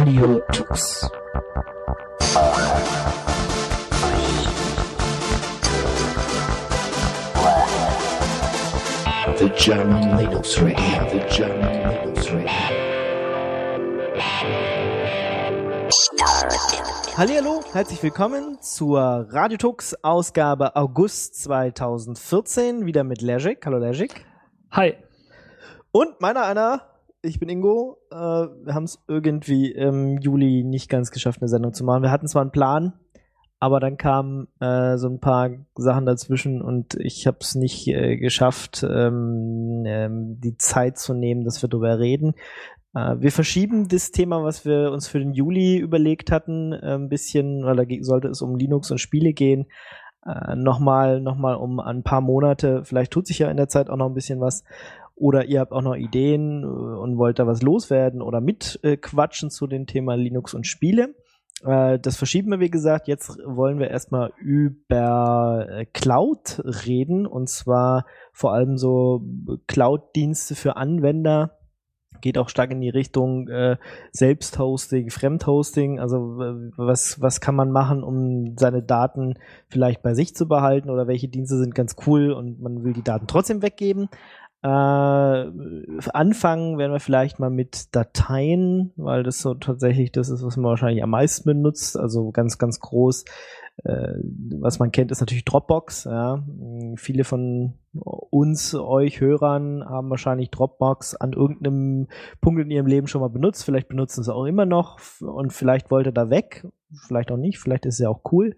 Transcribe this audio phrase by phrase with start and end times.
[0.00, 1.10] Radio Tux.
[9.36, 12.48] The German Linux Radio, the German Linux Radio.
[17.18, 23.66] Hallihallo, herzlich willkommen zur Radiotux Ausgabe August 2014, wieder mit Legic.
[23.66, 24.24] Hallo Legic.
[24.70, 24.94] Hi.
[25.92, 26.89] Und meiner einer,
[27.22, 27.98] ich bin Ingo.
[28.10, 32.02] Äh, wir haben es irgendwie im Juli nicht ganz geschafft, eine Sendung zu machen.
[32.02, 32.94] Wir hatten zwar einen Plan,
[33.58, 38.16] aber dann kamen äh, so ein paar Sachen dazwischen und ich habe es nicht äh,
[38.16, 42.34] geschafft, ähm, ähm, die Zeit zu nehmen, dass wir darüber reden.
[42.94, 47.08] Äh, wir verschieben das Thema, was wir uns für den Juli überlegt hatten, äh, ein
[47.08, 49.66] bisschen, weil da sollte es um Linux und Spiele gehen,
[50.24, 52.84] äh, nochmal noch mal um ein paar Monate.
[52.84, 54.64] Vielleicht tut sich ja in der Zeit auch noch ein bisschen was.
[55.20, 59.50] Oder ihr habt auch noch Ideen äh, und wollt da was loswerden oder mitquatschen äh,
[59.50, 61.14] zu dem Thema Linux und Spiele.
[61.62, 63.06] Äh, das verschieben wir, wie gesagt.
[63.06, 69.22] Jetzt wollen wir erstmal über Cloud reden und zwar vor allem so
[69.66, 71.58] Cloud-Dienste für Anwender.
[72.22, 73.76] Geht auch stark in die Richtung äh,
[74.12, 76.00] Selbsthosting, Fremdhosting.
[76.00, 76.18] Also
[76.76, 79.34] was, was kann man machen, um seine Daten
[79.68, 83.04] vielleicht bei sich zu behalten oder welche Dienste sind ganz cool und man will die
[83.04, 84.08] Daten trotzdem weggeben.
[84.62, 90.56] Äh, anfangen werden wir vielleicht mal mit Dateien, weil das so tatsächlich das ist, was
[90.56, 91.98] man wahrscheinlich am meisten benutzt.
[91.98, 93.24] Also ganz, ganz groß.
[93.84, 94.14] Äh,
[94.60, 96.04] was man kennt, ist natürlich Dropbox.
[96.04, 96.44] Ja.
[96.96, 102.08] Viele von uns, euch Hörern, haben wahrscheinlich Dropbox an irgendeinem
[102.42, 103.64] Punkt in ihrem Leben schon mal benutzt.
[103.64, 106.66] Vielleicht benutzen sie es auch immer noch und vielleicht wollt ihr da weg.
[107.06, 107.58] Vielleicht auch nicht.
[107.58, 108.56] Vielleicht ist es ja auch cool.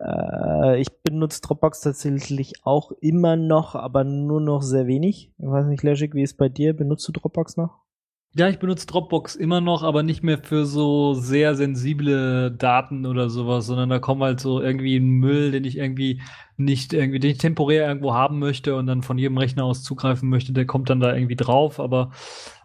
[0.00, 5.32] Äh, ich benutze Dropbox tatsächlich auch immer noch, aber nur noch sehr wenig.
[5.38, 6.74] Ich weiß nicht, Legic, wie ist bei dir?
[6.74, 7.80] Benutzt du Dropbox noch?
[8.36, 13.28] Ja, ich benutze Dropbox immer noch, aber nicht mehr für so sehr sensible Daten oder
[13.28, 16.22] sowas, sondern da kommt halt so irgendwie ein Müll, den ich irgendwie
[16.56, 20.28] nicht irgendwie, den ich temporär irgendwo haben möchte und dann von jedem Rechner aus zugreifen
[20.28, 21.80] möchte, der kommt dann da irgendwie drauf.
[21.80, 22.12] Aber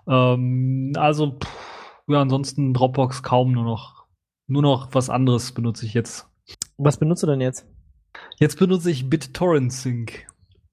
[0.07, 4.05] ähm, also pff, ja, ansonsten Dropbox kaum nur noch.
[4.47, 6.29] Nur noch was anderes benutze ich jetzt.
[6.78, 7.66] Was benutzt du denn jetzt?
[8.38, 10.28] Jetzt benutze ich BitTorrent Sync.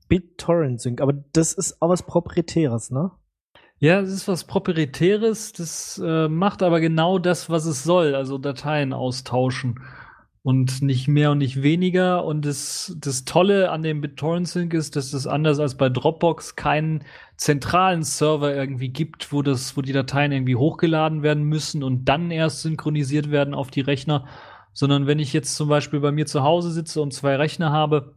[0.09, 3.13] BitTorrent Sync, aber das ist auch was Proprietäres, ne?
[3.79, 8.39] Ja, es ist was Proprietäres, das äh, macht aber genau das, was es soll, also
[8.39, 9.81] Dateien austauschen.
[10.45, 12.25] Und nicht mehr und nicht weniger.
[12.25, 16.57] Und das, das Tolle an dem BitTorrent Sync ist, dass es anders als bei Dropbox
[16.57, 17.05] keinen
[17.37, 22.33] zentralen Server irgendwie gibt, wo das, wo die Dateien irgendwie hochgeladen werden müssen und dann
[22.33, 24.27] erst synchronisiert werden auf die Rechner,
[24.73, 28.15] sondern wenn ich jetzt zum Beispiel bei mir zu Hause sitze und zwei Rechner habe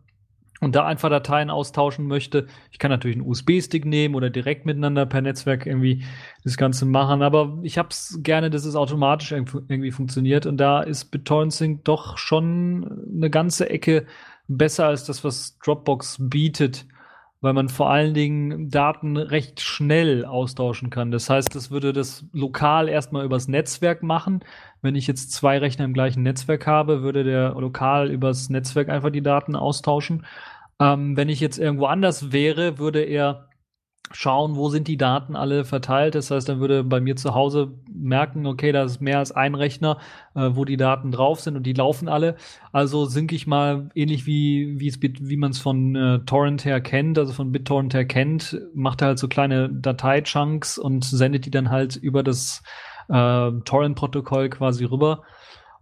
[0.61, 5.05] und da einfach Dateien austauschen möchte, ich kann natürlich einen USB-Stick nehmen oder direkt miteinander
[5.05, 6.05] per Netzwerk irgendwie
[6.43, 10.81] das Ganze machen, aber ich habe es gerne, dass es automatisch irgendwie funktioniert und da
[10.81, 14.05] ist BitTorrent doch schon eine ganze Ecke
[14.47, 16.85] besser als das, was Dropbox bietet
[17.45, 21.11] weil man vor allen Dingen Daten recht schnell austauschen kann.
[21.11, 24.43] Das heißt, das würde das lokal erstmal übers Netzwerk machen.
[24.81, 29.11] Wenn ich jetzt zwei Rechner im gleichen Netzwerk habe, würde der lokal übers Netzwerk einfach
[29.11, 30.25] die Daten austauschen.
[30.79, 33.44] Ähm, wenn ich jetzt irgendwo anders wäre, würde er
[34.11, 36.15] schauen, wo sind die Daten alle verteilt.
[36.15, 39.55] Das heißt, dann würde bei mir zu Hause merken, okay, da ist mehr als ein
[39.55, 39.97] Rechner,
[40.35, 42.35] äh, wo die Daten drauf sind und die laufen alle.
[42.71, 46.81] Also sync ich mal ähnlich wie wie es wie man es von äh, Torrent her
[46.81, 51.51] kennt, also von BitTorrent her kennt, macht er halt so kleine Dateichunks und sendet die
[51.51, 52.63] dann halt über das
[53.09, 55.23] äh, Torrent-Protokoll quasi rüber.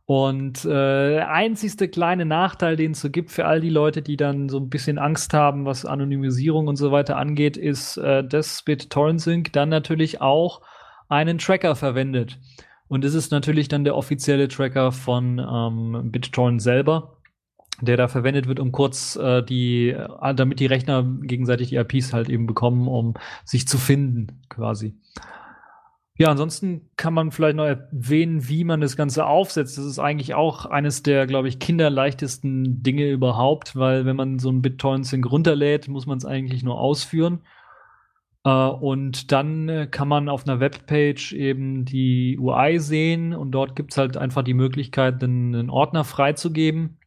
[0.05, 4.49] Und äh, einzigste kleine Nachteil, den es so gibt für all die Leute, die dann
[4.49, 9.21] so ein bisschen Angst haben, was Anonymisierung und so weiter angeht, ist, äh, dass BitTorrent
[9.21, 10.61] Sync dann natürlich auch
[11.07, 12.39] einen Tracker verwendet.
[12.89, 17.17] Und das ist natürlich dann der offizielle Tracker von ähm, BitTorrent selber,
[17.79, 22.11] der da verwendet wird, um kurz äh, die, äh, damit die Rechner gegenseitig die IPs
[22.11, 23.13] halt eben bekommen, um
[23.45, 24.95] sich zu finden, quasi.
[26.15, 29.79] Ja, ansonsten kann man vielleicht noch erwähnen, wie man das Ganze aufsetzt.
[29.79, 34.51] Das ist eigentlich auch eines der, glaube ich, kinderleichtesten Dinge überhaupt, weil wenn man so
[34.51, 37.41] ein BitTorrent-Sync runterlädt, muss man es eigentlich nur ausführen.
[38.43, 43.75] Äh, und dann äh, kann man auf einer Webpage eben die UI sehen und dort
[43.75, 46.99] gibt es halt einfach die Möglichkeit, einen, einen Ordner freizugeben.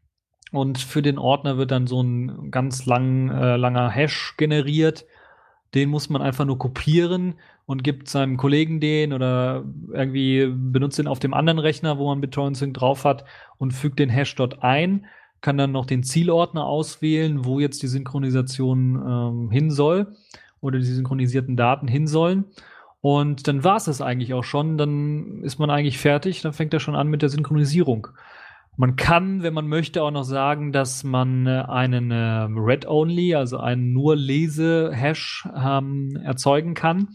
[0.50, 5.06] Und für den Ordner wird dann so ein ganz lang, äh, langer Hash generiert.
[5.74, 7.34] Den muss man einfach nur kopieren
[7.66, 12.20] und gibt seinem Kollegen den oder irgendwie benutzt den auf dem anderen Rechner, wo man
[12.20, 13.24] BitTorrent Sync drauf hat
[13.58, 15.06] und fügt den Hash dort ein,
[15.40, 20.14] kann dann noch den Zielordner auswählen, wo jetzt die Synchronisation ähm, hin soll
[20.60, 22.44] oder die synchronisierten Daten hin sollen.
[23.00, 24.78] Und dann war es das eigentlich auch schon.
[24.78, 26.42] Dann ist man eigentlich fertig.
[26.42, 28.08] Dann fängt er schon an mit der Synchronisierung.
[28.76, 33.58] Man kann, wenn man möchte, auch noch sagen, dass man äh, einen äh, Read-Only, also
[33.58, 37.08] einen nur Lese-Hash ähm, erzeugen kann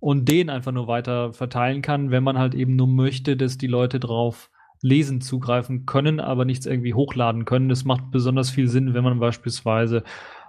[0.00, 3.66] und den einfach nur weiter verteilen kann, wenn man halt eben nur möchte, dass die
[3.66, 4.50] Leute drauf
[4.82, 7.68] lesen zugreifen können, aber nichts irgendwie hochladen können.
[7.68, 10.02] Das macht besonders viel Sinn, wenn man beispielsweise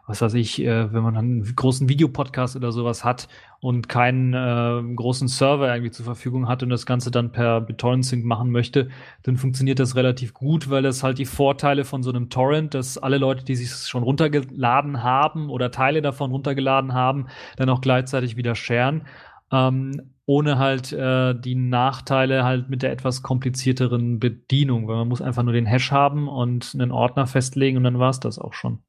[0.08, 3.28] was weiß ich, äh, wenn man einen großen Videopodcast oder sowas hat
[3.60, 8.26] und keinen äh, großen Server irgendwie zur Verfügung hat und das Ganze dann per BitTorrent-Sync
[8.26, 8.90] machen möchte,
[9.24, 12.98] dann funktioniert das relativ gut, weil das halt die Vorteile von so einem Torrent, dass
[12.98, 18.36] alle Leute, die sich schon runtergeladen haben oder Teile davon runtergeladen haben, dann auch gleichzeitig
[18.36, 19.04] wieder sharen.
[19.52, 25.22] Ähm, ohne halt äh, die Nachteile halt mit der etwas komplizierteren Bedienung, weil man muss
[25.22, 28.54] einfach nur den Hash haben und einen Ordner festlegen und dann war es das auch
[28.54, 28.80] schon.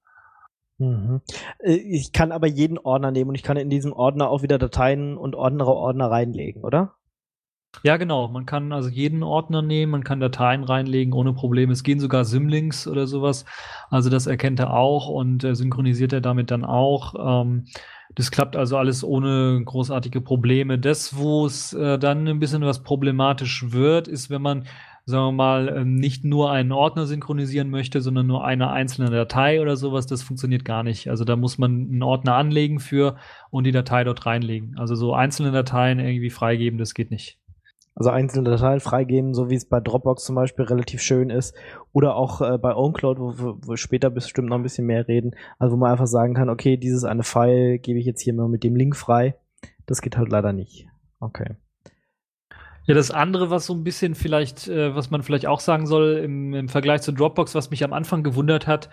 [0.78, 1.20] Mhm.
[1.58, 4.58] Äh, ich kann aber jeden Ordner nehmen und ich kann in diesem Ordner auch wieder
[4.58, 6.94] Dateien und andere Ordner reinlegen, oder?
[7.84, 8.28] Ja, genau.
[8.28, 11.72] Man kann also jeden Ordner nehmen, man kann Dateien reinlegen ohne Probleme.
[11.72, 13.44] Es gehen sogar Symlinks oder sowas.
[13.90, 17.14] Also das erkennt er auch und äh, synchronisiert er damit dann auch.
[17.42, 17.66] Ähm,
[18.14, 20.78] das klappt also alles ohne großartige Probleme.
[20.78, 24.64] Das, wo es äh, dann ein bisschen was problematisch wird, ist, wenn man
[25.04, 29.60] sagen wir mal, ähm, nicht nur einen Ordner synchronisieren möchte, sondern nur eine einzelne Datei
[29.60, 31.08] oder sowas, das funktioniert gar nicht.
[31.08, 33.16] Also da muss man einen Ordner anlegen für
[33.50, 34.76] und die Datei dort reinlegen.
[34.78, 37.38] Also so einzelne Dateien irgendwie freigeben, das geht nicht.
[37.94, 41.54] Also einzelne Dateien freigeben, so wie es bei Dropbox zum Beispiel relativ schön ist.
[41.92, 45.32] Oder auch äh, bei OwnCloud, wo, wir später bestimmt noch ein bisschen mehr reden.
[45.58, 48.48] Also wo man einfach sagen kann, okay, dieses eine File gebe ich jetzt hier mal
[48.48, 49.36] mit dem Link frei.
[49.86, 50.86] Das geht halt leider nicht.
[51.20, 51.56] Okay.
[52.86, 56.16] Ja, das andere, was so ein bisschen vielleicht, äh, was man vielleicht auch sagen soll,
[56.24, 58.88] im, im, Vergleich zu Dropbox, was mich am Anfang gewundert hat,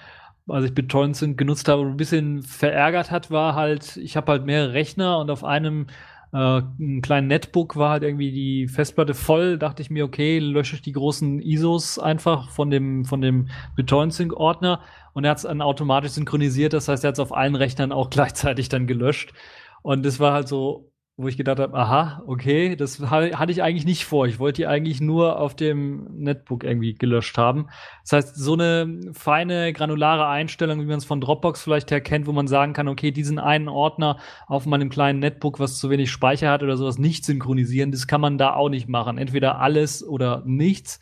[0.47, 4.45] als ich BitTorrent genutzt habe und ein bisschen verärgert hat, war halt, ich habe halt
[4.45, 5.87] mehrere Rechner und auf einem
[6.31, 10.75] äh, einen kleinen Netbook war halt irgendwie die Festplatte voll, dachte ich mir, okay, lösche
[10.75, 14.81] ich die großen ISOs einfach von dem, von dem BitTorrent-Ordner
[15.13, 17.91] und er hat es dann automatisch synchronisiert, das heißt, er hat es auf allen Rechnern
[17.91, 19.33] auch gleichzeitig dann gelöscht.
[19.81, 23.83] Und das war halt so, wo ich gedacht habe, aha, okay, das hatte ich eigentlich
[23.83, 24.25] nicht vor.
[24.25, 27.67] Ich wollte die eigentlich nur auf dem Netbook irgendwie gelöscht haben.
[28.03, 32.25] Das heißt, so eine feine, granulare Einstellung, wie man es von Dropbox vielleicht her kennt,
[32.25, 34.17] wo man sagen kann, okay, diesen einen Ordner
[34.47, 38.21] auf meinem kleinen Netbook, was zu wenig Speicher hat oder sowas, nicht synchronisieren, das kann
[38.21, 39.17] man da auch nicht machen.
[39.17, 41.01] Entweder alles oder nichts.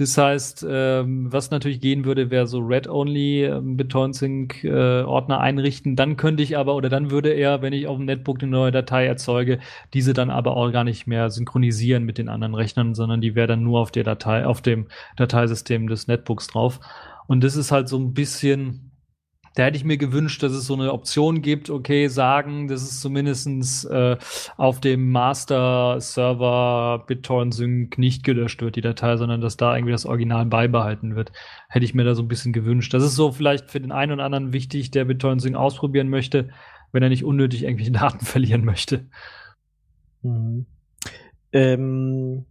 [0.00, 5.94] Das heißt, ähm, was natürlich gehen würde, wäre so Red-Only ähm, BitTorrent-Sync äh, Ordner einrichten.
[5.94, 8.70] Dann könnte ich aber, oder dann würde er, wenn ich auf dem Netbook eine neue
[8.70, 9.58] Datei erzeuge,
[9.92, 13.48] diese dann aber auch gar nicht mehr synchronisieren mit den anderen Rechnern, sondern die wäre
[13.48, 14.86] dann nur auf der Datei, auf dem
[15.16, 16.80] Dateisystem des Netbooks drauf.
[17.26, 18.89] Und das ist halt so ein bisschen,
[19.60, 22.98] da hätte ich mir gewünscht, dass es so eine Option gibt, okay, sagen, dass es
[22.98, 24.16] zumindestens äh,
[24.56, 30.06] auf dem Master-Server BitTorrent Sync nicht gelöscht wird, die Datei, sondern dass da irgendwie das
[30.06, 31.32] Original beibehalten wird.
[31.68, 32.94] Hätte ich mir da so ein bisschen gewünscht.
[32.94, 36.48] Das ist so vielleicht für den einen oder anderen wichtig, der BitTorrent Sync ausprobieren möchte,
[36.92, 39.10] wenn er nicht unnötig irgendwelche Daten verlieren möchte.
[40.22, 40.64] Mhm.
[41.52, 42.46] Ähm,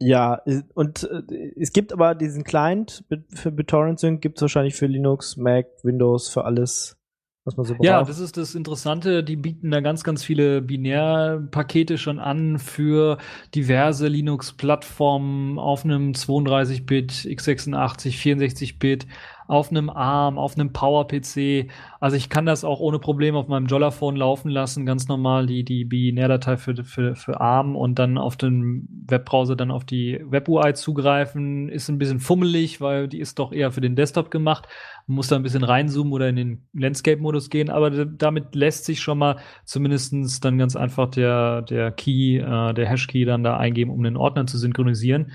[0.00, 0.42] ja,
[0.74, 3.04] und äh, es gibt aber diesen Client
[3.34, 6.96] für BitTorrent Sync, gibt es wahrscheinlich für Linux, Mac, Windows, für alles,
[7.44, 7.84] was man so braucht.
[7.84, 9.24] Ja, das ist das Interessante.
[9.24, 13.18] Die bieten da ganz, ganz viele Binärpakete schon an für
[13.54, 19.06] diverse Linux-Plattformen auf einem 32-Bit, x86, 64-Bit
[19.48, 21.70] auf einem ARM, auf einem Power-PC.
[22.00, 25.64] Also ich kann das auch ohne Probleme auf meinem Jollaphone laufen lassen, ganz normal die,
[25.64, 30.74] die Binärdatei für, für, für ARM und dann auf den Webbrowser dann auf die Web-UI
[30.74, 31.70] zugreifen.
[31.70, 34.68] Ist ein bisschen fummelig, weil die ist doch eher für den Desktop gemacht.
[35.06, 39.00] Man muss da ein bisschen reinzoomen oder in den Landscape-Modus gehen, aber damit lässt sich
[39.00, 43.90] schon mal zumindestens dann ganz einfach der, der Key, äh, der Hash-Key dann da eingeben,
[43.90, 45.32] um den Ordner zu synchronisieren.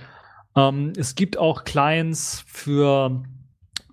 [0.56, 3.24] Ähm, es gibt auch Clients für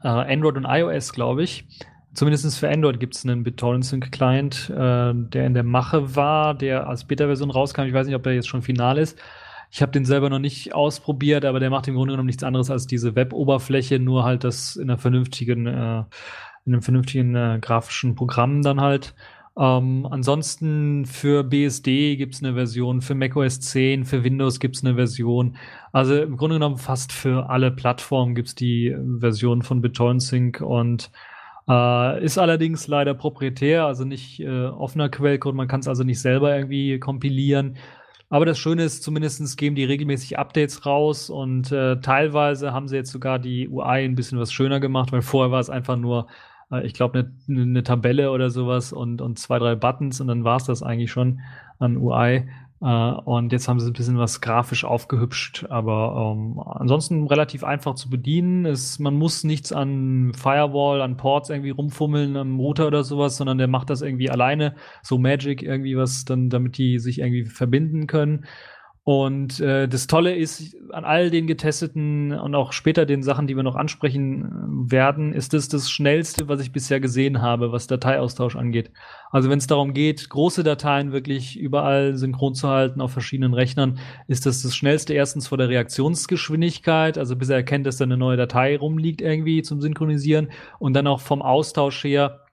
[0.03, 1.67] äh, Android und iOS, glaube ich.
[2.13, 6.55] Zumindest für Android gibt es einen BitTorrent Sync Client, äh, der in der Mache war,
[6.55, 7.83] der als Beta-Version rauskam.
[7.83, 9.17] Ich weiß nicht, ob der jetzt schon final ist.
[9.71, 12.71] Ich habe den selber noch nicht ausprobiert, aber der macht im Grunde genommen nichts anderes
[12.71, 16.05] als diese Web-Oberfläche, nur halt das in einer vernünftigen, äh,
[16.67, 19.15] in einem vernünftigen äh, grafischen Programm dann halt.
[19.61, 24.85] Ähm, ansonsten für BSD gibt es eine Version, für macOS 10, für Windows gibt es
[24.85, 25.59] eine Version.
[25.93, 30.63] Also im Grunde genommen fast für alle Plattformen gibt es die Version von BitTorrent Sync
[30.63, 31.11] und
[31.69, 35.55] äh, ist allerdings leider proprietär, also nicht äh, offener Quellcode.
[35.55, 37.77] Man kann es also nicht selber irgendwie kompilieren.
[38.31, 42.97] Aber das Schöne ist, zumindest geben die regelmäßig Updates raus und äh, teilweise haben sie
[42.97, 46.29] jetzt sogar die UI ein bisschen was schöner gemacht, weil vorher war es einfach nur
[46.29, 46.50] äh,
[46.83, 50.57] ich glaube, eine ne Tabelle oder sowas und, und zwei, drei Buttons und dann war
[50.57, 51.41] es das eigentlich schon
[51.79, 52.49] an UI.
[52.83, 57.95] Äh, und jetzt haben sie ein bisschen was grafisch aufgehübscht, aber ähm, ansonsten relativ einfach
[57.95, 58.65] zu bedienen.
[58.65, 63.59] Es, man muss nichts an Firewall, an Ports irgendwie rumfummeln, am Router oder sowas, sondern
[63.59, 68.07] der macht das irgendwie alleine, so Magic irgendwie was, dann, damit die sich irgendwie verbinden
[68.07, 68.47] können.
[69.03, 73.57] Und äh, das Tolle ist, an all den getesteten und auch später den Sachen, die
[73.57, 74.45] wir noch ansprechen
[74.89, 78.91] äh, werden, ist das das schnellste, was ich bisher gesehen habe, was Dateiaustausch angeht.
[79.31, 83.99] Also wenn es darum geht, große Dateien wirklich überall synchron zu halten auf verschiedenen Rechnern,
[84.29, 88.19] ist das das schnellste erstens vor der Reaktionsgeschwindigkeit, also bis er erkennt, dass da eine
[88.19, 92.45] neue Datei rumliegt irgendwie zum Synchronisieren und dann auch vom Austausch her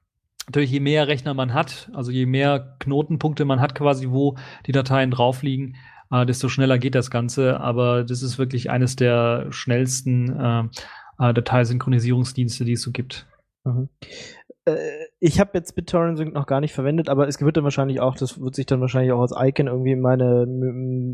[0.47, 4.71] natürlich je mehr Rechner man hat, also je mehr Knotenpunkte man hat quasi, wo die
[4.71, 5.75] Dateien drauf liegen,
[6.11, 7.59] äh, desto schneller geht das Ganze.
[7.59, 10.63] Aber das ist wirklich eines der schnellsten äh,
[11.19, 13.27] äh, Dateisynchronisierungsdienste, die es so gibt.
[13.63, 13.89] Mhm.
[14.67, 14.75] Äh,
[15.19, 18.15] ich habe jetzt BitTorrent Sync noch gar nicht verwendet, aber es wird dann wahrscheinlich auch,
[18.15, 20.45] das wird sich dann wahrscheinlich auch als Icon irgendwie in meine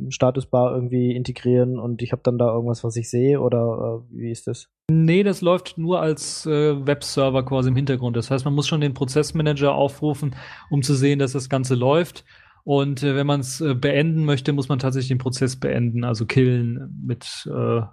[0.10, 4.32] Statusbar irgendwie integrieren und ich habe dann da irgendwas, was ich sehe oder äh, wie
[4.32, 4.70] ist das?
[4.92, 8.18] Nee, das läuft nur als äh, Webserver quasi im Hintergrund.
[8.18, 10.36] Das heißt, man muss schon den Prozessmanager aufrufen,
[10.70, 12.26] um zu sehen, dass das Ganze läuft.
[12.64, 16.26] Und äh, wenn man es äh, beenden möchte, muss man tatsächlich den Prozess beenden, also
[16.26, 17.86] killen mit, äh, äh,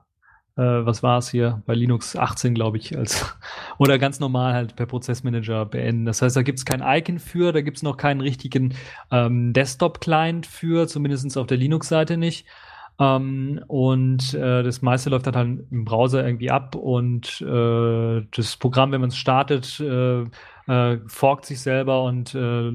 [0.57, 3.37] was war es hier, bei Linux 18, glaube ich, als
[3.79, 6.05] oder ganz normal halt per Prozessmanager beenden.
[6.05, 8.75] Das heißt, da gibt es kein Icon für, da gibt es noch keinen richtigen
[9.11, 12.47] ähm, Desktop-Client für, zumindest auf der Linux-Seite nicht.
[12.97, 18.27] Um, ähm, und äh, das meiste läuft dann halt im Browser irgendwie ab und äh,
[18.31, 20.27] das Programm, wenn man es startet, äh,
[20.71, 22.71] äh, forkt sich selber und äh,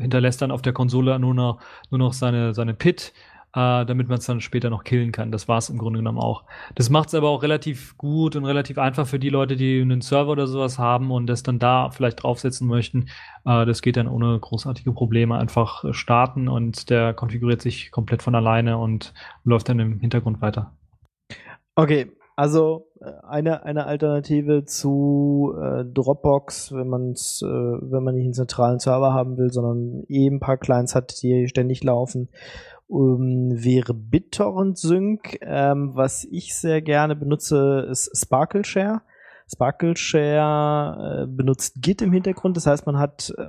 [0.00, 1.58] hinterlässt dann auf der Konsole nur noch,
[1.90, 3.12] nur noch seine, seine Pit,
[3.54, 5.32] äh, damit man es dann später noch killen kann.
[5.32, 6.44] Das war es im Grunde genommen auch.
[6.76, 10.00] Das macht es aber auch relativ gut und relativ einfach für die Leute, die einen
[10.00, 13.08] Server oder sowas haben und das dann da vielleicht draufsetzen möchten.
[13.44, 18.36] Äh, das geht dann ohne großartige Probleme einfach starten und der konfiguriert sich komplett von
[18.36, 19.12] alleine und
[19.42, 20.72] läuft dann im Hintergrund weiter.
[21.74, 28.24] Okay, also äh, eine, eine Alternative zu äh, Dropbox, wenn man's, äh, wenn man nicht
[28.24, 32.28] einen zentralen Server haben will, sondern eben ein paar Clients hat, die ständig laufen,
[32.90, 35.38] ähm, wäre BitTorrent Sync.
[35.42, 39.02] Ähm, was ich sehr gerne benutze, ist Sparkle Share.
[39.52, 42.56] Sparkle Share äh, benutzt Git im Hintergrund.
[42.56, 43.48] Das heißt, man hat äh,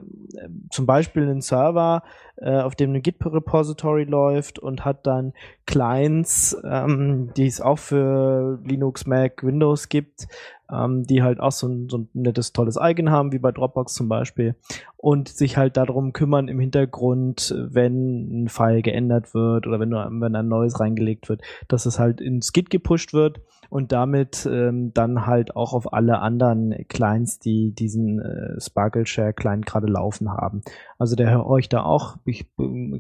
[0.70, 2.04] zum Beispiel einen Server,
[2.38, 5.34] äh, auf dem ein Git-Repository läuft und hat dann
[5.66, 10.28] Clients, ähm, die es auch für Linux, Mac, Windows gibt,
[10.72, 13.93] ähm, die halt auch so ein, so ein nettes, tolles Eigen haben, wie bei Dropbox
[13.93, 14.55] zum Beispiel,
[14.98, 20.36] und sich halt darum kümmern im Hintergrund, wenn ein File geändert wird oder wenn, wenn
[20.36, 25.25] ein neues reingelegt wird, dass es halt ins Git gepusht wird und damit ähm, dann
[25.25, 30.62] halt auch auf alle anderen Clients, die diesen äh, Sparkle Share Client gerade laufen haben.
[30.98, 32.48] Also der hört euch da auch, ich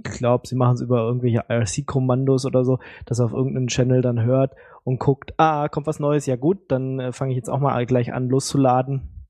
[0.03, 4.53] glaube, sie machen es über irgendwelche IRC-Kommandos oder so, dass auf irgendeinen Channel dann hört
[4.85, 7.85] und guckt, ah, kommt was Neues, ja gut, dann äh, fange ich jetzt auch mal
[7.85, 9.27] gleich an loszuladen.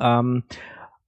[0.00, 0.42] Ähm,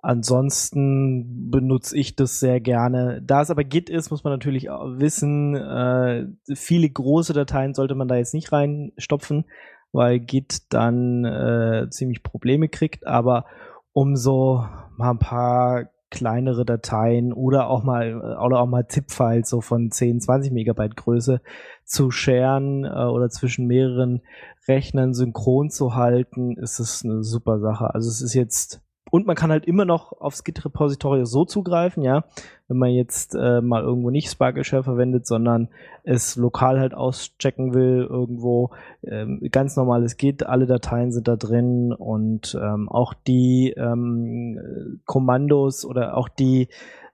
[0.00, 3.21] Ansonsten benutze ich das sehr gerne.
[3.21, 8.07] Da es aber Git ist, muss man natürlich wissen, äh, viele große Dateien sollte man
[8.07, 9.45] da jetzt nicht reinstopfen,
[9.90, 13.09] weil Git dann äh, ziemlich Probleme kriegt.
[13.09, 13.45] Aber
[13.92, 14.64] um so
[14.97, 20.21] mal ein paar kleinere Dateien oder auch mal oder auch mal ZIP-Files so von 10,
[20.21, 21.41] 20 Megabyte Größe
[21.85, 24.23] zu sharen äh, oder zwischen mehreren
[24.67, 27.95] Rechnern synchron zu halten, ist es eine super Sache.
[27.95, 32.25] Also es ist jetzt und man kann halt immer noch aufs Git-Repository so zugreifen, ja,
[32.69, 35.69] wenn man jetzt äh, mal irgendwo nicht Sparkle Share verwendet, sondern
[36.05, 38.71] es lokal halt auschecken will, irgendwo
[39.03, 45.85] ähm, ganz normales Git, alle Dateien sind da drin und ähm, auch die ähm, Kommandos
[45.85, 46.69] oder auch die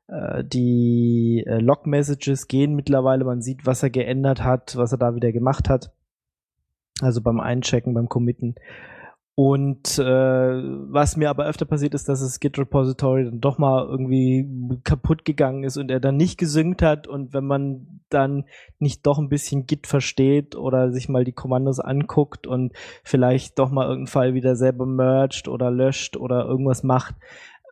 [0.08, 5.14] äh, die äh, Log-Messages gehen mittlerweile, man sieht, was er geändert hat, was er da
[5.14, 5.92] wieder gemacht hat.
[7.00, 8.54] Also beim Einchecken, beim Committen.
[9.36, 14.48] Und äh, was mir aber öfter passiert ist, dass das Git-Repository dann doch mal irgendwie
[14.84, 17.08] kaputt gegangen ist und er dann nicht gesynkt hat.
[17.08, 18.44] Und wenn man dann
[18.78, 23.72] nicht doch ein bisschen Git versteht oder sich mal die Kommandos anguckt und vielleicht doch
[23.72, 27.16] mal irgendeinen Fall wieder selber merged oder löscht oder irgendwas macht,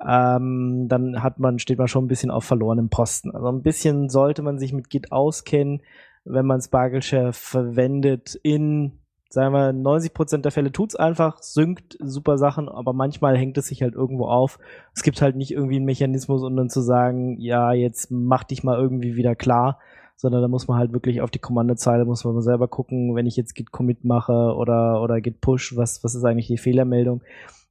[0.05, 3.31] ähm, dann hat man, steht man schon ein bisschen auf verlorenem Posten.
[3.31, 5.83] Also ein bisschen sollte man sich mit Git auskennen,
[6.25, 8.99] wenn man Sparkle Share verwendet in
[9.33, 13.69] sagen wir, 90 Prozent der Fälle tut's einfach, synkt super Sachen, aber manchmal hängt es
[13.69, 14.59] sich halt irgendwo auf.
[14.95, 18.63] Es gibt halt nicht irgendwie einen Mechanismus, um dann zu sagen, ja, jetzt mach dich
[18.63, 19.79] mal irgendwie wieder klar,
[20.17, 23.37] sondern da muss man halt wirklich auf die Kommandozeile, muss man selber gucken, wenn ich
[23.37, 27.23] jetzt git commit mache oder, oder git push, was, was ist eigentlich die Fehlermeldung?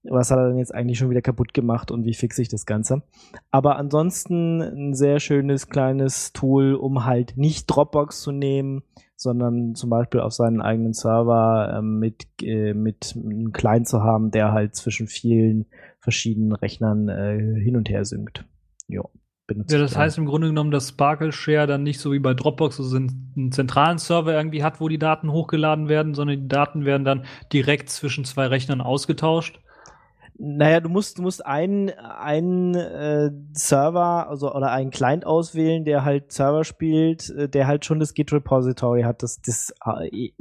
[0.04, 2.66] Was hat er denn jetzt eigentlich schon wieder kaputt gemacht und wie fixe ich das
[2.66, 3.04] Ganze.
[3.52, 8.84] Aber ansonsten ein sehr schönes kleines Tool, um halt nicht Dropbox zu nehmen,
[9.16, 14.32] sondern zum Beispiel auf seinen eigenen Server äh, mit, äh, mit einem Client zu haben,
[14.32, 15.68] der halt zwischen vielen
[16.00, 18.46] verschiedenen Rechnern äh, hin und her synkt.
[18.88, 19.10] Jo.
[19.70, 22.78] Ja, das heißt im Grunde genommen, dass Sparkle Share dann nicht so wie bei Dropbox
[22.78, 27.04] so einen zentralen Server irgendwie hat, wo die Daten hochgeladen werden, sondern die Daten werden
[27.04, 29.60] dann direkt zwischen zwei Rechnern ausgetauscht.
[30.44, 36.04] Naja, du musst, du musst einen, einen äh, Server also, oder einen Client auswählen, der
[36.04, 40.32] halt Server spielt, äh, der halt schon das Git Repository hat, das, das äh,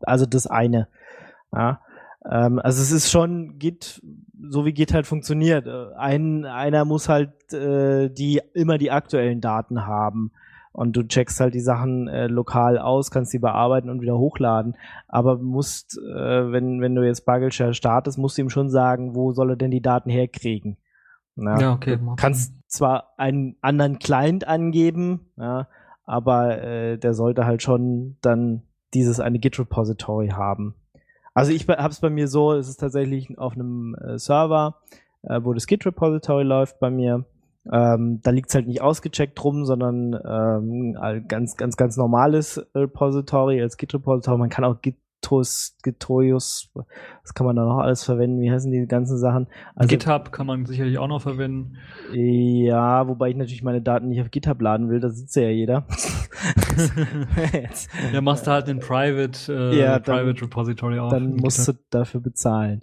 [0.00, 0.88] also das eine.
[1.52, 1.80] Ja.
[2.28, 4.02] Ähm, also es ist schon Git,
[4.42, 5.68] so wie Git halt funktioniert.
[5.68, 10.32] Äh, ein, einer muss halt äh, die immer die aktuellen Daten haben
[10.74, 14.76] und du checkst halt die Sachen äh, lokal aus, kannst die bearbeiten und wieder hochladen.
[15.06, 19.32] Aber musst, äh, wenn, wenn du jetzt Buggleshare startest, musst du ihm schon sagen, wo
[19.32, 20.76] soll er denn die Daten herkriegen.
[21.36, 21.96] Na, ja, okay.
[21.96, 25.68] Du kannst zwar einen anderen Client angeben, ja,
[26.06, 28.62] aber äh, der sollte halt schon dann
[28.94, 30.74] dieses eine Git-Repository haben.
[31.34, 34.80] Also ich habe es bei mir so, es ist tatsächlich auf einem äh, Server,
[35.22, 37.26] äh, wo das Git-Repository läuft bei mir
[37.72, 43.76] ähm, da liegt's halt nicht ausgecheckt rum, sondern ähm, ganz, ganz, ganz normales Repository als
[43.76, 44.38] Git-Repository.
[44.38, 48.40] Man kann auch Gitos, Gitoius, was kann man da noch alles verwenden?
[48.42, 49.46] Wie heißen die ganzen Sachen?
[49.74, 51.76] Also, GitHub kann man sicherlich auch noch verwenden.
[52.12, 55.86] Ja, wobei ich natürlich meine Daten nicht auf GitHub laden will, da sitzt ja jeder.
[58.12, 61.10] ja, machst du halt den Private, äh, ja, dann, Private Repository auf.
[61.10, 61.76] Dann musst GitHub.
[61.76, 62.82] du dafür bezahlen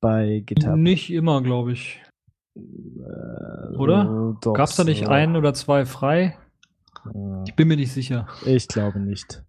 [0.00, 0.76] bei GitHub.
[0.76, 2.00] Nicht immer, glaube ich.
[2.56, 4.36] Äh, oder?
[4.40, 5.10] Gab es da nicht so.
[5.10, 6.36] ein oder zwei frei?
[7.46, 8.26] Ich bin mir nicht sicher.
[8.44, 9.42] Ich glaube nicht.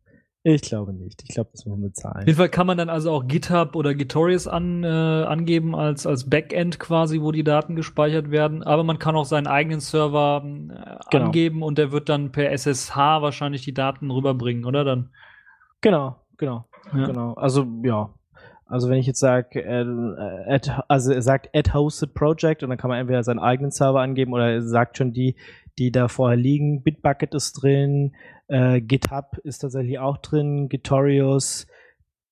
[0.44, 1.24] Ich glaube nicht.
[1.28, 2.22] Ich glaube, das muss man bezahlen.
[2.22, 6.08] Auf jeden Fall kann man dann also auch GitHub oder Gitorious an, äh, angeben als,
[6.08, 8.64] als Backend quasi, wo die Daten gespeichert werden.
[8.64, 11.26] Aber man kann auch seinen eigenen Server äh, genau.
[11.26, 14.86] angeben und der wird dann per SSH wahrscheinlich die Daten rüberbringen, oder?
[14.86, 15.10] Dann.
[15.82, 17.08] Genau, genau, ja.
[17.08, 17.34] genau.
[17.34, 18.14] Also ja,
[18.68, 22.90] also wenn ich jetzt sage, äh, also er sagt add hosted project und dann kann
[22.90, 25.36] man entweder seinen eigenen Server angeben oder er sagt schon die,
[25.78, 26.84] die da vorher liegen.
[26.84, 28.16] Bitbucket ist drin,
[28.48, 31.68] äh, GitHub ist tatsächlich auch drin, Gitorius,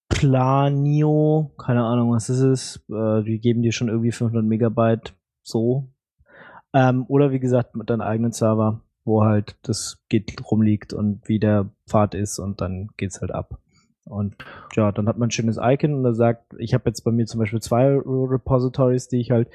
[0.10, 2.86] Planio, keine Ahnung, was ist es.
[2.90, 5.90] Äh, die geben dir schon irgendwie 500 Megabyte so.
[6.74, 11.40] Ähm, oder wie gesagt, mit deinem eigenen Server, wo halt das Git rumliegt und wie
[11.40, 13.60] der Pfad ist und dann geht's halt ab.
[14.06, 14.36] Und
[14.74, 17.26] ja, dann hat man ein schönes Icon und er sagt, ich habe jetzt bei mir
[17.26, 19.50] zum Beispiel zwei Repositories, die ich halt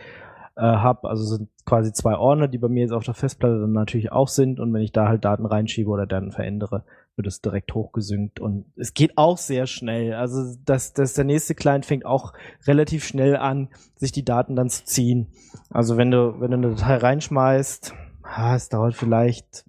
[0.57, 1.09] äh, habe.
[1.09, 4.29] Also sind quasi zwei Ordner, die bei mir jetzt auf der Festplatte dann natürlich auch
[4.29, 4.59] sind.
[4.61, 6.85] Und wenn ich da halt Daten reinschiebe oder Daten verändere,
[7.17, 8.41] wird es direkt hochgesynkt.
[8.41, 10.15] Und es geht auch sehr schnell.
[10.15, 12.33] Also das, das der nächste Client fängt auch
[12.67, 15.29] relativ schnell an, sich die Daten dann zu ziehen.
[15.71, 19.65] Also wenn du, wenn du eine Datei reinschmeißt, ah, es dauert vielleicht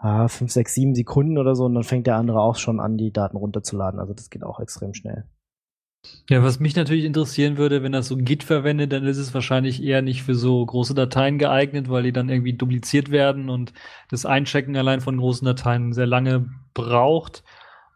[0.00, 2.96] ah, 5, 6, 7 Sekunden oder so und dann fängt der andere auch schon an,
[2.96, 4.00] die Daten runterzuladen.
[4.00, 5.24] Also das geht auch extrem schnell.
[6.28, 9.82] Ja, was mich natürlich interessieren würde, wenn das so Git verwendet, dann ist es wahrscheinlich
[9.82, 13.72] eher nicht für so große Dateien geeignet, weil die dann irgendwie dupliziert werden und
[14.08, 17.42] das Einchecken allein von großen Dateien sehr lange braucht.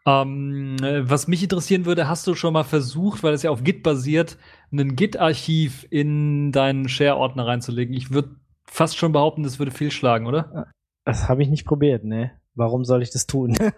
[0.06, 3.82] Ähm, was mich interessieren würde, hast du schon mal versucht, weil es ja auf Git
[3.82, 4.38] basiert,
[4.72, 7.94] ein Git-Archiv in deinen Share-Ordner reinzulegen?
[7.94, 10.72] Ich würde fast schon behaupten, das würde fehlschlagen, oder?
[11.04, 12.32] Das habe ich nicht probiert, ne?
[12.54, 13.56] Warum soll ich das tun?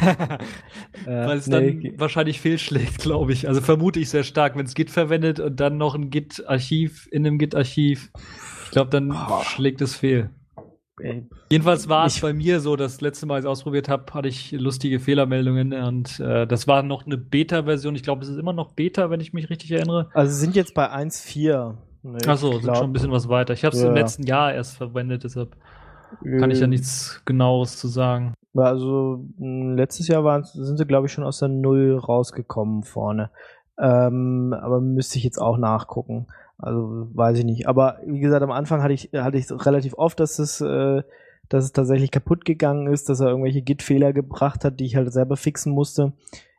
[1.06, 3.48] Äh, Weil es nee, dann wahrscheinlich fehlschlägt, glaube ich.
[3.48, 7.26] Also vermute ich sehr stark, wenn es Git verwendet und dann noch ein Git-Archiv in
[7.26, 8.10] einem Git-Archiv.
[8.64, 9.42] Ich glaube, dann oh.
[9.44, 10.30] schlägt es fehl.
[11.50, 14.26] Jedenfalls war es bei mir so, das letzte Mal, als ich es ausprobiert habe, hatte
[14.26, 17.94] ich lustige Fehlermeldungen und äh, das war noch eine Beta-Version.
[17.94, 20.10] Ich glaube, es ist immer noch Beta, wenn ich mich richtig erinnere.
[20.12, 21.74] Also sind jetzt bei 1.4.
[22.02, 23.54] Nee, Achso, sind schon ein bisschen was weiter.
[23.54, 23.88] Ich habe es ja.
[23.88, 25.56] im letzten Jahr erst verwendet, deshalb.
[26.22, 28.34] Kann ich ja ähm, nichts genaues zu sagen.
[28.54, 33.30] Also letztes Jahr waren, sind sie, glaube ich, schon aus der Null rausgekommen vorne.
[33.78, 36.26] Ähm, aber müsste ich jetzt auch nachgucken.
[36.58, 37.68] Also weiß ich nicht.
[37.68, 41.02] Aber wie gesagt, am Anfang hatte ich, hatte ich relativ oft, dass es, äh,
[41.48, 45.12] dass es tatsächlich kaputt gegangen ist, dass er irgendwelche Git-Fehler gebracht hat, die ich halt
[45.12, 46.12] selber fixen musste.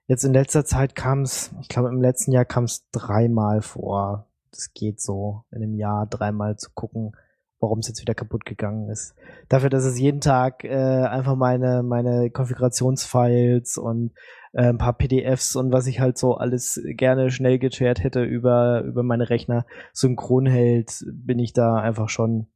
[0.07, 4.25] Jetzt in letzter Zeit kam es, ich glaube im letzten Jahr kam es dreimal vor.
[4.51, 7.13] Das geht so, in einem Jahr dreimal zu gucken
[7.59, 9.15] warum es jetzt wieder kaputt gegangen ist.
[9.49, 14.11] Dafür, dass es jeden Tag äh, einfach meine, meine Konfigurationsfiles und
[14.53, 18.83] äh, ein paar PDFs und was ich halt so alles gerne schnell geshared hätte über,
[18.83, 22.47] über meine Rechner synchron hält, bin ich da einfach schon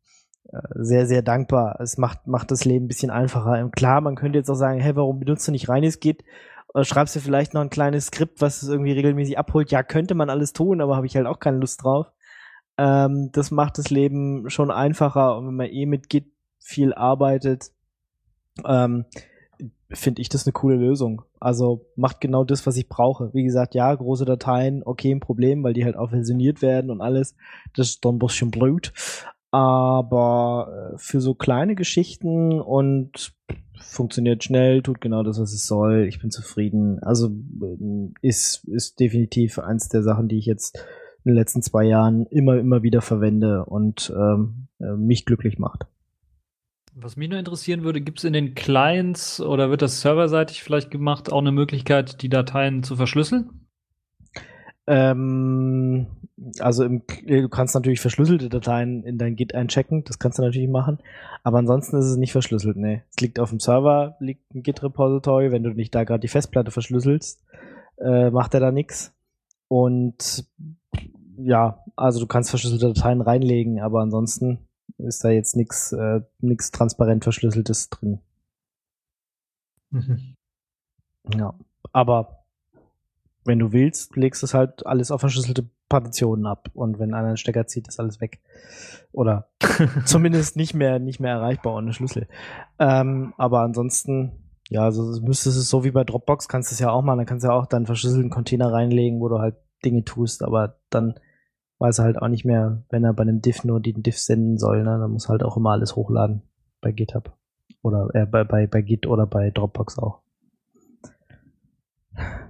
[0.49, 1.79] äh, sehr, sehr dankbar.
[1.81, 3.69] Es macht, macht das Leben ein bisschen einfacher.
[3.75, 5.83] Klar, man könnte jetzt auch sagen, hey, warum benutzt du nicht rein?
[5.83, 6.23] Es geht
[6.73, 9.69] oder schreibst du vielleicht noch ein kleines Skript, was es irgendwie regelmäßig abholt.
[9.71, 12.07] Ja, könnte man alles tun, aber habe ich halt auch keine Lust drauf.
[12.77, 16.25] Ähm, das macht das Leben schon einfacher und wenn man eh mit Git
[16.59, 17.71] viel arbeitet,
[18.65, 19.05] ähm,
[19.91, 21.23] finde ich das eine coole Lösung.
[21.39, 23.33] Also macht genau das, was ich brauche.
[23.33, 27.01] Wie gesagt, ja, große Dateien, okay, ein Problem, weil die halt auch versioniert werden und
[27.01, 27.35] alles.
[27.75, 28.93] Das ist dann ein bisschen blöd.
[29.51, 33.33] Aber äh, für so kleine Geschichten und
[33.79, 36.05] funktioniert schnell, tut genau das, was es soll.
[36.07, 36.99] Ich bin zufrieden.
[37.03, 40.79] Also äh, ist, ist definitiv eins der Sachen, die ich jetzt
[41.23, 45.85] in den letzten zwei Jahren immer, immer wieder verwende und ähm, äh, mich glücklich macht.
[46.95, 50.91] Was mich nur interessieren würde, gibt es in den Clients oder wird das serverseitig vielleicht
[50.91, 53.49] gemacht, auch eine Möglichkeit, die Dateien zu verschlüsseln?
[54.85, 56.07] Ähm,
[56.59, 60.69] also im, du kannst natürlich verschlüsselte Dateien in dein Git einchecken, das kannst du natürlich
[60.69, 60.99] machen,
[61.43, 63.01] aber ansonsten ist es nicht verschlüsselt, nee.
[63.09, 66.71] Es liegt auf dem Server, liegt ein Git-Repository, wenn du nicht da gerade die Festplatte
[66.71, 67.41] verschlüsselst,
[67.97, 69.15] äh, macht er da nichts.
[69.67, 70.45] Und
[71.37, 74.59] ja, also du kannst verschlüsselte Dateien reinlegen, aber ansonsten
[74.97, 78.19] ist da jetzt nichts äh, nix transparent verschlüsseltes drin.
[79.91, 80.35] Mhm.
[81.35, 81.53] Ja,
[81.91, 82.43] aber
[83.45, 86.69] wenn du willst, legst du es halt alles auf verschlüsselte Partitionen ab.
[86.73, 88.39] Und wenn einer einen Stecker zieht, ist alles weg.
[89.11, 89.49] Oder
[90.05, 92.27] zumindest nicht mehr, nicht mehr erreichbar ohne Schlüssel.
[92.79, 94.31] Ähm, aber ansonsten,
[94.69, 97.19] ja, also müsstest es so wie bei Dropbox, kannst du es ja auch machen.
[97.19, 100.43] Dann kannst du ja auch deinen verschlüsselten Container reinlegen, wo du halt Dinge tust.
[100.43, 101.15] Aber dann
[101.79, 104.57] weiß er halt auch nicht mehr, wenn er bei einem Diff nur den Diff senden
[104.57, 104.83] soll.
[104.83, 104.97] Ne?
[104.99, 106.43] Dann muss halt auch immer alles hochladen
[106.81, 107.37] bei GitHub.
[107.81, 110.21] Oder äh, bei, bei, bei Git oder bei Dropbox auch.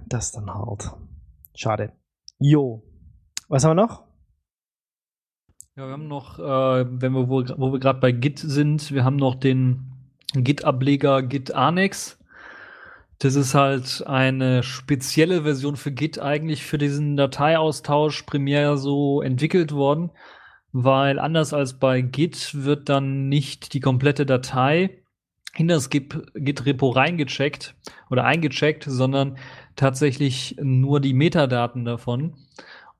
[0.06, 0.90] Das dann halt.
[1.54, 1.92] Schade.
[2.38, 2.82] Jo.
[3.48, 4.04] Was haben wir noch?
[5.76, 9.04] Ja, wir haben noch, äh, wenn wir, wo, wo wir gerade bei Git sind, wir
[9.04, 9.90] haben noch den
[10.34, 12.18] Git-Ableger Git Annex.
[13.18, 19.72] Das ist halt eine spezielle Version für Git eigentlich für diesen Dateiaustausch primär so entwickelt
[19.72, 20.10] worden,
[20.72, 25.04] weil anders als bei Git wird dann nicht die komplette Datei
[25.56, 27.76] in das Git-Repo reingecheckt
[28.10, 29.38] oder eingecheckt, sondern
[29.76, 32.34] tatsächlich nur die Metadaten davon.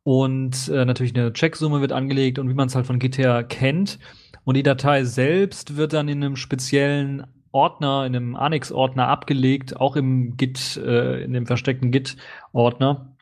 [0.05, 3.42] Und äh, natürlich eine Checksumme wird angelegt und wie man es halt von Git her
[3.42, 3.98] kennt.
[4.44, 9.97] Und die Datei selbst wird dann in einem speziellen Ordner, in einem Annex-Ordner abgelegt, auch
[9.97, 13.17] im Git, äh, in dem versteckten Git-Ordner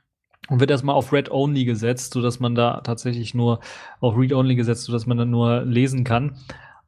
[0.48, 3.60] und wird erstmal auf Read-Only gesetzt, sodass man da tatsächlich nur
[4.00, 6.36] auf Read-Only gesetzt, sodass man dann nur lesen kann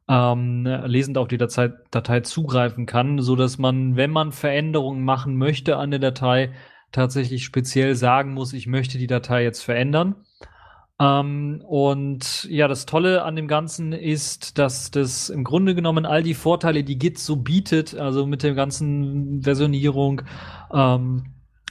[0.07, 5.35] ähm, lesend auf die Datei, Datei zugreifen kann, so dass man, wenn man Veränderungen machen
[5.37, 6.51] möchte an der Datei,
[6.91, 10.15] tatsächlich speziell sagen muss, ich möchte die Datei jetzt verändern.
[10.99, 16.23] Ähm, und ja, das Tolle an dem Ganzen ist, dass das im Grunde genommen all
[16.23, 20.21] die Vorteile, die Git so bietet, also mit der ganzen Versionierung,
[20.73, 21.25] ähm,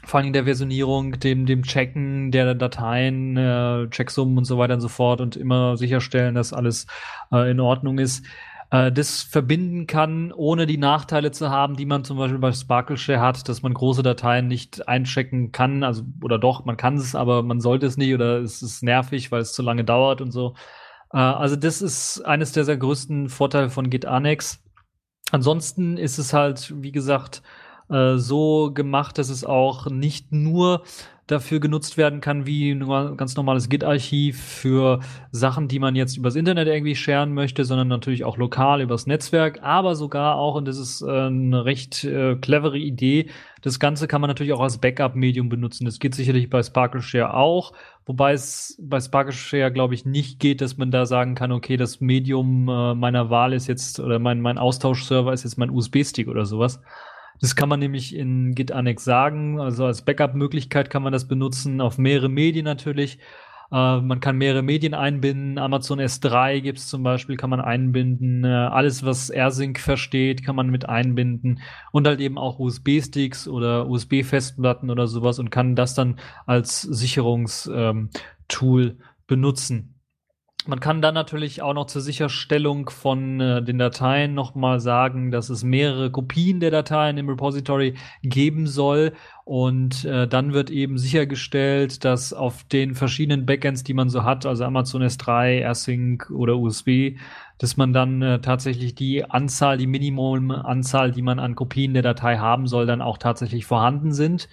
[0.04, 4.80] vor allem der Versionierung, dem, dem Checken der Dateien, äh, Checksummen und so weiter und
[4.80, 6.86] so fort und immer sicherstellen, dass alles
[7.32, 8.26] äh, in Ordnung ist,
[8.74, 13.20] äh, das verbinden kann, ohne die Nachteile zu haben, die man zum Beispiel bei SparkleShare
[13.20, 17.44] hat, dass man große Dateien nicht einchecken kann, also oder doch, man kann es, aber
[17.44, 20.54] man sollte es nicht oder es ist nervig, weil es zu lange dauert und so.
[21.12, 24.60] Äh, also das ist eines der sehr größten Vorteile von Git Annex.
[25.30, 27.42] Ansonsten ist es halt, wie gesagt,
[27.90, 30.82] äh, so gemacht, dass es auch nicht nur
[31.26, 36.36] dafür genutzt werden kann wie ein ganz normales Git-Archiv für Sachen, die man jetzt übers
[36.36, 40.78] Internet irgendwie scheren möchte, sondern natürlich auch lokal übers Netzwerk, aber sogar auch, und das
[40.78, 43.30] ist äh, eine recht äh, clevere Idee,
[43.62, 45.86] das Ganze kann man natürlich auch als Backup-Medium benutzen.
[45.86, 47.72] Das geht sicherlich bei SparkleShare auch,
[48.04, 52.02] wobei es bei SparkleShare, glaube ich, nicht geht, dass man da sagen kann, okay, das
[52.02, 56.44] Medium äh, meiner Wahl ist jetzt, oder mein, mein Austauschserver ist jetzt mein USB-Stick oder
[56.44, 56.82] sowas.
[57.44, 59.60] Das kann man nämlich in Git Annex sagen.
[59.60, 63.18] Also als Backup-Möglichkeit kann man das benutzen, auf mehrere Medien natürlich.
[63.70, 65.58] Äh, man kann mehrere Medien einbinden.
[65.58, 68.44] Amazon S3 gibt es zum Beispiel, kann man einbinden.
[68.44, 71.60] Äh, alles, was AirSync versteht, kann man mit einbinden.
[71.92, 78.08] Und halt eben auch USB-Sticks oder USB-Festplatten oder sowas und kann das dann als Sicherungstool
[78.86, 79.93] ähm, benutzen.
[80.66, 85.50] Man kann dann natürlich auch noch zur Sicherstellung von äh, den Dateien nochmal sagen, dass
[85.50, 89.12] es mehrere Kopien der Dateien im Repository geben soll.
[89.44, 94.46] Und äh, dann wird eben sichergestellt, dass auf den verschiedenen Backends, die man so hat,
[94.46, 97.18] also Amazon S3, AirSync oder USB,
[97.58, 102.38] dass man dann äh, tatsächlich die Anzahl, die Minimumanzahl, die man an Kopien der Datei
[102.38, 104.48] haben soll, dann auch tatsächlich vorhanden sind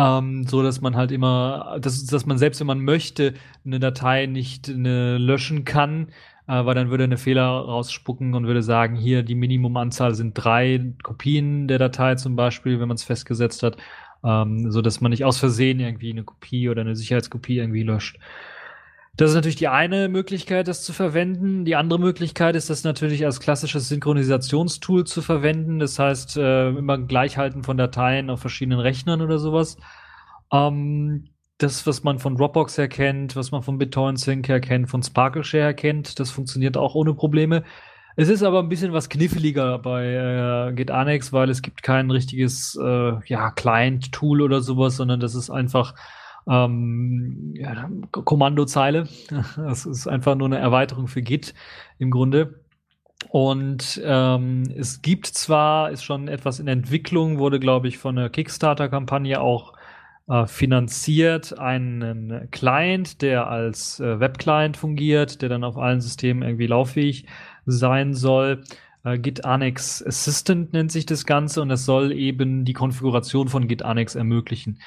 [0.00, 3.34] ähm, so dass man halt immer, dass, dass man selbst wenn man möchte,
[3.66, 6.08] eine Datei nicht eine löschen kann,
[6.48, 10.94] äh, weil dann würde eine Fehler rausspucken und würde sagen, hier die Minimumanzahl sind drei
[11.02, 13.76] Kopien der Datei zum Beispiel, wenn man es festgesetzt hat,
[14.24, 18.18] ähm, so dass man nicht aus Versehen irgendwie eine Kopie oder eine Sicherheitskopie irgendwie löscht.
[19.20, 21.66] Das ist natürlich die eine Möglichkeit, das zu verwenden.
[21.66, 25.78] Die andere Möglichkeit ist, das natürlich als klassisches Synchronisationstool zu verwenden.
[25.78, 29.76] Das heißt, äh, immer Gleichhalten von Dateien auf verschiedenen Rechnern oder sowas.
[30.50, 31.28] Ähm,
[31.58, 35.02] das, was man von Dropbox her kennt, was man von BitTorrent Sync her kennt, von
[35.02, 37.62] Sparkle Share her kennt, das funktioniert auch ohne Probleme.
[38.16, 42.74] Es ist aber ein bisschen was kniffliger bei äh, GitAnnex, weil es gibt kein richtiges
[42.82, 45.94] äh, ja, Client-Tool oder sowas, sondern das ist einfach
[46.50, 49.08] ähm, ja, Kommandozeile.
[49.56, 51.54] Das ist einfach nur eine Erweiterung für Git
[51.98, 52.60] im Grunde.
[53.28, 58.30] Und ähm, es gibt zwar, ist schon etwas in Entwicklung, wurde, glaube ich, von der
[58.30, 59.74] Kickstarter-Kampagne auch
[60.28, 66.66] äh, finanziert, einen Client, der als äh, Web-Client fungiert, der dann auf allen Systemen irgendwie
[66.66, 67.26] lauffähig
[67.66, 68.62] sein soll.
[69.04, 73.68] Äh, Git Annex Assistant nennt sich das Ganze und das soll eben die Konfiguration von
[73.68, 74.80] Git Annex ermöglichen.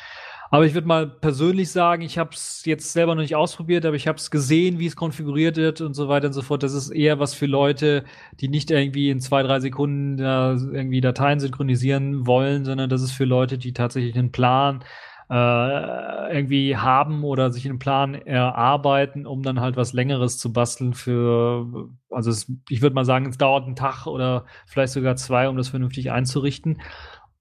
[0.53, 3.95] Aber ich würde mal persönlich sagen, ich habe es jetzt selber noch nicht ausprobiert, aber
[3.95, 6.61] ich habe es gesehen, wie es konfiguriert wird und so weiter und so fort.
[6.61, 8.03] Das ist eher was für Leute,
[8.39, 13.13] die nicht irgendwie in zwei, drei Sekunden da irgendwie Dateien synchronisieren wollen, sondern das ist
[13.13, 14.83] für Leute, die tatsächlich einen Plan
[15.27, 20.93] äh, irgendwie haben oder sich einen Plan erarbeiten, um dann halt was Längeres zu basteln
[20.93, 25.49] für, also es, ich würde mal sagen, es dauert einen Tag oder vielleicht sogar zwei,
[25.49, 26.79] um das vernünftig einzurichten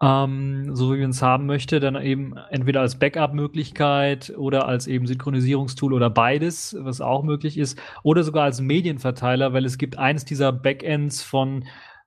[0.03, 5.07] ähm, so wie man es haben möchte, dann eben entweder als Backup-Möglichkeit oder als eben
[5.07, 10.25] Synchronisierungstool oder beides, was auch möglich ist, oder sogar als Medienverteiler, weil es gibt eines
[10.25, 11.65] dieser Backends von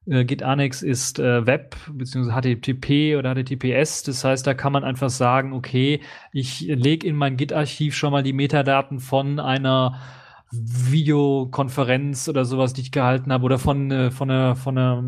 [0.08, 2.32] äh, GitAnnex ist äh, Web bzw.
[2.32, 4.04] HTTP oder HTTPS.
[4.04, 6.02] Das heißt, da kann man einfach sagen, okay,
[6.34, 10.00] ich lege in mein Git-Archiv schon mal die Metadaten von einer
[10.52, 15.04] Videokonferenz oder sowas, die ich gehalten habe, oder von, äh, von, einer, von, einer,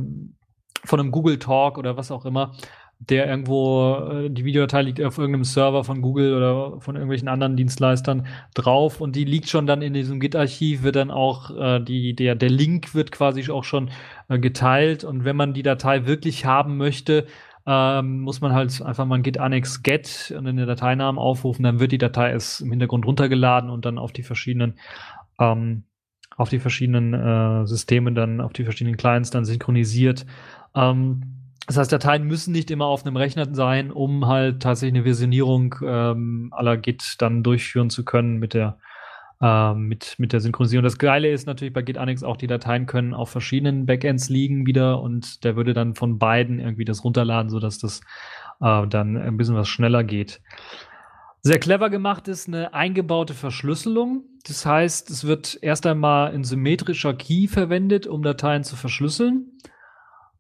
[0.85, 2.53] von einem Google Talk oder was auch immer
[2.99, 7.55] der irgendwo, äh, die Videodatei liegt auf irgendeinem Server von Google oder von irgendwelchen anderen
[7.55, 12.15] Dienstleistern drauf und die liegt schon dann in diesem Git-Archiv, wird dann auch äh, die,
[12.15, 13.91] der, der Link wird quasi auch schon
[14.29, 17.27] äh, geteilt und wenn man die Datei wirklich haben möchte,
[17.65, 21.79] ähm, muss man halt einfach mal ein git annex get und den Dateinamen aufrufen, dann
[21.79, 24.79] wird die Datei es im Hintergrund runtergeladen und dann auf die verschiedenen
[25.39, 25.83] ähm,
[26.37, 30.25] auf die verschiedenen äh, Systeme dann, auf die verschiedenen Clients dann synchronisiert.
[30.75, 31.36] Ähm,
[31.67, 35.75] das heißt, Dateien müssen nicht immer auf einem Rechner sein, um halt tatsächlich eine Versionierung
[35.83, 38.79] ähm, aller Git dann durchführen zu können mit der
[39.41, 40.83] ähm, mit, mit der Synchronisierung.
[40.83, 44.65] Das Geile ist natürlich bei Git Annex auch, die Dateien können auf verschiedenen Backends liegen
[44.65, 48.01] wieder und der würde dann von beiden irgendwie das runterladen, sodass das
[48.61, 50.41] äh, dann ein bisschen was schneller geht.
[51.41, 54.23] Sehr clever gemacht ist eine eingebaute Verschlüsselung.
[54.47, 59.51] Das heißt, es wird erst einmal ein symmetrischer Key verwendet, um Dateien zu verschlüsseln.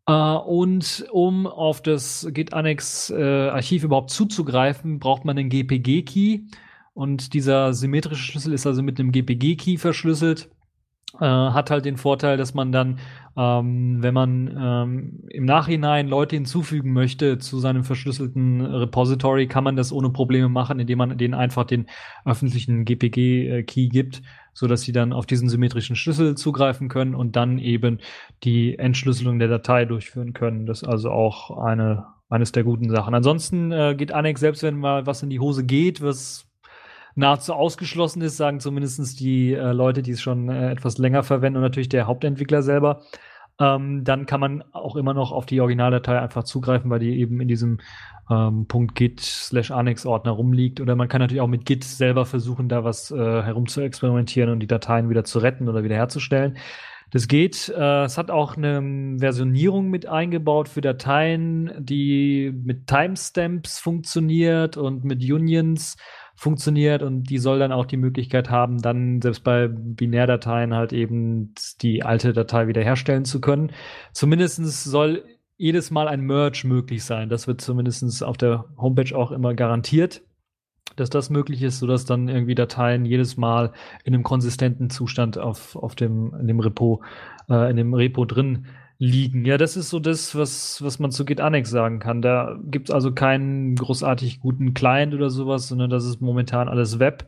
[0.09, 6.43] Uh, und um auf das Git Annex äh, überhaupt zuzugreifen, braucht man einen GPG-Key.
[6.93, 10.49] Und dieser symmetrische Schlüssel ist also mit einem GPG-Key verschlüsselt.
[11.19, 12.99] Äh, hat halt den Vorteil, dass man dann,
[13.35, 19.75] ähm, wenn man ähm, im Nachhinein Leute hinzufügen möchte zu seinem verschlüsselten Repository, kann man
[19.75, 21.87] das ohne Probleme machen, indem man denen einfach den
[22.23, 24.21] öffentlichen GPG-Key gibt
[24.57, 27.99] so dass sie dann auf diesen symmetrischen Schlüssel zugreifen können und dann eben
[28.43, 30.65] die Entschlüsselung der Datei durchführen können.
[30.65, 33.13] Das ist also auch eine, eines der guten Sachen.
[33.13, 36.47] Ansonsten äh, geht Annex, selbst wenn mal was in die Hose geht, was
[37.13, 41.57] nahezu ausgeschlossen ist, sagen zumindest die äh, Leute, die es schon äh, etwas länger verwenden
[41.57, 43.03] und natürlich der Hauptentwickler selber,
[43.59, 47.39] ähm, dann kann man auch immer noch auf die Originaldatei einfach zugreifen, weil die eben
[47.41, 47.77] in diesem
[48.29, 50.81] ähm, .git slash Annex-Ordner rumliegt.
[50.81, 54.49] Oder man kann natürlich auch mit Git selber versuchen, da was äh, herum zu experimentieren
[54.49, 56.57] und die Dateien wieder zu retten oder wiederherzustellen.
[57.11, 57.69] Das geht.
[57.69, 65.05] Äh, es hat auch eine Versionierung mit eingebaut für Dateien, die mit Timestamps funktioniert und
[65.05, 65.95] mit Unions
[66.35, 71.55] funktioniert und die soll dann auch die Möglichkeit haben, dann selbst bei Binärdateien halt eben
[71.81, 73.71] die alte Datei wiederherstellen zu können.
[74.11, 75.23] Zumindestens soll
[75.57, 77.29] jedes Mal ein Merge möglich sein.
[77.29, 80.21] Das wird zumindestens auf der Homepage auch immer garantiert,
[80.95, 85.75] dass das möglich ist, sodass dann irgendwie Dateien jedes Mal in einem konsistenten Zustand auf,
[85.75, 87.01] auf dem, in dem Repo,
[87.49, 88.67] äh, in dem Repo drin
[88.99, 89.45] liegen.
[89.45, 92.21] Ja, das ist so das, was, was man zu Git Annex sagen kann.
[92.21, 97.27] Da gibt's also keinen großartig guten Client oder sowas, sondern das ist momentan alles Web.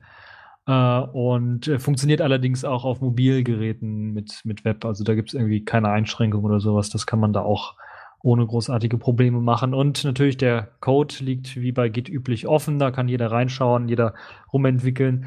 [0.67, 4.85] Uh, und äh, funktioniert allerdings auch auf Mobilgeräten mit, mit Web.
[4.85, 6.91] Also da gibt's irgendwie keine Einschränkung oder sowas.
[6.91, 7.75] Das kann man da auch
[8.21, 9.73] ohne großartige Probleme machen.
[9.73, 12.79] Und natürlich der Code liegt wie bei Git üblich offen.
[12.79, 14.13] Da kann jeder reinschauen, jeder
[14.51, 15.25] rumentwickeln.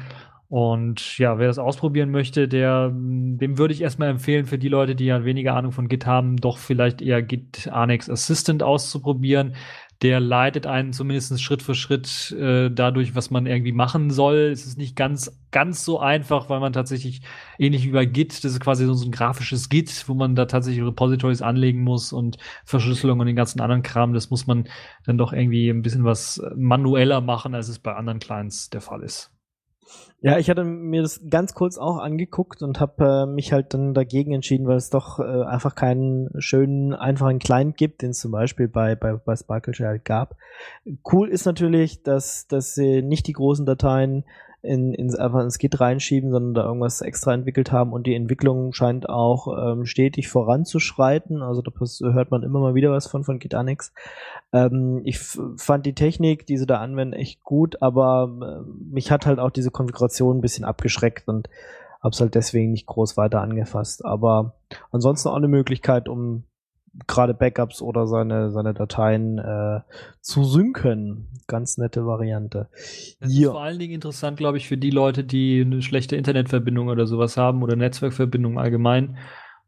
[0.55, 4.93] Und ja, wer das ausprobieren möchte, der, dem würde ich erstmal empfehlen, für die Leute,
[4.93, 9.55] die ja weniger Ahnung von Git haben, doch vielleicht eher Git Annex Assistant auszuprobieren.
[10.01, 14.49] Der leitet einen zumindest Schritt für Schritt äh, dadurch, was man irgendwie machen soll.
[14.51, 17.21] Es ist nicht ganz, ganz so einfach, weil man tatsächlich
[17.57, 20.83] ähnlich wie bei Git, das ist quasi so ein grafisches Git, wo man da tatsächlich
[20.83, 24.13] Repositories anlegen muss und Verschlüsselung und den ganzen anderen Kram.
[24.13, 24.67] Das muss man
[25.05, 29.03] dann doch irgendwie ein bisschen was manueller machen, als es bei anderen Clients der Fall
[29.03, 29.32] ist.
[30.21, 33.93] Ja, ich hatte mir das ganz kurz auch angeguckt und habe äh, mich halt dann
[33.93, 38.31] dagegen entschieden, weil es doch äh, einfach keinen schönen, einfachen Client gibt, den es zum
[38.31, 40.37] Beispiel bei, bei, bei Sparkle halt gab.
[41.11, 44.23] Cool ist natürlich, dass, dass sie nicht die großen Dateien
[44.63, 48.71] in, in, einfach ins Git reinschieben, sondern da irgendwas extra entwickelt haben und die Entwicklung
[48.71, 51.41] scheint auch ähm, stetig voranzuschreiten.
[51.41, 51.71] Also da
[52.13, 53.93] hört man immer mal wieder was von von Git Annex.
[54.53, 59.25] Ähm, ich fand die Technik, die sie da anwenden, echt gut, aber äh, mich hat
[59.25, 61.49] halt auch diese Konfiguration ein bisschen abgeschreckt und
[62.01, 64.05] hab's halt deswegen nicht groß weiter angefasst.
[64.05, 64.53] Aber
[64.91, 66.43] ansonsten auch eine Möglichkeit, um
[67.07, 69.81] gerade Backups oder seine, seine Dateien äh,
[70.21, 71.27] zu synken.
[71.47, 72.69] Ganz nette Variante.
[73.19, 73.47] Das ja.
[73.47, 77.07] ist vor allen Dingen interessant, glaube ich, für die Leute, die eine schlechte Internetverbindung oder
[77.07, 79.17] sowas haben oder Netzwerkverbindung allgemein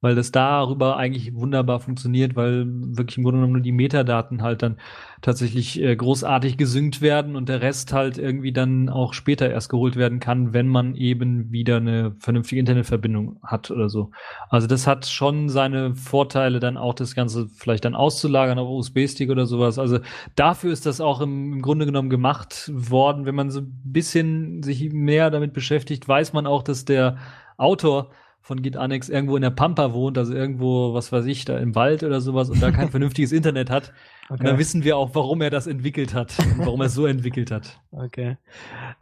[0.02, 4.62] weil das darüber eigentlich wunderbar funktioniert, weil wirklich im Grunde genommen nur die Metadaten halt
[4.62, 4.78] dann
[5.22, 9.96] tatsächlich äh, großartig gesynkt werden und der Rest halt irgendwie dann auch später erst geholt
[9.96, 14.12] werden kann, wenn man eben wieder eine vernünftige Internetverbindung hat oder so.
[14.50, 19.32] Also das hat schon seine Vorteile, dann auch das Ganze vielleicht dann auszulagern auf USB-Stick
[19.32, 19.80] oder sowas.
[19.80, 20.00] Also
[20.36, 23.26] dafür ist das auch im, im Grunde genommen gemacht worden.
[23.26, 27.18] Wenn man so ein bisschen sich mehr damit beschäftigt, weiß man auch, dass der
[27.58, 28.12] Autor
[28.46, 31.74] von Git Annex irgendwo in der Pampa wohnt, also irgendwo, was weiß ich, da im
[31.74, 33.92] Wald oder sowas und da kein vernünftiges Internet hat.
[34.26, 34.34] Okay.
[34.40, 37.50] Und dann wissen wir auch, warum er das entwickelt hat warum er es so entwickelt
[37.50, 37.82] hat.
[37.90, 38.38] Okay.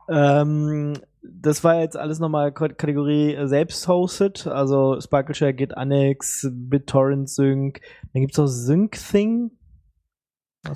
[0.08, 7.30] Ähm, das war jetzt alles nochmal Kategorie äh, selbst hosted, also Sparkleshare, Git Annex, BitTorrent
[7.30, 7.82] Sync.
[8.14, 9.52] Dann gibt's auch SyncThing.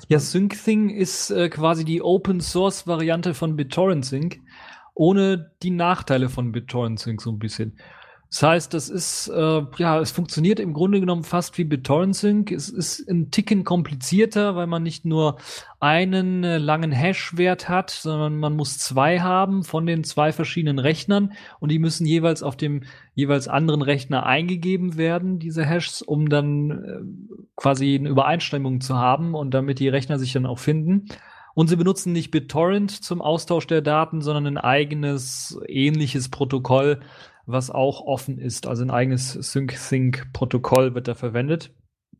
[0.08, 4.40] Ja, SyncThing ist äh, quasi die Open Source Variante von BitTorrent Sync,
[4.94, 7.78] ohne die Nachteile von BitTorrent Sync so ein bisschen.
[8.30, 12.52] Das heißt, das ist, äh, ja, es funktioniert im Grunde genommen fast wie BitTorrent Sync.
[12.52, 15.38] Es ist ein Ticken komplizierter, weil man nicht nur
[15.80, 21.32] einen äh, langen Hash-Wert hat, sondern man muss zwei haben von den zwei verschiedenen Rechnern
[21.58, 22.82] und die müssen jeweils auf dem
[23.14, 29.34] jeweils anderen Rechner eingegeben werden, diese Hashes, um dann äh, quasi eine Übereinstimmung zu haben
[29.34, 31.06] und damit die Rechner sich dann auch finden.
[31.54, 37.00] Und sie benutzen nicht BitTorrent zum Austausch der Daten, sondern ein eigenes ähnliches Protokoll,
[37.48, 38.66] was auch offen ist.
[38.66, 41.70] Also ein eigenes Sync-Sync-Protokoll wird da verwendet.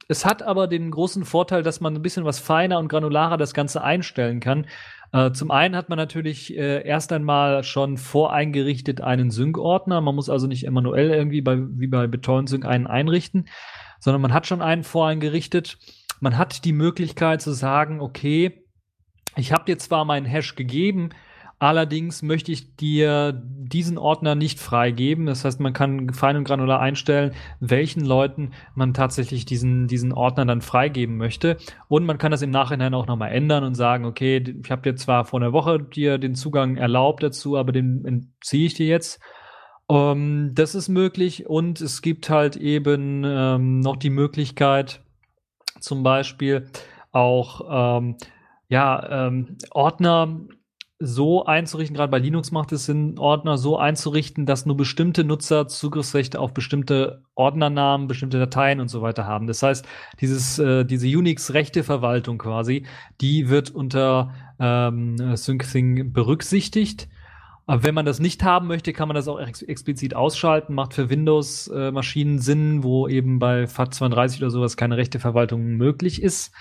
[0.08, 3.52] Es hat aber den großen Vorteil, dass man ein bisschen was feiner und granularer das
[3.52, 4.66] Ganze einstellen kann.
[5.12, 10.00] Äh, zum einen hat man natürlich äh, erst einmal schon voreingerichtet einen Sync-Ordner.
[10.00, 13.48] Man muss also nicht manuell irgendwie bei, wie bei BitTorrent Sync einen einrichten,
[14.00, 15.78] sondern man hat schon einen voreingerichtet.
[16.20, 18.64] Man hat die Möglichkeit zu sagen, okay,
[19.36, 21.10] ich habe dir zwar meinen Hash gegeben,
[21.60, 25.26] Allerdings möchte ich dir diesen Ordner nicht freigeben.
[25.26, 30.46] Das heißt, man kann fein und granular einstellen, welchen Leuten man tatsächlich diesen, diesen Ordner
[30.46, 31.56] dann freigeben möchte.
[31.88, 34.94] Und man kann das im Nachhinein auch nochmal ändern und sagen, okay, ich habe dir
[34.94, 39.20] zwar vor einer Woche dir den Zugang erlaubt dazu, aber den entziehe ich dir jetzt.
[39.90, 45.00] Um, ähm, das ist möglich und es gibt halt eben ähm, noch die Möglichkeit,
[45.80, 46.68] zum Beispiel
[47.10, 48.16] auch ähm,
[48.68, 50.40] ja, ähm, Ordner
[51.00, 55.68] so einzurichten, gerade bei Linux macht es Sinn, Ordner so einzurichten, dass nur bestimmte Nutzer
[55.68, 59.46] Zugriffsrechte auf bestimmte Ordnernamen, bestimmte Dateien und so weiter haben.
[59.46, 59.86] Das heißt,
[60.20, 62.84] dieses, äh, diese Unix-Rechteverwaltung quasi,
[63.20, 67.08] die wird unter ähm, SyncThing berücksichtigt.
[67.66, 70.74] Aber wenn man das nicht haben möchte, kann man das auch ex explizit ausschalten.
[70.74, 76.52] Macht für Windows-Maschinen äh, Sinn, wo eben bei FAT32 oder sowas keine Rechteverwaltung möglich ist.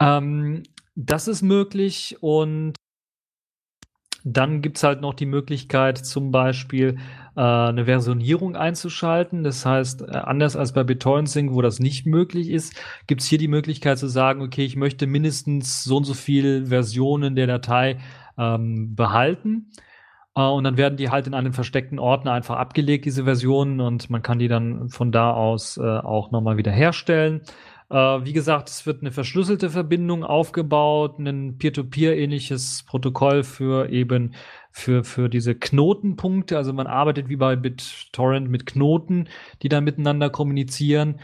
[0.00, 0.62] Ähm,
[0.94, 2.74] das ist möglich und
[4.28, 6.98] dann gibt's halt noch die Möglichkeit, zum Beispiel
[7.36, 9.44] äh, eine Versionierung einzuschalten.
[9.44, 12.74] Das heißt, äh, anders als bei BitTorrent Sync, wo das nicht möglich ist,
[13.06, 17.36] gibt's hier die Möglichkeit zu sagen, okay, ich möchte mindestens so und so viele Versionen
[17.36, 17.98] der Datei
[18.36, 19.70] ähm, behalten.
[20.34, 24.10] Äh, und dann werden die halt in einem versteckten Ordner einfach abgelegt, diese Versionen, und
[24.10, 27.42] man kann die dann von da aus äh, auch nochmal wieder herstellen.
[27.88, 34.34] Äh, wie gesagt, es wird eine verschlüsselte Verbindung aufgebaut, ein Peer-to-Peer-ähnliches Protokoll für eben
[34.70, 36.56] für, für diese Knotenpunkte.
[36.56, 39.28] Also man arbeitet wie bei BitTorrent mit Knoten,
[39.62, 41.20] die dann miteinander kommunizieren.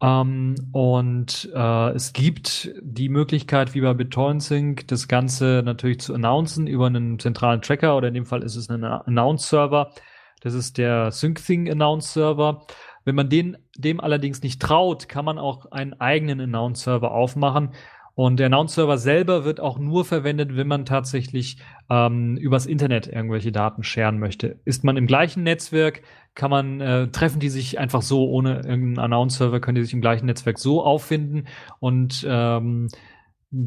[0.00, 6.14] Ähm, und äh, es gibt die Möglichkeit, wie bei BitTorrent Sync, das Ganze natürlich zu
[6.14, 9.92] announcen über einen zentralen Tracker oder in dem Fall ist es ein Announce-Server.
[10.40, 12.66] Das ist der SyncThing Announce-Server.
[13.06, 17.70] Wenn man den, dem allerdings nicht traut, kann man auch einen eigenen Announce-Server aufmachen
[18.18, 21.58] Und der Announce-Server selber wird auch nur verwendet, wenn man tatsächlich
[21.90, 24.58] ähm, übers Internet irgendwelche Daten scheren möchte.
[24.64, 26.02] Ist man im gleichen Netzwerk,
[26.34, 30.00] kann man, äh, treffen die sich einfach so, ohne irgendeinen Announce-Server, können die sich im
[30.00, 31.44] gleichen Netzwerk so auffinden
[31.78, 32.88] und ähm,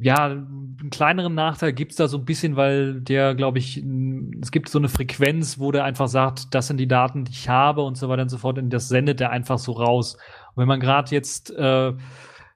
[0.02, 3.84] ja, einen kleineren Nachteil gibt's da so ein bisschen, weil der, glaube ich,
[4.42, 7.50] es gibt so eine Frequenz, wo der einfach sagt, das sind die Daten, die ich
[7.50, 10.16] habe und so weiter und so fort, und das sendet er einfach so raus.
[10.54, 11.94] Und wenn man gerade jetzt äh,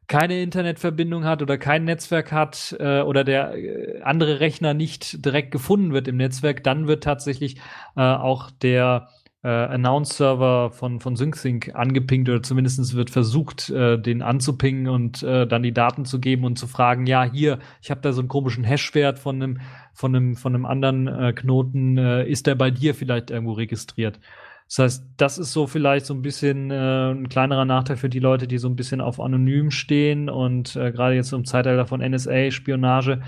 [0.07, 5.51] keine Internetverbindung hat oder kein Netzwerk hat äh, oder der äh, andere Rechner nicht direkt
[5.51, 7.57] gefunden wird im Netzwerk, dann wird tatsächlich
[7.95, 9.07] äh, auch der
[9.43, 15.45] äh, Announce-Server von, von SyncSync angepingt oder zumindest wird versucht, äh, den anzupingen und äh,
[15.45, 18.29] dann die Daten zu geben und zu fragen, ja, hier, ich habe da so einen
[18.29, 19.59] komischen Hashwert von einem,
[19.93, 24.19] von einem, von einem anderen äh, Knoten, äh, ist der bei dir vielleicht irgendwo registriert?
[24.67, 28.19] Das heißt, das ist so vielleicht so ein bisschen äh, ein kleinerer Nachteil für die
[28.19, 31.99] Leute, die so ein bisschen auf anonym stehen und äh, gerade jetzt im Zeitalter von
[31.99, 33.19] NSA, Spionage, äh,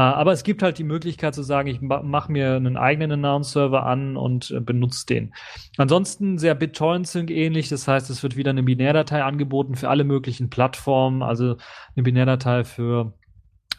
[0.00, 4.18] aber es gibt halt die Möglichkeit zu sagen, ich mache mir einen eigenen Announce-Server an
[4.18, 5.34] und äh, benutze den.
[5.78, 10.50] Ansonsten sehr BitTorrent-Sync ähnlich, das heißt, es wird wieder eine Binärdatei angeboten für alle möglichen
[10.50, 11.56] Plattformen, also
[11.94, 13.14] eine Binärdatei für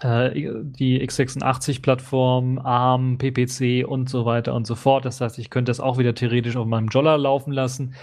[0.01, 5.05] äh, die x86-Plattform, ARM, PPC und so weiter und so fort.
[5.05, 7.93] Das heißt, ich könnte das auch wieder theoretisch auf meinem Jolla laufen lassen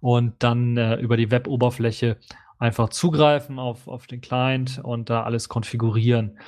[0.00, 2.18] und dann äh, über die Web-Oberfläche
[2.60, 6.38] einfach zugreifen auf, auf den Client und da alles konfigurieren.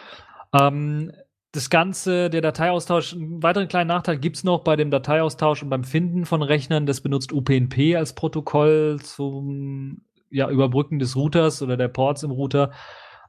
[0.60, 1.12] Ähm,
[1.52, 5.70] das Ganze, der Dateiaustausch, einen weiteren kleinen Nachteil gibt es noch bei dem Dateiaustausch und
[5.70, 6.86] beim Finden von Rechnern.
[6.86, 12.72] Das benutzt UPnP als Protokoll zum ja, Überbrücken des Routers oder der Ports im Router.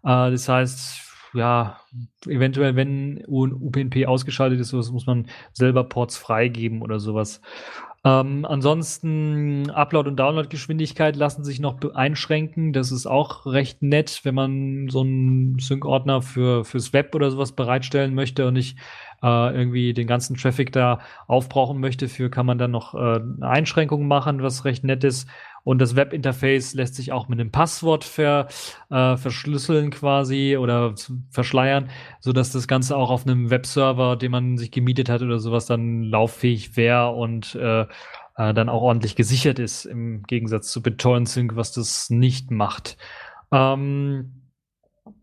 [0.04, 1.80] Äh, das heißt, ja,
[2.26, 7.42] eventuell, wenn UPnP ausgeschaltet ist, muss man selber Ports freigeben oder sowas.
[8.08, 12.72] Ähm, ansonsten Upload- und Download-Geschwindigkeit lassen sich noch einschränken.
[12.72, 17.52] Das ist auch recht nett, wenn man so einen Sync-Ordner für, fürs Web oder sowas
[17.52, 18.78] bereitstellen möchte und nicht
[19.22, 22.08] äh, irgendwie den ganzen Traffic da aufbrauchen möchte.
[22.08, 25.28] Für kann man dann noch äh, Einschränkungen machen, was recht nett ist.
[25.68, 28.48] Und das Webinterface lässt sich auch mit einem Passwort ver,
[28.90, 30.96] äh, verschlüsseln quasi oder
[31.30, 31.90] verschleiern,
[32.22, 35.66] so dass das Ganze auch auf einem Webserver, den man sich gemietet hat oder sowas,
[35.66, 41.28] dann lauffähig wäre und äh, äh, dann auch ordentlich gesichert ist, im Gegensatz zu BitTorrent
[41.28, 42.96] Sync, was das nicht macht.
[43.52, 44.48] Ähm,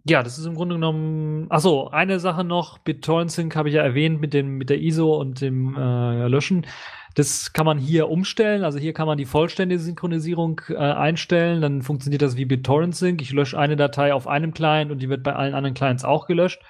[0.07, 1.47] ja, das ist im Grunde genommen.
[1.49, 2.77] Achso, eine Sache noch.
[2.77, 6.67] BitTorrent Sync habe ich ja erwähnt mit dem mit der ISO und dem äh, Löschen.
[7.15, 8.65] Das kann man hier umstellen.
[8.65, 11.61] Also hier kann man die vollständige Synchronisierung äh, einstellen.
[11.61, 13.23] Dann funktioniert das wie BitTorrent Sync.
[13.23, 16.27] Ich lösche eine Datei auf einem Client und die wird bei allen anderen Clients auch
[16.27, 16.61] gelöscht.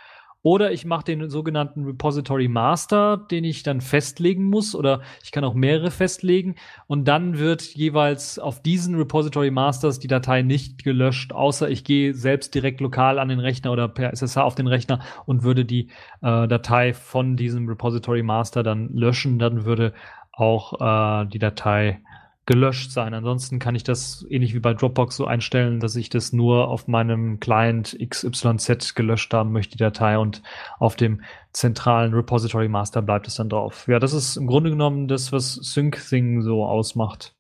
[0.45, 5.43] Oder ich mache den sogenannten Repository Master, den ich dann festlegen muss, oder ich kann
[5.43, 6.57] auch mehrere festlegen.
[6.87, 12.13] Und dann wird jeweils auf diesen Repository Masters die Datei nicht gelöscht, außer ich gehe
[12.13, 15.89] selbst direkt lokal an den Rechner oder per SSH auf den Rechner und würde die
[16.21, 19.39] äh, Datei von diesem Repository Master dann löschen.
[19.39, 19.95] Dann würde
[20.37, 22.01] auch äh, die Datei
[22.47, 23.15] gelöscht sein.
[23.15, 26.89] Ansonsten kann ich das ähnlich wie bei Dropbox so einstellen, dass ich das nur auf
[26.89, 30.43] meinem Client XYZ gelöscht haben möchte, die Datei, und
[30.79, 31.23] auf dem
[31.53, 33.87] zentralen Repository Master bleibt es dann drauf.
[33.89, 37.35] Ja, das ist im Grunde genommen das, was SyncThing so ausmacht.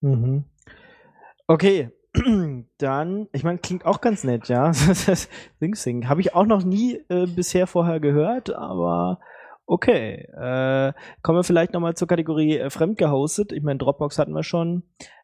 [0.00, 0.44] Mhm.
[1.46, 1.90] Okay,
[2.78, 4.72] dann, ich meine, klingt auch ganz nett, ja.
[5.60, 9.20] SyncThing habe ich auch noch nie äh, bisher vorher gehört, aber
[9.70, 10.92] Okay, äh,
[11.22, 13.52] kommen wir vielleicht nochmal zur Kategorie äh, fremdgehostet.
[13.52, 14.82] Ich meine, Dropbox hatten wir schon.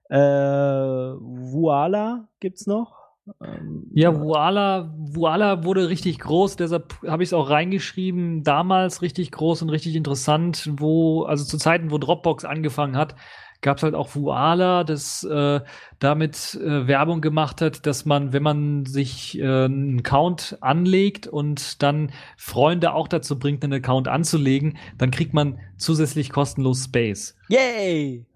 [0.08, 2.94] Äh, Voila gibt's noch.
[3.42, 8.44] Ähm, ja, Voila, Voila wurde richtig groß, deshalb habe ich es auch reingeschrieben.
[8.44, 13.16] Damals richtig groß und richtig interessant, wo, also zu Zeiten, wo Dropbox angefangen hat,
[13.60, 15.60] gab es halt auch Voila, das äh,
[15.98, 21.82] damit äh, Werbung gemacht hat, dass man, wenn man sich äh, einen Account anlegt und
[21.82, 27.36] dann Freunde auch dazu bringt, einen Account anzulegen, dann kriegt man zusätzlich kostenlos Space.
[27.48, 28.26] Yay!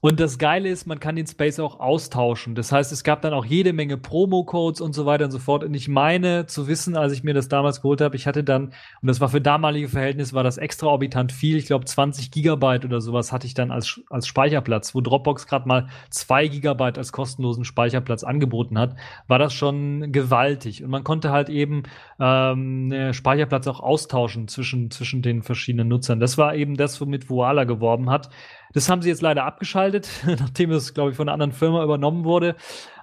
[0.00, 2.54] Und das Geile ist, man kann den Space auch austauschen.
[2.54, 5.64] Das heißt, es gab dann auch jede Menge Promo-Codes und so weiter und so fort.
[5.64, 8.66] Und ich meine zu wissen, als ich mir das damals geholt habe, ich hatte dann,
[8.66, 11.56] und das war für damalige Verhältnisse, war das extraorbitant viel.
[11.56, 14.94] Ich glaube, 20 Gigabyte oder sowas hatte ich dann als, als Speicherplatz.
[14.94, 18.96] Wo Dropbox gerade mal zwei Gigabyte als kostenlosen Speicherplatz angeboten hat,
[19.26, 20.82] war das schon gewaltig.
[20.82, 21.84] Und man konnte halt eben
[22.20, 26.20] ähm, Speicherplatz auch austauschen zwischen, zwischen den verschiedenen Nutzern.
[26.20, 28.30] Das war eben das, womit Voila geworben hat.
[28.74, 32.24] Das haben sie jetzt leider abgeschaltet, nachdem es, glaube ich, von einer anderen Firma übernommen
[32.24, 32.56] wurde.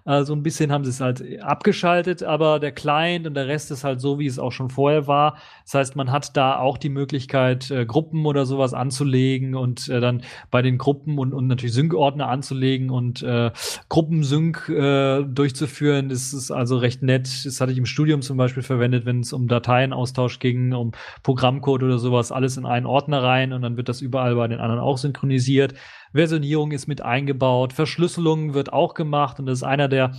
[0.06, 3.72] Äh, so ein bisschen haben sie es halt abgeschaltet, aber der Client und der Rest
[3.72, 5.38] ist halt so, wie es auch schon vorher war.
[5.64, 10.00] Das heißt, man hat da auch die Möglichkeit, äh, Gruppen oder sowas anzulegen und äh,
[10.00, 13.52] dann bei den Gruppen und, und natürlich Sync-Ordner anzulegen und äh,
[13.90, 16.10] Gruppensync äh, durchzuführen.
[16.10, 17.46] Das ist also recht nett.
[17.46, 20.92] Das hatte ich im Studium zum Beispiel verwendet, wenn es um Dateienaustausch ging, um
[21.24, 24.60] Programmcode oder sowas, alles in einen Ordner rein und dann wird das überall bei den
[24.60, 25.74] anderen auch synchronisiert.
[26.14, 30.12] Versionierung ist mit eingebaut, Verschlüsselung wird auch gemacht und das ist einer der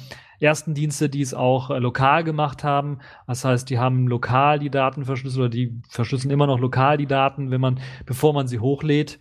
[0.43, 2.99] ersten Dienste, die es auch äh, lokal gemacht haben.
[3.27, 7.07] Das heißt, die haben lokal die Daten verschlüsselt oder die verschlüsseln immer noch lokal die
[7.07, 9.21] Daten, wenn man, bevor man sie hochlädt.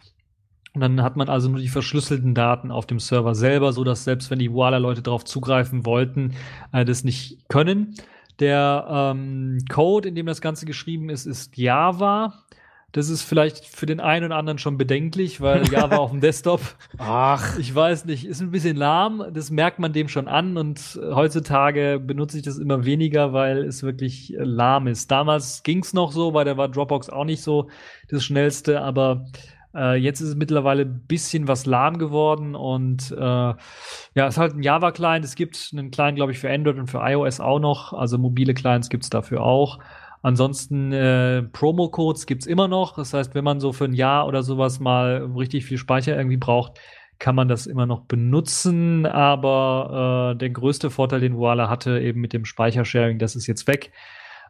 [0.73, 4.03] Und dann hat man also nur die verschlüsselten Daten auf dem Server selber, so dass
[4.03, 6.33] selbst wenn die Voila-Leute darauf zugreifen wollten,
[6.71, 7.95] äh, das nicht können.
[8.39, 12.45] Der ähm, Code, in dem das Ganze geschrieben ist, ist Java.
[12.91, 16.61] Das ist vielleicht für den einen oder anderen schon bedenklich, weil Java auf dem Desktop,
[16.97, 19.23] Ach, ich weiß nicht, ist ein bisschen lahm.
[19.33, 23.83] Das merkt man dem schon an und heutzutage benutze ich das immer weniger, weil es
[23.83, 25.09] wirklich lahm ist.
[25.09, 27.69] Damals ging's noch so, weil da war Dropbox auch nicht so
[28.09, 29.25] das schnellste, aber
[29.73, 33.57] äh, jetzt ist es mittlerweile ein bisschen was lahm geworden und äh, ja,
[34.15, 35.23] es ist halt ein Java-Client.
[35.23, 37.93] Es gibt einen Client, glaube ich, für Android und für iOS auch noch.
[37.93, 39.79] Also mobile Clients gibt's dafür auch.
[40.21, 42.95] Ansonsten äh, Promo-Codes gibt's immer noch.
[42.95, 46.37] Das heißt, wenn man so für ein Jahr oder sowas mal richtig viel Speicher irgendwie
[46.37, 46.79] braucht,
[47.17, 49.05] kann man das immer noch benutzen.
[49.05, 53.67] Aber äh, der größte Vorteil, den Voila hatte, eben mit dem Speichersharing, das ist jetzt
[53.67, 53.91] weg.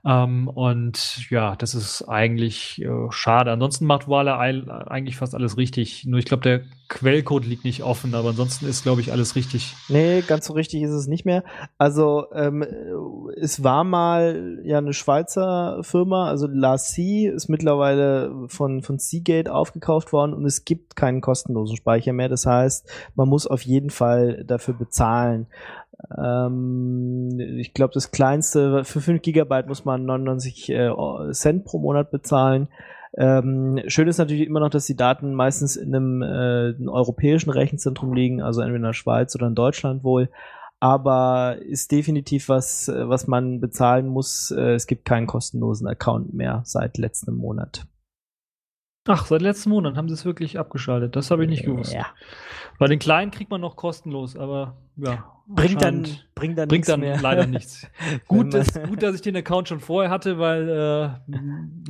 [0.04, 3.52] Ähm, und ja, das ist eigentlich äh, schade.
[3.52, 6.06] Ansonsten macht Wala eigentlich fast alles richtig.
[6.06, 9.76] Nur ich glaube, der Quellcode liegt nicht offen, aber ansonsten ist, glaube ich, alles richtig.
[9.88, 11.44] Nee, ganz so richtig ist es nicht mehr.
[11.78, 12.66] Also ähm,
[13.38, 19.54] es war mal ja eine Schweizer Firma, also La C ist mittlerweile von, von Seagate
[19.54, 22.28] aufgekauft worden und es gibt keinen kostenlosen Speicher mehr.
[22.28, 25.48] Das heißt, man muss auf jeden Fall dafür bezahlen.
[26.18, 30.92] Ähm, ich glaube, das kleinste, für 5 Gigabyte muss man 99 äh,
[31.32, 32.68] Cent pro Monat bezahlen.
[33.18, 37.50] Ähm, schön ist natürlich immer noch, dass die Daten meistens in einem, äh, einem europäischen
[37.50, 40.30] Rechenzentrum liegen, also entweder in der Schweiz oder in Deutschland wohl.
[40.80, 44.52] Aber ist definitiv was, äh, was man bezahlen muss.
[44.52, 47.86] Äh, es gibt keinen kostenlosen Account mehr seit letztem Monat.
[49.08, 51.16] Ach, seit letztem Monat haben sie es wirklich abgeschaltet.
[51.16, 51.94] Das habe ich nicht gewusst.
[51.94, 52.06] Ja.
[52.78, 55.26] Bei den kleinen kriegt man noch kostenlos, aber ja.
[55.48, 57.20] Bringt dann, bringt dann, bringt dann mehr.
[57.20, 57.86] leider nichts.
[58.28, 60.70] Gut, dass, gut, dass ich den Account schon vorher hatte, weil
[61.28, 61.32] äh,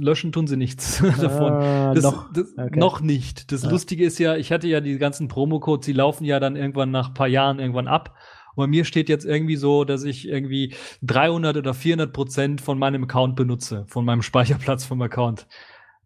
[0.02, 1.54] löschen tun sie nichts davon.
[1.54, 2.32] Ah, Das, noch.
[2.34, 2.80] das, Okay.
[2.80, 3.52] noch nicht.
[3.52, 3.70] Das Ja.
[3.70, 7.10] Lustige ist ja, ich hatte ja die ganzen Promo-Codes, die laufen ja dann irgendwann nach
[7.10, 8.16] ein paar Jahren irgendwann ab.
[8.56, 12.80] Und bei mir steht jetzt irgendwie so, dass ich irgendwie 300 oder 400 Prozent von
[12.80, 15.46] meinem Account benutze, von meinem Speicherplatz vom Account.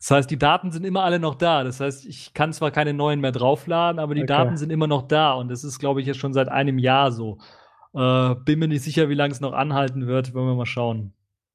[0.05, 1.63] Das heißt, die Daten sind immer alle noch da.
[1.63, 4.27] Das heißt, ich kann zwar keine neuen mehr draufladen, aber die Okay.
[4.27, 5.33] Daten sind immer noch da.
[5.33, 7.39] Und das ist, glaube ich, jetzt schon seit einem Jahr so.
[7.95, 10.35] Äh, bin mir nicht sicher, wie lange es noch anhalten wird.
[10.35, 11.13] Wollen wir mal schauen.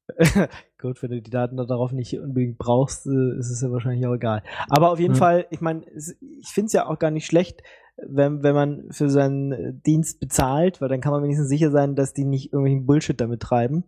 [0.80, 4.14] Gut, wenn du die Daten darauf nicht unbedingt brauchst, äh, ist es ja wahrscheinlich auch
[4.14, 4.42] egal.
[4.68, 5.20] Aber auf jeden Ja.
[5.20, 7.62] Fall, ich meine, ich finde es ja auch gar nicht schlecht,
[8.04, 11.94] wenn, wenn man für seinen äh, Dienst bezahlt, weil dann kann man wenigstens sicher sein,
[11.94, 13.84] dass die nicht irgendwelchen Bullshit damit treiben.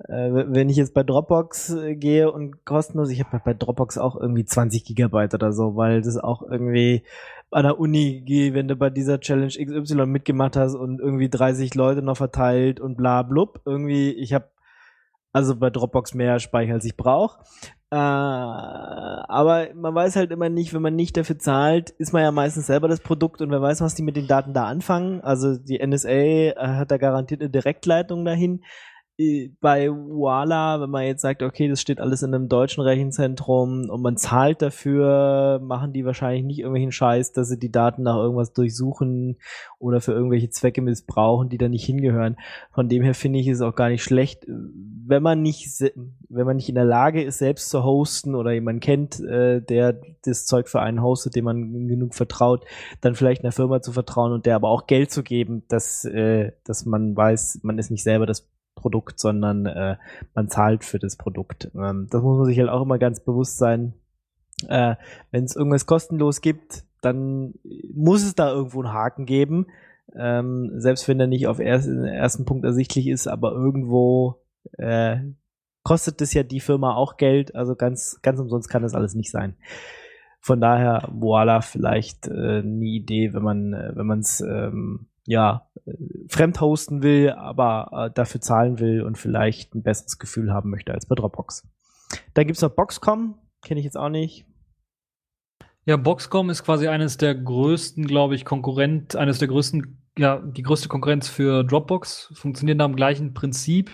[0.00, 4.16] Äh, wenn ich jetzt bei Dropbox äh, gehe und kostenlos, ich habe bei Dropbox auch
[4.16, 7.02] irgendwie 20 Gigabyte oder so, weil das auch irgendwie
[7.50, 11.74] an der Uni, gehe, wenn du bei dieser Challenge XY mitgemacht hast und irgendwie 30
[11.74, 14.50] Leute noch verteilt und bla blub, irgendwie, ich habe
[15.32, 17.40] also bei Dropbox mehr Speicher, als ich brauche.
[17.90, 22.32] Äh, aber man weiß halt immer nicht, wenn man nicht dafür zahlt, ist man ja
[22.32, 25.20] meistens selber das Produkt und wer weiß, was die mit den Daten da anfangen.
[25.20, 28.64] Also die NSA äh, hat da garantiert eine Direktleitung dahin.
[29.18, 34.02] Bei Voila, wenn man jetzt sagt, okay, das steht alles in einem deutschen Rechenzentrum und
[34.02, 38.52] man zahlt dafür, machen die wahrscheinlich nicht irgendwelchen Scheiß, dass sie die Daten nach irgendwas
[38.52, 39.38] durchsuchen
[39.78, 42.36] oder für irgendwelche Zwecke missbrauchen, die da nicht hingehören.
[42.72, 45.66] Von dem her finde ich es auch gar nicht schlecht, wenn man nicht,
[46.28, 49.98] wenn man nicht in der Lage ist, selbst zu hosten oder jemanden kennt, äh, der
[50.26, 52.66] das Zeug für einen hostet, dem man genug vertraut,
[53.00, 56.52] dann vielleicht einer Firma zu vertrauen und der aber auch Geld zu geben, dass, äh,
[56.64, 58.46] dass man weiß, man ist nicht selber das
[58.76, 59.96] Produkt, sondern äh,
[60.34, 61.70] man zahlt für das Produkt.
[61.74, 63.94] Ähm, das muss man sich halt auch immer ganz bewusst sein.
[64.68, 64.94] Äh,
[65.32, 67.54] Wenn es irgendwas kostenlos gibt, dann
[67.92, 69.66] muss es da irgendwo einen Haken geben.
[70.14, 74.40] Ähm, selbst wenn er nicht auf erst, den ersten Punkt ersichtlich ist, aber irgendwo
[74.78, 75.18] äh,
[75.82, 79.30] kostet es ja die Firma auch Geld, also ganz, ganz umsonst kann das alles nicht
[79.30, 79.56] sein.
[80.40, 85.92] Von daher, voila, vielleicht äh, eine Idee, wenn man, äh, es ähm, ja äh,
[86.28, 90.92] fremd hosten will, aber äh, dafür zahlen will und vielleicht ein besseres Gefühl haben möchte
[90.92, 91.66] als bei Dropbox.
[92.34, 94.46] Dann gibt's noch Boxcom, kenne ich jetzt auch nicht.
[95.84, 100.62] Ja, Boxcom ist quasi eines der größten, glaube ich, Konkurrent, eines der größten ja die
[100.62, 103.90] größte Konkurrenz für Dropbox, funktioniert nach dem gleichen Prinzip,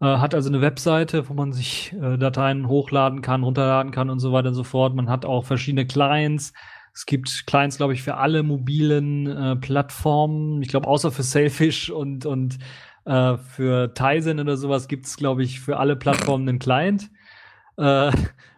[0.00, 4.18] äh, hat also eine Webseite, wo man sich äh, Dateien hochladen kann, runterladen kann und
[4.18, 4.94] so weiter und so fort.
[4.94, 6.52] Man hat auch verschiedene Clients.
[6.94, 10.62] Es gibt Clients, glaube ich, für alle mobilen äh, Plattformen.
[10.62, 12.58] Ich glaube, außer für Sailfish und, und
[13.04, 17.10] äh, für Tizen oder sowas gibt es, glaube ich, für alle Plattformen einen Client.
[17.78, 18.12] Äh,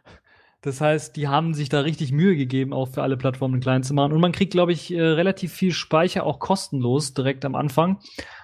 [0.62, 3.86] das heißt, die haben sich da richtig Mühe gegeben, auch für alle Plattformen einen Client
[3.86, 4.12] zu machen.
[4.12, 8.00] Und man kriegt, glaube ich, äh, relativ viel Speicher auch kostenlos direkt am Anfang.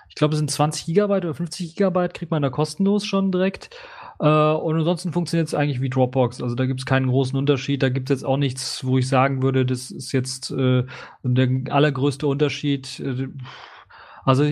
[0.09, 3.71] Ich glaube, es sind 20 Gigabyte oder 50 Gigabyte kriegt man da kostenlos schon direkt.
[4.21, 6.43] Äh, und ansonsten funktioniert es eigentlich wie Dropbox.
[6.43, 7.83] Also da gibt es keinen großen Unterschied.
[7.83, 10.85] Da gibt es jetzt auch nichts, wo ich sagen würde, das ist jetzt äh,
[11.23, 13.01] der allergrößte Unterschied.
[13.01, 13.29] Äh,
[14.25, 14.45] also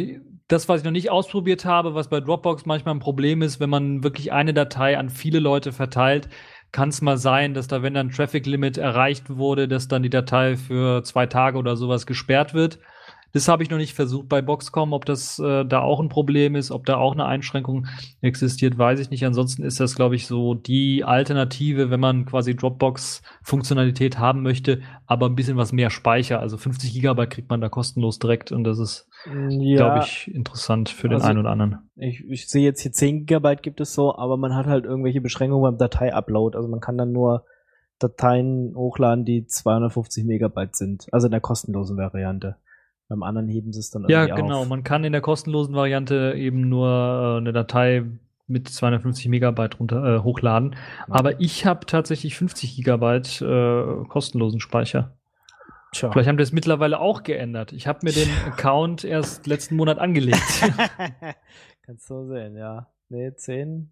[0.48, 3.68] das, was ich noch nicht ausprobiert habe, was bei Dropbox manchmal ein Problem ist, wenn
[3.68, 6.30] man wirklich eine Datei an viele Leute verteilt,
[6.72, 10.10] kann es mal sein, dass da, wenn dann Traffic Limit erreicht wurde, dass dann die
[10.10, 12.78] Datei für zwei Tage oder sowas gesperrt wird.
[13.32, 16.54] Das habe ich noch nicht versucht bei Boxcom, ob das äh, da auch ein Problem
[16.54, 17.86] ist, ob da auch eine Einschränkung
[18.20, 19.24] existiert, weiß ich nicht.
[19.26, 25.26] Ansonsten ist das, glaube ich, so die Alternative, wenn man quasi Dropbox-Funktionalität haben möchte, aber
[25.26, 26.40] ein bisschen was mehr Speicher.
[26.40, 29.08] Also 50 Gigabyte kriegt man da kostenlos direkt und das ist,
[29.50, 31.90] ja, glaube ich, interessant für den also einen oder anderen.
[31.96, 35.20] Ich, ich sehe jetzt hier 10 Gigabyte gibt es so, aber man hat halt irgendwelche
[35.20, 36.56] Beschränkungen beim Datei-Upload.
[36.56, 37.44] Also man kann dann nur
[37.98, 41.06] Dateien hochladen, die 250 Megabyte sind.
[41.12, 42.56] Also in der kostenlosen Variante.
[43.08, 44.60] Beim anderen heben sie es dann Ja, irgendwie genau.
[44.60, 44.68] auf.
[44.68, 48.04] Man kann in der kostenlosen Variante eben nur äh, eine Datei
[48.46, 50.76] mit 250 Megabyte runter, äh, hochladen.
[51.08, 55.16] Aber ich habe tatsächlich 50 Gigabyte äh, kostenlosen Speicher.
[55.92, 56.12] Tja.
[56.12, 57.72] Vielleicht haben die es mittlerweile auch geändert.
[57.72, 60.42] Ich habe mir den Account erst letzten Monat angelegt.
[61.86, 62.88] Kannst du sehen, ja.
[63.08, 63.90] Nee, 10.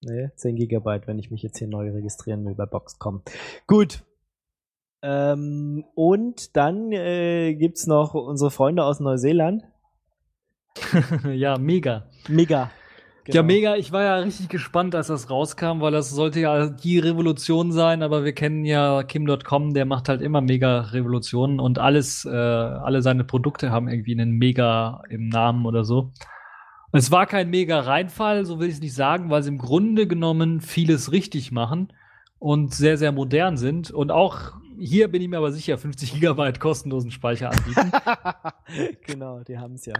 [0.00, 3.22] Nee, 10 Gigabyte, wenn ich mich jetzt hier neu registrieren will bei Boxcom.
[3.66, 4.02] Gut.
[5.06, 9.62] Ähm, und dann äh, gibt's noch unsere Freunde aus Neuseeland.
[11.34, 12.06] ja, mega.
[12.28, 12.70] Mega.
[13.26, 13.44] Ja, Genau.
[13.44, 13.76] mega.
[13.76, 18.02] Ich war ja richtig gespannt, als das rauskam, weil das sollte ja die Revolution sein,
[18.02, 23.00] aber wir kennen ja Kim.com, der macht halt immer mega Revolutionen und alles, äh, alle
[23.02, 26.12] seine Produkte haben irgendwie einen Mega im Namen oder so.
[26.92, 30.06] Es war kein mega Reinfall, so will ich es nicht sagen, weil sie im Grunde
[30.06, 31.92] genommen vieles richtig machen
[32.38, 36.60] und sehr, sehr modern sind und auch hier bin ich mir aber sicher, 50 Gigabyte
[36.60, 37.92] kostenlosen Speicher anbieten.
[39.06, 39.94] genau, die haben's ja.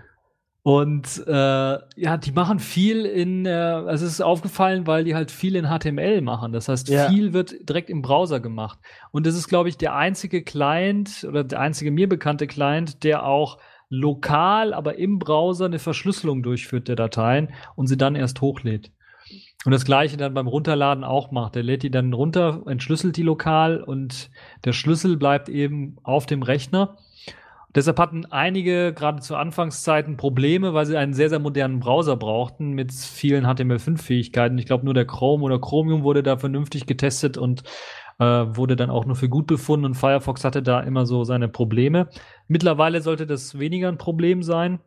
[0.62, 5.30] Und äh, ja, die machen viel in, äh, also es ist aufgefallen, weil die halt
[5.30, 6.52] viel in HTML machen.
[6.52, 7.10] Das heißt, Ja.
[7.10, 8.78] viel wird direkt im Browser gemacht.
[9.12, 13.26] Und das ist, glaube ich, der einzige Client oder der einzige mir bekannte Client, der
[13.26, 13.58] auch
[13.90, 18.90] lokal, aber im Browser eine Verschlüsselung durchführt der Dateien und sie dann erst hochlädt.
[19.64, 21.54] Und das gleiche dann beim Runterladen auch macht.
[21.54, 24.30] Der lädt die dann runter, entschlüsselt die lokal und
[24.64, 26.96] der Schlüssel bleibt eben auf dem Rechner.
[27.74, 32.72] Deshalb hatten einige gerade zu Anfangszeiten Probleme, weil sie einen sehr, sehr modernen Browser brauchten
[32.72, 34.58] mit vielen HTML5-Fähigkeiten.
[34.58, 37.64] Ich glaube, nur der Chrome oder Chromium wurde da vernünftig getestet und
[38.20, 41.48] äh, wurde dann auch nur für gut befunden und Firefox hatte da immer so seine
[41.48, 42.08] Probleme.
[42.46, 44.78] Mittlerweile sollte das weniger ein Problem sein.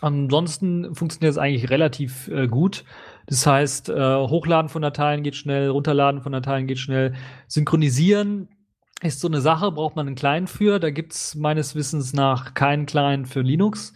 [0.00, 2.84] Ansonsten funktioniert es eigentlich relativ äh, gut.
[3.28, 7.14] Das heißt, äh, Hochladen von Dateien geht schnell, Runterladen von Dateien geht schnell.
[7.46, 8.48] Synchronisieren
[9.02, 10.78] ist so eine Sache, braucht man einen Client für.
[10.78, 13.92] Da gibt's meines Wissens nach keinen Client für Linux.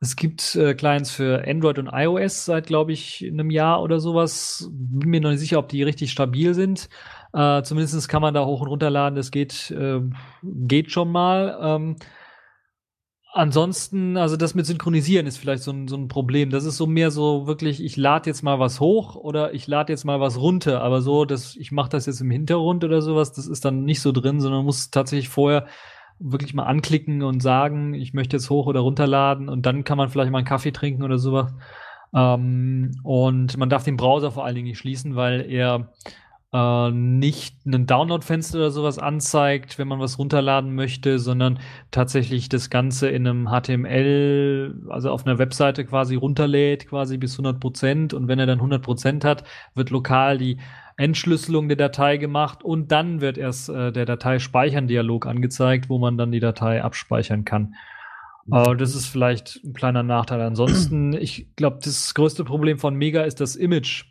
[0.00, 4.68] Es gibt äh, Clients für Android und iOS seit, glaube ich, einem Jahr oder sowas.
[4.72, 6.88] Bin mir noch nicht sicher, ob die richtig stabil sind.
[7.32, 9.14] Äh, zumindest kann man da hoch und runterladen.
[9.14, 10.00] Das geht, äh,
[10.42, 11.56] geht schon mal.
[11.62, 11.96] Ähm,
[13.32, 16.50] ansonsten, also das mit Synchronisieren ist vielleicht so ein, so ein Problem.
[16.50, 19.92] Das ist so mehr so wirklich, ich lade jetzt mal was hoch oder ich lade
[19.92, 20.82] jetzt mal was runter.
[20.82, 24.00] Aber so, dass ich mache das jetzt im Hintergrund oder sowas, das ist dann nicht
[24.00, 25.66] so drin, sondern muss tatsächlich vorher
[26.18, 30.08] wirklich mal anklicken und sagen, ich möchte jetzt hoch oder runterladen und dann kann man
[30.08, 31.52] vielleicht mal einen Kaffee trinken oder sowas.
[32.14, 35.92] Ähm, und man darf den Browser vor allen Dingen nicht schließen, weil er
[36.52, 41.58] äh, nicht ein Download-Fenster oder sowas anzeigt, wenn man was runterladen möchte, sondern
[41.90, 47.58] tatsächlich das Ganze in einem HTML, also auf einer Webseite quasi runterlädt, quasi bis 100
[47.58, 48.14] Prozent.
[48.14, 49.44] Und wenn er dann 100 Prozent hat,
[49.74, 50.58] wird lokal die
[50.98, 56.32] Entschlüsselung der Datei gemacht und dann wird erst äh, der Datei-Speichern-Dialog angezeigt, wo man dann
[56.32, 57.74] die Datei abspeichern kann.
[58.50, 60.42] Äh, das ist vielleicht ein kleiner Nachteil.
[60.42, 64.04] Ansonsten, ich glaube, das größte Problem von Mega ist das Image.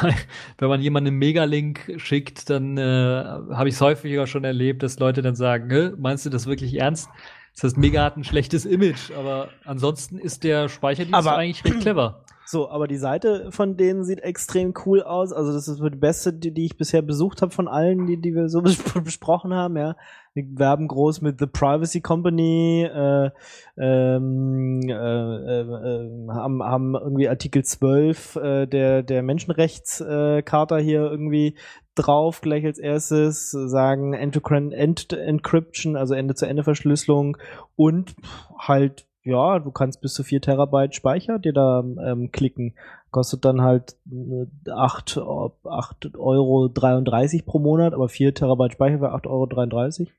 [0.00, 0.14] Weil,
[0.58, 4.98] wenn man jemanden einen Megalink schickt, dann äh, habe ich es häufiger schon erlebt, dass
[4.98, 7.08] Leute dann sagen, "Hä, meinst du das wirklich ernst?
[7.54, 11.80] Das heißt, Mega hat ein schlechtes Image, aber ansonsten ist der Speicherdienst Aber- eigentlich recht
[11.80, 12.20] clever.
[12.46, 15.32] So, aber die Seite von denen sieht extrem cool aus.
[15.32, 18.34] Also das ist die beste, die, die ich bisher besucht habe von allen, die, die
[18.34, 19.78] wir so bes- besprochen haben.
[19.78, 19.96] Ja,
[20.34, 23.30] wir werben groß mit The Privacy Company, äh,
[23.78, 31.02] ähm, äh, äh, äh, haben, haben irgendwie Artikel 12 äh, der der Menschenrechtscharta äh, hier
[31.02, 31.56] irgendwie
[31.94, 37.36] drauf gleich als erstes sagen End-to-End End Encryption, also Ende-zu-Ende-Verschlüsselung
[37.76, 38.16] und
[38.58, 42.74] halt ja, du kannst bis zu 4 Terabyte Speicher dir da ähm, klicken.
[43.10, 49.12] Kostet dann halt äh, 8, 8 Euro 33 pro Monat, aber 4 Terabyte Speicher für
[49.12, 50.12] 8 Euro 33.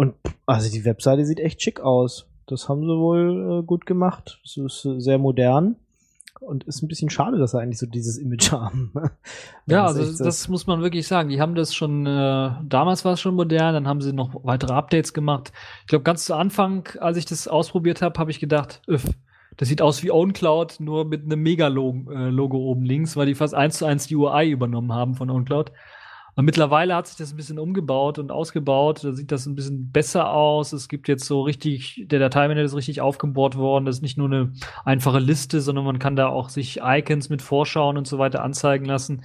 [0.00, 0.14] Und
[0.46, 2.24] also die Webseite sieht echt schick aus.
[2.46, 4.40] Das haben sie wohl äh, gut gemacht.
[4.42, 5.76] Es ist äh, sehr modern
[6.40, 8.92] und ist ein bisschen schade, dass sie eigentlich so dieses Image haben.
[9.66, 11.28] Ja, Das also echt das, muss man wirklich sagen.
[11.28, 14.72] Die haben das schon, äh, damals war es schon modern, dann haben sie noch weitere
[14.72, 15.52] Updates gemacht.
[15.82, 19.04] Ich glaube, ganz zu Anfang, als ich das ausprobiert habe, habe ich gedacht, öff,
[19.58, 23.54] das sieht aus wie OwnCloud, nur mit einem Mega-Logo äh, oben links, weil die fast
[23.54, 25.72] eins zu eins die UI übernommen haben von OwnCloud.
[26.36, 29.04] Und mittlerweile hat sich das ein bisschen umgebaut und ausgebaut.
[29.04, 30.72] Da sieht das ein bisschen besser aus.
[30.72, 33.84] Es gibt jetzt so richtig, der Dateimanager ist richtig aufgebohrt worden.
[33.84, 34.52] Das ist nicht nur eine
[34.84, 38.84] einfache Liste, sondern man kann da auch sich Icons mit Vorschauen und so weiter anzeigen
[38.84, 39.22] lassen.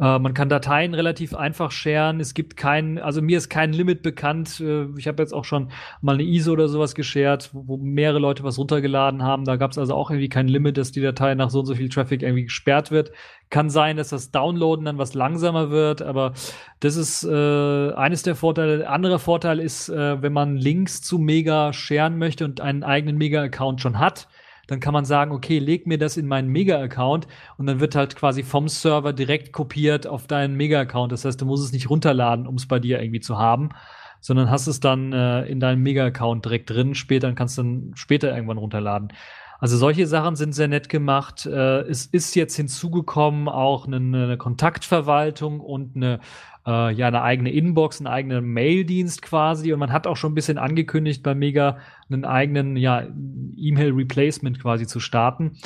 [0.00, 2.20] Äh, man kann Dateien relativ einfach sharen.
[2.20, 4.60] Es gibt kein, also mir ist kein Limit bekannt.
[4.60, 5.70] Äh, ich habe jetzt auch schon
[6.00, 9.44] mal eine ISO oder sowas geshared, wo, wo mehrere Leute was runtergeladen haben.
[9.44, 11.74] Da gab es also auch irgendwie kein Limit, dass die Datei nach so und so
[11.74, 13.12] viel Traffic irgendwie gesperrt wird.
[13.50, 16.32] Kann sein, dass das Downloaden dann was langsamer wird, aber
[16.78, 18.78] das ist äh, eines der Vorteile.
[18.78, 23.18] Der andere Vorteil ist, äh, wenn man Links zu Mega sharen möchte und einen eigenen
[23.18, 24.28] Mega-Account schon hat,
[24.70, 27.26] dann kann man sagen, okay, leg mir das in meinen Mega-Account
[27.58, 31.10] und dann wird halt quasi vom Server direkt kopiert auf deinen Mega-Account.
[31.10, 33.70] Das heißt, du musst es nicht runterladen, um es bei dir irgendwie zu haben,
[34.20, 36.94] sondern hast es dann äh, in deinem Mega-Account direkt drin.
[36.94, 39.08] Später dann kannst du dann später irgendwann runterladen.
[39.60, 41.46] Also solche Sachen sind sehr nett gemacht.
[41.46, 46.20] Äh, es ist jetzt hinzugekommen auch eine, eine Kontaktverwaltung und eine
[46.66, 50.34] äh, ja eine eigene Inbox, einen eigenen Maildienst quasi und man hat auch schon ein
[50.34, 51.78] bisschen angekündigt bei Mega
[52.10, 53.06] einen eigenen ja
[53.56, 55.58] E-Mail Replacement quasi zu starten,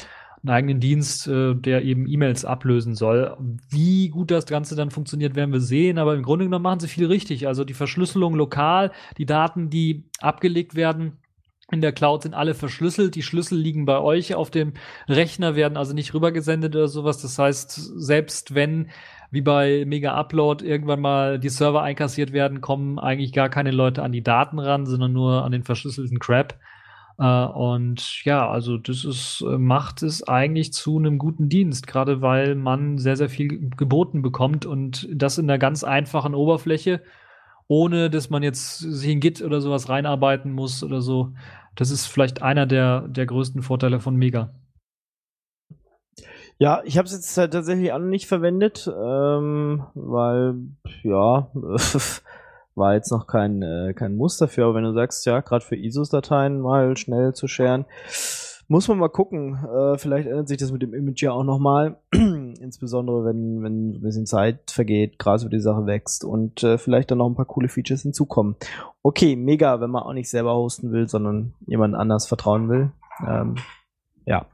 [0.43, 3.37] einen eigenen Dienst, äh, der eben E-Mails ablösen soll.
[3.71, 6.89] Wie gut das Ganze dann funktioniert, werden wir sehen, aber im Grunde genommen machen sie
[6.89, 7.47] viel richtig.
[7.47, 11.19] Also die Verschlüsselung lokal, die Daten, die abgelegt werden,
[11.71, 13.15] in der Cloud sind alle verschlüsselt.
[13.15, 14.75] Die Schlüssel liegen bei euch auf dem
[15.09, 17.23] Rechner, werden also nicht rübergesendet oder sowas.
[17.23, 18.91] Das heißt, selbst wenn
[19.31, 24.03] wie bei Mega Upload irgendwann mal die Server einkassiert werden, kommen eigentlich gar keine Leute
[24.03, 26.55] an die Daten ran, sondern nur an den verschlüsselten Crap.
[27.19, 32.23] Äh, und ja, also das ist, äh, macht es eigentlich zu einem guten Dienst, gerade
[32.23, 37.01] weil man sehr, sehr viel geboten bekommt und das in einer ganz einfachen Oberfläche,
[37.69, 41.33] ohne dass man jetzt sich in Git oder sowas reinarbeiten muss oder so.
[41.75, 44.55] Das ist vielleicht einer der, der größten Vorteile von Mega.
[46.59, 50.55] Ja, ich habe es jetzt halt tatsächlich auch nicht verwendet, ähm, weil
[51.03, 51.51] ja
[52.77, 54.67] war jetzt noch kein äh, kein Muss dafür.
[54.67, 57.87] Aber wenn du sagst, ja, gerade für ISOs-Dateien mal schnell zu scheren,
[58.69, 59.59] muss man mal gucken.
[59.65, 63.91] Äh, vielleicht ändert sich das mit dem Image ja auch noch mal, insbesondere wenn wenn
[63.91, 67.35] ein bisschen Zeit vergeht, Gras über die Sache wächst und äh, vielleicht dann noch ein
[67.35, 68.57] paar coole Features hinzukommen.
[69.03, 72.91] Okay, mega, wenn man auch nicht selber hosten will, sondern jemand anders vertrauen will.
[73.27, 73.57] Ähm,
[74.27, 74.47] ja.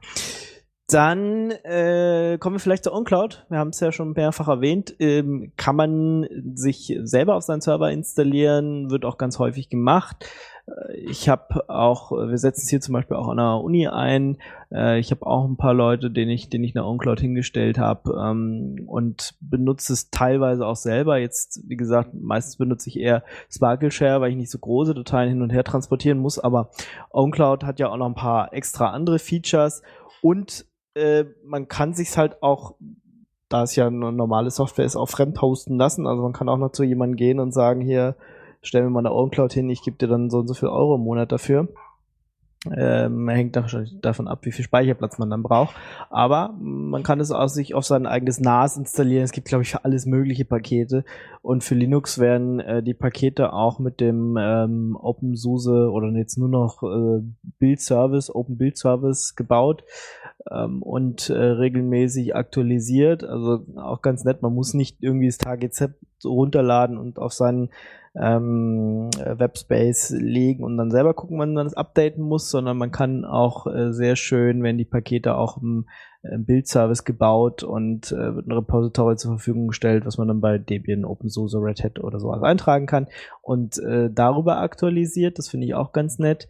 [0.91, 3.45] Dann äh, kommen wir vielleicht zu OnCloud.
[3.47, 4.93] Wir haben es ja schon mehrfach erwähnt.
[4.99, 10.25] Ähm, kann man sich selber auf seinen Server installieren, wird auch ganz häufig gemacht.
[10.67, 14.37] Äh, Ich habe auch, wir setzen es hier zum Beispiel auch an der Uni ein.
[14.69, 18.13] Äh, Ich habe auch ein paar Leute, denen ich, denen ich eine OnCloud hingestellt habe
[18.21, 21.17] ähm, und benutze es teilweise auch selber.
[21.19, 25.29] Jetzt, wie gesagt, meistens benutze ich eher Sparkle Share, weil ich nicht so große Dateien
[25.29, 26.37] hin und her transportieren muss.
[26.37, 26.71] Aber
[27.11, 29.83] OnCloud hat ja auch noch ein paar extra andere Features
[30.21, 30.65] und
[30.95, 32.75] äh, man kann sich's halt auch,
[33.49, 36.07] da es ja eine normale Software ist, auch fremd hosten lassen.
[36.07, 38.15] Also man kann auch noch zu jemandem gehen und sagen, hier,
[38.61, 40.95] stell mir mal eine OwnCloud hin, ich gebe dir dann so und so viel Euro
[40.95, 41.67] im Monat dafür.
[42.69, 45.75] Ähm, hängt davon ab, wie viel Speicherplatz man dann braucht.
[46.11, 49.23] Aber man kann es auch sich auf sein eigenes NAS installieren.
[49.23, 51.03] Es gibt, glaube ich, für alles mögliche Pakete.
[51.41, 56.49] Und für Linux werden äh, die Pakete auch mit dem ähm, OpenSUSE oder jetzt nur
[56.49, 57.23] noch äh,
[57.57, 59.83] Build Service, Open Build Service gebaut
[60.49, 63.23] ähm, und äh, regelmäßig aktualisiert.
[63.23, 64.41] Also auch ganz nett.
[64.41, 65.91] Man muss nicht irgendwie das TGZ
[66.23, 67.69] runterladen und auf seinen
[68.15, 73.23] ähm, Webspace legen und dann selber gucken, wann man das updaten muss, sondern man kann
[73.23, 75.87] auch äh, sehr schön, wenn die Pakete auch im,
[76.23, 80.57] im Bildservice gebaut und äh, wird ein Repository zur Verfügung gestellt, was man dann bei
[80.57, 83.07] Debian, OpenSUSE, Red Hat oder sowas eintragen kann
[83.41, 85.37] und äh, darüber aktualisiert.
[85.37, 86.49] Das finde ich auch ganz nett.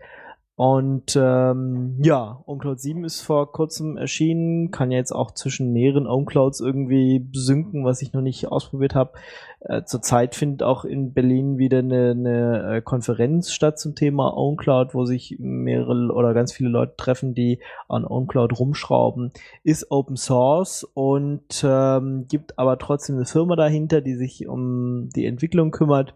[0.55, 6.59] Und ähm, ja, OwnCloud 7 ist vor kurzem erschienen, kann jetzt auch zwischen mehreren OwnClouds
[6.59, 9.13] irgendwie synken, was ich noch nicht ausprobiert habe.
[9.61, 14.93] Äh, zurzeit findet auch in Berlin wieder eine, eine äh, Konferenz statt zum Thema OwnCloud,
[14.93, 19.31] wo sich mehrere oder ganz viele Leute treffen, die an OwnCloud rumschrauben.
[19.63, 25.25] Ist Open Source und ähm, gibt aber trotzdem eine Firma dahinter, die sich um die
[25.25, 26.13] Entwicklung kümmert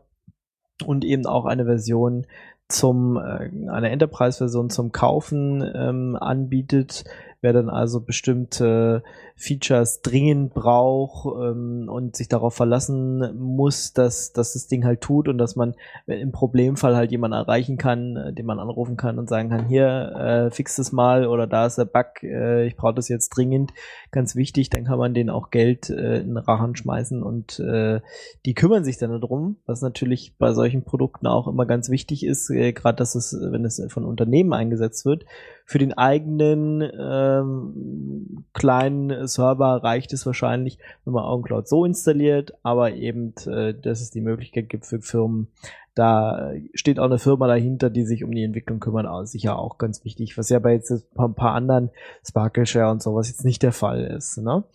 [0.86, 2.26] und eben auch eine Version
[2.68, 7.04] zum äh, eine Enterprise-Version zum Kaufen ähm, anbietet,
[7.46, 9.04] wer dann also bestimmte
[9.36, 15.28] Features dringend braucht ähm, und sich darauf verlassen muss, dass, dass das Ding halt tut
[15.28, 15.76] und dass man
[16.08, 20.48] im Problemfall halt jemanden erreichen kann, äh, den man anrufen kann und sagen kann, hier,
[20.48, 23.74] äh, fix das mal oder da ist der Bug, äh, ich brauche das jetzt dringend.
[24.10, 28.02] Ganz wichtig, dann kann man denen auch Geld äh, in den Rachen schmeißen und äh,
[28.48, 32.50] die kümmern sich dann darum, was natürlich bei solchen Produkten auch immer ganz wichtig ist,
[32.50, 35.26] äh, gerade dass es, wenn es von Unternehmen eingesetzt wird,
[35.66, 42.94] für den eigenen ähm, kleinen Server reicht es wahrscheinlich, wenn man OwnCloud so installiert, aber
[42.94, 45.48] eben, äh, dass es die Möglichkeit gibt für Firmen,
[45.96, 49.78] da steht auch eine Firma dahinter, die sich um die Entwicklung kümmert, also sicher auch
[49.78, 51.90] ganz wichtig, was ja bei jetzt ein paar anderen
[52.28, 54.38] Sparkle Share und sowas jetzt nicht der Fall ist.
[54.38, 54.66] Ne?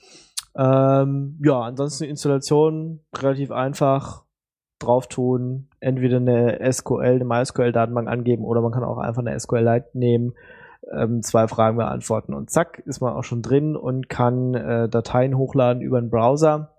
[0.57, 4.25] Ähm, ja, ansonsten Installation relativ einfach
[4.79, 9.91] drauf tun, entweder eine SQL, eine MySQL-Datenbank angeben oder man kann auch einfach eine SQL-Lite
[9.93, 10.33] nehmen
[10.91, 15.37] ähm, zwei Fragen beantworten und zack, ist man auch schon drin und kann äh, Dateien
[15.37, 16.75] hochladen über den Browser.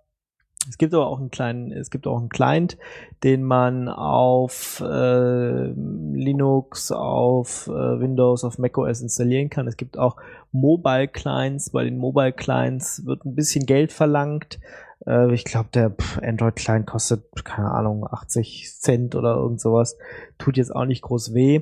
[0.69, 2.77] Es gibt aber auch einen kleinen, es gibt auch einen Client,
[3.23, 9.67] den man auf äh, Linux, auf äh, Windows, auf macOS installieren kann.
[9.67, 10.17] Es gibt auch
[10.51, 11.71] Mobile Clients.
[11.71, 14.59] Bei den Mobile Clients wird ein bisschen Geld verlangt.
[15.07, 19.97] Äh, ich glaube, der Android Client kostet keine Ahnung 80 Cent oder irgend sowas.
[20.37, 21.61] Tut jetzt auch nicht groß weh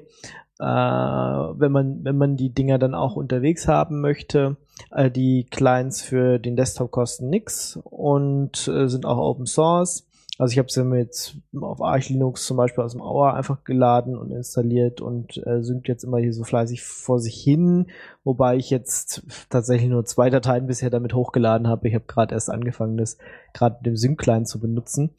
[0.59, 4.57] äh, wenn man wenn man die Dinger dann auch unterwegs haben möchte.
[4.91, 10.05] Äh, die Clients für den Desktop kosten nix und äh, sind auch Open Source.
[10.37, 13.65] Also ich habe sie mir jetzt auf Arch Linux zum Beispiel aus dem Auer einfach
[13.65, 17.87] geladen und installiert und äh, synkt jetzt immer hier so fleißig vor sich hin,
[18.23, 21.89] wobei ich jetzt tatsächlich nur zwei Dateien bisher damit hochgeladen habe.
[21.89, 23.17] Ich habe gerade erst angefangen, das
[23.53, 25.09] gerade mit dem Sync-Client zu benutzen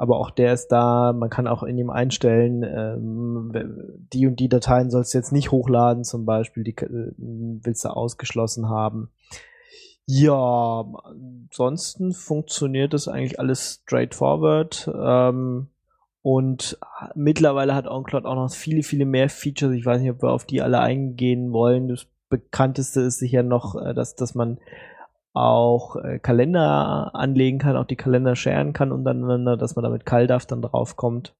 [0.00, 1.12] aber auch der ist da.
[1.12, 3.52] Man kann auch in ihm einstellen, ähm,
[4.14, 7.90] die und die Dateien sollst du jetzt nicht hochladen, zum Beispiel, die äh, willst du
[7.90, 9.10] ausgeschlossen haben.
[10.06, 10.86] Ja,
[11.50, 14.90] ansonsten funktioniert das eigentlich alles straightforward.
[14.98, 15.68] Ähm,
[16.22, 16.78] und
[17.14, 19.74] mittlerweile hat OnCloud auch noch viele, viele mehr Features.
[19.74, 21.88] Ich weiß nicht, ob wir auf die alle eingehen wollen.
[21.88, 24.60] Das bekannteste ist sicher noch, äh, dass, dass man
[25.32, 30.46] auch äh, Kalender anlegen kann, auch die Kalender sharen kann untereinander, dass man damit CalDAV
[30.46, 31.34] dann draufkommt.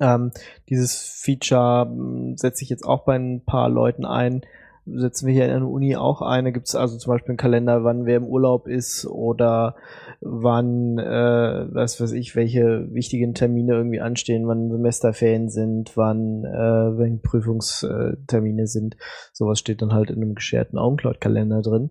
[0.00, 0.32] Ähm,
[0.68, 4.42] dieses Feature hm, setze ich jetzt auch bei ein paar Leuten ein.
[4.88, 6.52] Setzen wir hier in der Uni auch ein.
[6.52, 9.74] Gibt es also zum Beispiel einen Kalender, wann wer im Urlaub ist oder
[10.20, 16.98] wann, äh, was weiß ich, welche wichtigen Termine irgendwie anstehen, wann Semesterferien sind, wann äh,
[16.98, 18.96] wenn Prüfungstermine sind.
[19.32, 21.90] Sowas steht dann halt in einem gescherten OwnCloud-Kalender drin.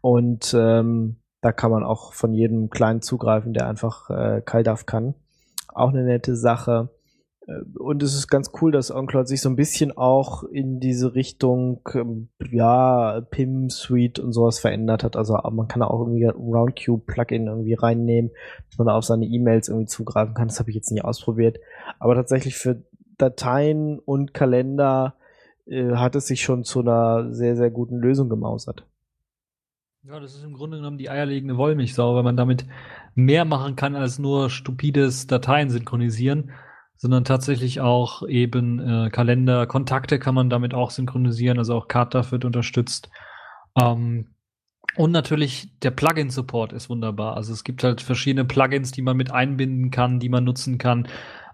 [0.00, 5.14] Und ähm, da kann man auch von jedem Client zugreifen, der einfach äh, CalDAV kann.
[5.68, 6.90] Auch eine nette Sache.
[7.46, 11.14] Äh, und es ist ganz cool, dass OnCloud sich so ein bisschen auch in diese
[11.14, 15.16] Richtung, ähm, ja, PIM Suite und sowas verändert hat.
[15.16, 18.30] Also man kann auch irgendwie Roundcube Plugin irgendwie reinnehmen,
[18.68, 20.48] dass man da auf seine E-Mails irgendwie zugreifen kann.
[20.48, 21.58] Das habe ich jetzt nicht ausprobiert.
[21.98, 22.82] Aber tatsächlich für
[23.16, 25.14] Dateien und Kalender
[25.66, 28.84] äh, hat es sich schon zu einer sehr, sehr guten Lösung gemausert.
[30.08, 32.64] Ja, das ist im Grunde genommen die eierlegende Wollmilchsau, weil man damit
[33.14, 36.52] mehr machen kann als nur stupides Dateien synchronisieren,
[36.96, 42.32] sondern tatsächlich auch eben äh, Kalender, Kontakte kann man damit auch synchronisieren, also auch CardDAV
[42.32, 43.10] wird unterstützt.
[43.78, 44.28] Ähm,
[44.96, 47.36] und natürlich der Plugin-Support ist wunderbar.
[47.36, 51.06] Also es gibt halt verschiedene Plugins, die man mit einbinden kann, die man nutzen kann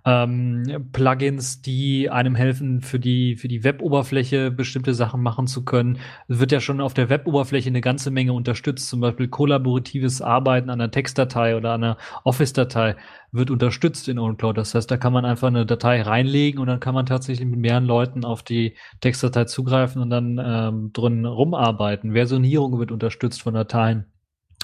[0.06, 5.98] ähm, Plugins, die einem helfen, für die, für die Web-Oberfläche bestimmte Sachen machen zu können.
[6.28, 8.88] Es wird ja schon auf der Web-Oberfläche eine ganze Menge unterstützt.
[8.88, 12.96] Zum Beispiel kollaboratives Arbeiten an einer Textdatei oder einer Office-Datei
[13.32, 14.58] wird unterstützt in OwnCloud.
[14.58, 17.58] Das heißt, da kann man einfach eine Datei reinlegen und dann kann man tatsächlich mit
[17.58, 22.12] mehreren Leuten auf die Textdatei zugreifen und dann ähm, drin rumarbeiten.
[22.12, 24.04] Versionierung wird unterstützt von Dateien.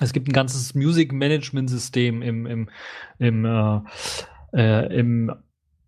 [0.02, 2.68] Es gibt ein ganzes Music Management System im, im,
[3.18, 3.80] im äh,
[4.52, 5.32] äh, im,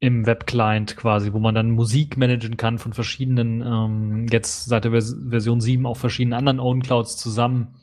[0.00, 4.90] im Webclient quasi, wo man dann Musik managen kann von verschiedenen, ähm, jetzt seit der
[4.92, 7.74] Vers Version 7 auch verschiedenen anderen Own-Clouds zusammen.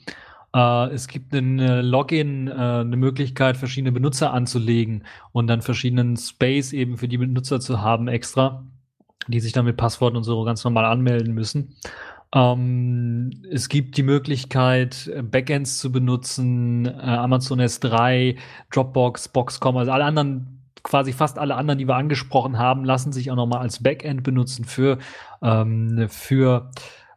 [0.54, 6.74] Äh, es gibt ein Login, äh, eine Möglichkeit, verschiedene Benutzer anzulegen und dann verschiedenen Space
[6.74, 8.66] eben für die Benutzer zu haben extra.
[9.28, 11.76] die sich dann mit Passworten und so ganz normal anmelden müssen.
[12.34, 18.38] Ähm, es gibt die Möglichkeit, Backends zu benutzen, äh, Amazon S3,
[18.72, 23.32] Dropbox, Boxcom, also alle anderen, quasi fast alle anderen, die wir angesprochen haben, lassen sich
[23.32, 24.98] auch nochmal als Backend benutzen für,
[25.42, 26.72] ähm, für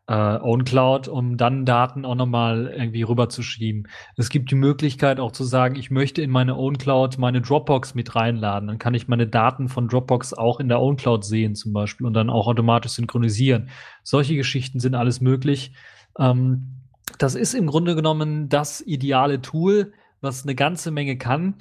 [0.09, 3.89] äh, OwnCloud, um dann Daten auch nochmal irgendwie rüberzuschieben.
[4.17, 8.15] Es gibt die Möglichkeit auch zu sagen, ich möchte in meine OwnCloud meine Dropbox mit
[8.15, 8.69] reinladen.
[8.69, 12.15] Dann kann ich meine Daten von Dropbox auch in der OwnCloud sehen zum Beispiel und
[12.15, 13.71] dann auch automatisch synchronisieren.
[14.03, 15.73] Solche Geschichten sind alles möglich.
[16.19, 16.81] Ähm,
[17.19, 21.55] das ist im Grunde genommen das ideale Tool, was eine ganze Menge kann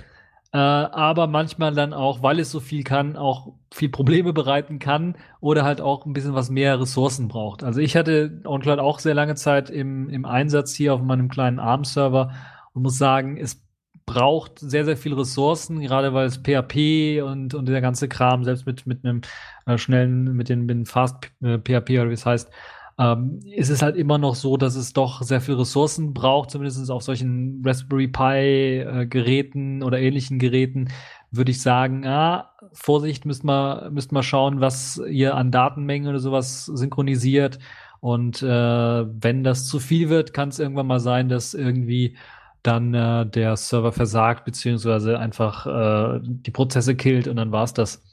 [0.53, 5.15] äh, aber manchmal dann auch, weil es so viel kann, auch viel Probleme bereiten kann
[5.39, 7.63] oder halt auch ein bisschen was mehr Ressourcen braucht.
[7.63, 11.59] Also ich hatte OnCloud auch sehr lange Zeit im, im Einsatz hier auf meinem kleinen
[11.59, 12.33] ARM-Server
[12.73, 13.63] und muss sagen, es
[14.05, 18.65] braucht sehr, sehr viel Ressourcen, gerade weil es PHP und, und der ganze Kram, selbst
[18.65, 19.21] mit, mit einem
[19.65, 22.51] äh, schnellen, mit den, mit Fast äh, PHP oder wie es heißt,
[22.97, 26.89] ähm, ist es halt immer noch so, dass es doch sehr viel Ressourcen braucht, zumindest
[26.91, 30.89] auf solchen Raspberry Pi-Geräten äh, oder ähnlichen Geräten,
[31.31, 36.19] würde ich sagen, ah, Vorsicht, müsst mal, müsst mal schauen, was ihr an Datenmengen oder
[36.19, 37.59] sowas synchronisiert.
[38.01, 42.17] Und äh, wenn das zu viel wird, kann es irgendwann mal sein, dass irgendwie
[42.63, 48.03] dann äh, der Server versagt, beziehungsweise einfach äh, die Prozesse killt und dann war's das.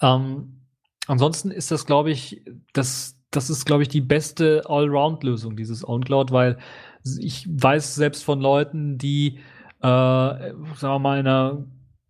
[0.00, 0.62] Ähm,
[1.06, 2.42] ansonsten ist das, glaube ich,
[2.72, 6.58] das das ist, glaube ich, die beste Allround-Lösung, dieses OwnCloud, weil
[7.18, 9.38] ich weiß selbst von Leuten, die,
[9.80, 11.64] äh, sagen wir mal, in einer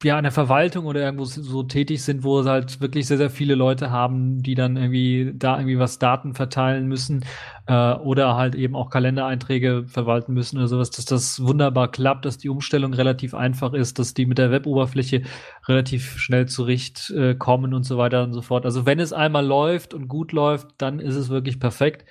[0.05, 3.31] ja, in der Verwaltung oder irgendwo so tätig sind, wo es halt wirklich sehr, sehr
[3.31, 7.25] viele Leute haben, die dann irgendwie da irgendwie was Daten verteilen müssen
[7.67, 12.39] äh, oder halt eben auch Kalendereinträge verwalten müssen oder sowas, dass das wunderbar klappt, dass
[12.39, 15.23] die Umstellung relativ einfach ist, dass die mit der Web-Oberfläche
[15.69, 18.65] relativ schnell zurechtkommen äh, und so weiter und so fort.
[18.65, 22.05] Also wenn es einmal läuft und gut läuft, dann ist es wirklich perfekt.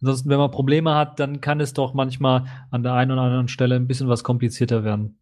[0.00, 3.48] Ansonsten, wenn man Probleme hat, dann kann es doch manchmal an der einen oder anderen
[3.48, 5.18] Stelle ein bisschen was komplizierter werden.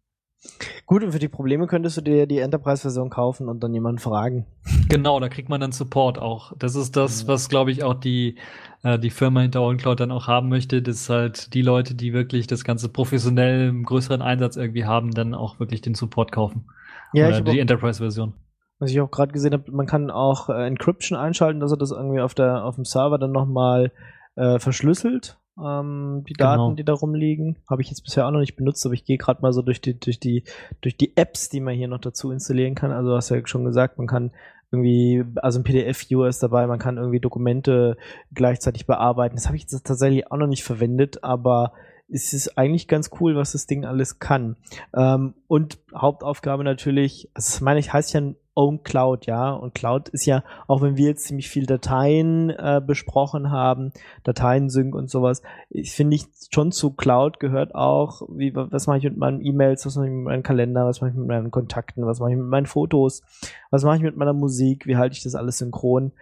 [0.85, 4.45] Gut, und für die Probleme könntest du dir die Enterprise-Version kaufen und dann jemanden fragen.
[4.89, 6.53] Genau, da kriegt man dann Support auch.
[6.57, 8.37] Das ist das, was, glaube ich, auch die,
[8.83, 12.45] äh, die Firma hinter OnCloud dann auch haben möchte, dass halt die Leute, die wirklich
[12.47, 16.65] das Ganze professionell im größeren Einsatz irgendwie haben, dann auch wirklich den Support kaufen.
[17.13, 18.33] Ja, Oder die Enterprise-Version.
[18.77, 21.91] Was ich auch gerade gesehen habe, man kann auch äh, Encryption einschalten, dass er das
[21.91, 23.91] irgendwie auf der auf dem Server dann nochmal
[24.35, 26.73] äh, verschlüsselt ähm, die Daten, genau.
[26.73, 27.57] die da rumliegen.
[27.69, 29.81] Habe ich jetzt bisher auch noch nicht benutzt, aber ich gehe gerade mal so durch
[29.81, 30.43] die, durch die,
[30.81, 32.91] durch die Apps, die man hier noch dazu installieren kann.
[32.91, 34.31] Also du hast ja schon gesagt, man kann
[34.71, 37.97] irgendwie, also ein PDF-Viewer ist dabei, man kann irgendwie Dokumente
[38.33, 39.35] gleichzeitig bearbeiten.
[39.35, 41.73] Das habe ich jetzt tatsächlich auch noch nicht verwendet, aber
[42.09, 44.57] es ist eigentlich ganz cool, was das Ding alles kann.
[44.95, 48.21] Ähm, und Hauptaufgabe natürlich, also das meine ich, heißt ja
[48.55, 49.51] Own Cloud, ja.
[49.51, 53.91] Und Cloud ist ja, auch wenn wir jetzt ziemlich viel Dateien äh, besprochen haben,
[54.23, 59.03] Dateien-Sync und sowas, ich finde ich schon zu Cloud gehört auch, wie, was mache ich
[59.03, 62.05] mit meinen E-Mails, was mache ich mit meinem Kalender, was mache ich mit meinen Kontakten,
[62.05, 63.23] was mache ich mit meinen Fotos,
[63.71, 66.13] was mache ich mit meiner Musik, wie halte ich das alles synchron.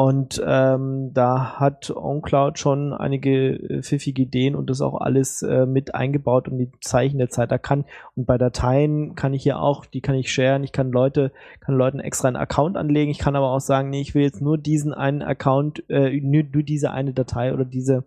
[0.00, 5.66] Und ähm, da hat OnCloud schon einige äh, pfiffige Ideen und das auch alles äh,
[5.66, 7.84] mit eingebaut und die Zeichen der Zeit erkannt.
[8.14, 11.74] Und bei Dateien kann ich hier auch, die kann ich sharen, ich kann Leute, kann
[11.74, 13.10] Leuten extra einen Account anlegen.
[13.10, 16.44] Ich kann aber auch sagen, nee, ich will jetzt nur diesen einen Account, äh, nur,
[16.44, 18.04] nur diese eine Datei oder diese,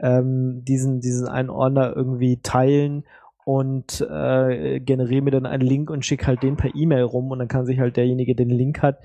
[0.00, 3.04] ähm, diesen, diesen einen Ordner irgendwie teilen
[3.44, 7.38] und äh, generiere mir dann einen Link und schicke halt den per E-Mail rum und
[7.38, 8.98] dann kann sich halt derjenige, der den Link hat,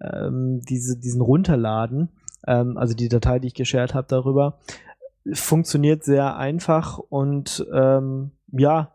[0.00, 2.10] ähm, diese, diesen runterladen,
[2.46, 4.58] ähm, also die Datei, die ich geshared habe darüber.
[5.32, 8.94] Funktioniert sehr einfach und ähm, ja,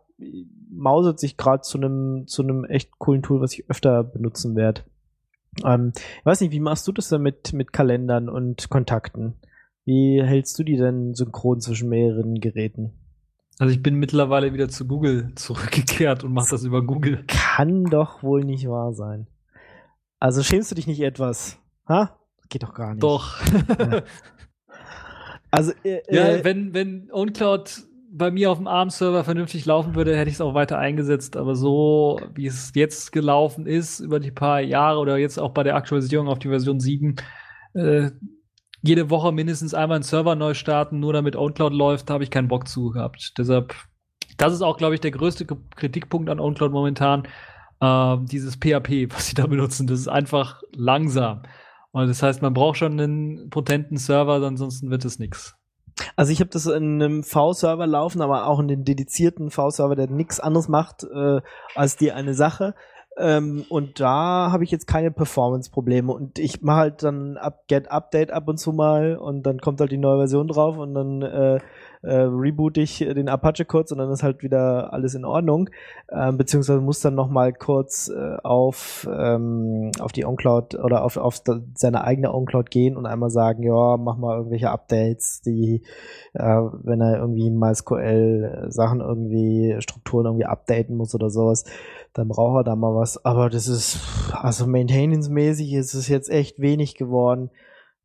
[0.70, 4.82] mausert sich gerade zu einem zu einem echt coolen Tool, was ich öfter benutzen werde.
[5.64, 9.34] Ähm, ich weiß nicht, wie machst du das denn mit, mit Kalendern und Kontakten?
[9.84, 12.92] Wie hältst du die denn synchron zwischen mehreren Geräten?
[13.58, 17.24] Also ich bin mittlerweile wieder zu Google zurückgekehrt und mache das über Google.
[17.26, 19.26] Kann doch wohl nicht wahr sein.
[20.20, 21.58] Also schämst du dich nicht etwas?
[21.88, 22.16] Ha?
[22.50, 23.02] Geht doch gar nicht.
[23.02, 23.40] Doch.
[23.78, 24.02] ja.
[25.50, 30.16] Also, äh, ja, äh, wenn, wenn OwnCloud bei mir auf dem ARM-Server vernünftig laufen würde,
[30.16, 31.36] hätte ich es auch weiter eingesetzt.
[31.36, 35.62] Aber so, wie es jetzt gelaufen ist, über die paar Jahre oder jetzt auch bei
[35.62, 37.16] der Aktualisierung auf die Version 7,
[37.74, 38.10] äh,
[38.82, 42.30] jede Woche mindestens einmal einen Server neu starten, nur damit OwnCloud läuft, da habe ich
[42.30, 43.34] keinen Bock zu gehabt.
[43.38, 43.74] Deshalb,
[44.36, 45.46] das ist auch, glaube ich, der größte
[45.76, 47.28] Kritikpunkt an OwnCloud momentan
[47.80, 51.42] äh, dieses PHP, was sie da benutzen, das ist einfach langsam.
[51.92, 55.56] Und das heißt, man braucht schon einen potenten Server, ansonsten wird es nichts.
[56.16, 60.08] Also ich habe das in einem V-Server laufen, aber auch in den dedizierten V-Server, der
[60.08, 61.40] nichts anderes macht äh,
[61.74, 62.74] als die eine Sache.
[63.18, 66.12] Ähm, und da habe ich jetzt keine Performance-Probleme.
[66.12, 69.80] Und ich mache halt dann up, Get Update ab und zu mal und dann kommt
[69.80, 71.60] halt die neue Version drauf und dann äh,
[72.02, 75.68] äh, reboot ich den Apache kurz und dann ist halt wieder alles in Ordnung.
[76.10, 81.42] Ähm, beziehungsweise muss dann nochmal kurz äh, auf, ähm, auf die OnCloud oder auf, auf
[81.74, 85.82] seine eigene OnCloud gehen und einmal sagen, ja, mach mal irgendwelche Updates, die,
[86.32, 91.64] äh, wenn er irgendwie MySQL Sachen irgendwie, Strukturen irgendwie updaten muss oder sowas,
[92.12, 93.24] dann braucht er da mal was.
[93.24, 93.98] Aber das ist,
[94.32, 97.50] also maintenance-mäßig ist es jetzt echt wenig geworden.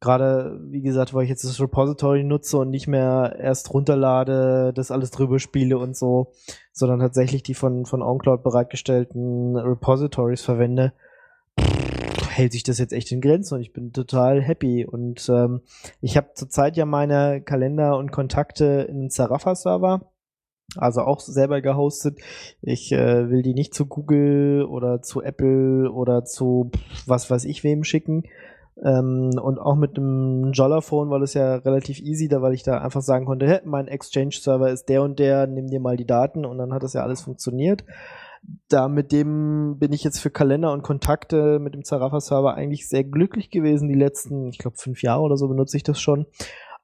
[0.05, 4.91] Gerade, wie gesagt, weil ich jetzt das Repository nutze und nicht mehr erst runterlade, das
[4.91, 6.31] alles drüber spiele und so,
[6.71, 10.93] sondern tatsächlich die von, von OnCloud bereitgestellten Repositories verwende,
[12.29, 14.85] hält sich das jetzt echt in Grenzen und ich bin total happy.
[14.85, 15.61] Und ähm,
[16.01, 20.01] ich habe zurzeit ja meine Kalender und Kontakte in Zarafa-Server
[20.77, 22.19] also auch selber gehostet.
[22.61, 26.71] Ich äh, will die nicht zu Google oder zu Apple oder zu
[27.05, 28.23] was weiß ich wem schicken.
[28.83, 32.79] Ähm, und auch mit dem Jolla-Phone war das ja relativ easy, da weil ich da
[32.79, 36.45] einfach sagen konnte, hey, mein Exchange-Server ist der und der, nimm dir mal die Daten
[36.45, 37.85] und dann hat das ja alles funktioniert.
[38.67, 43.03] Da mit dem bin ich jetzt für Kalender und Kontakte mit dem Zarafa-Server eigentlich sehr
[43.03, 43.87] glücklich gewesen.
[43.87, 46.27] Die letzten, ich glaube, fünf Jahre oder so benutze ich das schon.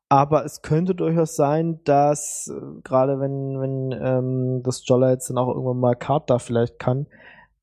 [0.10, 5.38] Aber es könnte durchaus sein, dass äh, gerade wenn, wenn ähm, das Jolla jetzt dann
[5.38, 7.08] auch irgendwann mal Card da vielleicht kann,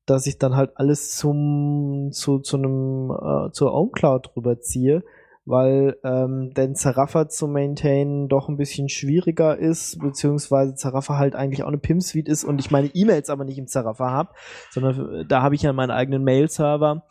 [0.09, 5.03] dass ich dann halt alles zum zu, zu einem äh, zur OwnCloud rüberziehe,
[5.45, 11.63] weil ähm, denn Zarafa zu maintainen doch ein bisschen schwieriger ist, beziehungsweise Zarafa halt eigentlich
[11.63, 14.29] auch eine PIM-Suite ist und ich meine E-Mails aber nicht im Zarafa habe,
[14.71, 17.03] sondern da habe ich ja meinen eigenen Mail-Server.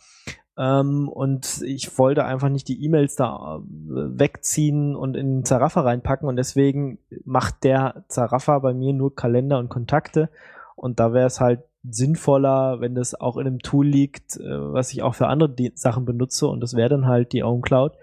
[0.59, 5.83] Ähm, und ich wollte einfach nicht die E-Mails da äh, wegziehen und in den Zarafa
[5.83, 10.31] reinpacken und deswegen macht der Zarafa bei mir nur Kalender und Kontakte
[10.75, 14.93] und da wäre es halt sinnvoller, wenn das auch in einem Tool liegt, äh, was
[14.93, 17.97] ich auch für andere Sachen benutze und das wäre dann halt die OwnCloud.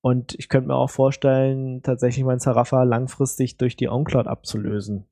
[0.00, 5.06] Und ich könnte mir auch vorstellen, tatsächlich mein Zarafa langfristig durch die OwnCloud abzulösen.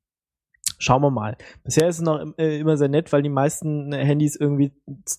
[0.77, 1.37] Schauen wir mal.
[1.63, 4.73] Bisher ist es noch äh, immer sehr nett, weil die meisten Handys irgendwie,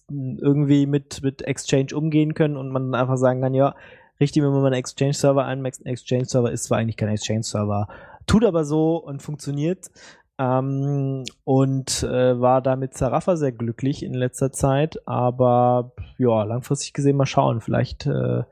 [0.09, 3.75] irgendwie mit, mit Exchange umgehen können und man einfach sagen kann, ja,
[4.21, 5.45] richte mir mal einen Exchange-Server.
[5.45, 7.89] Ein Exchange-Server ist zwar eigentlich kein Exchange-Server,
[8.27, 9.91] tut aber so und funktioniert.
[10.39, 17.17] Ähm, und äh, war damit Zarafa sehr glücklich in letzter Zeit, aber ja, langfristig gesehen
[17.17, 17.61] mal schauen.
[17.61, 18.43] Vielleicht, äh,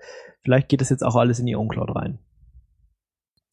[0.43, 2.19] vielleicht geht das jetzt auch alles in die OwnCloud rein.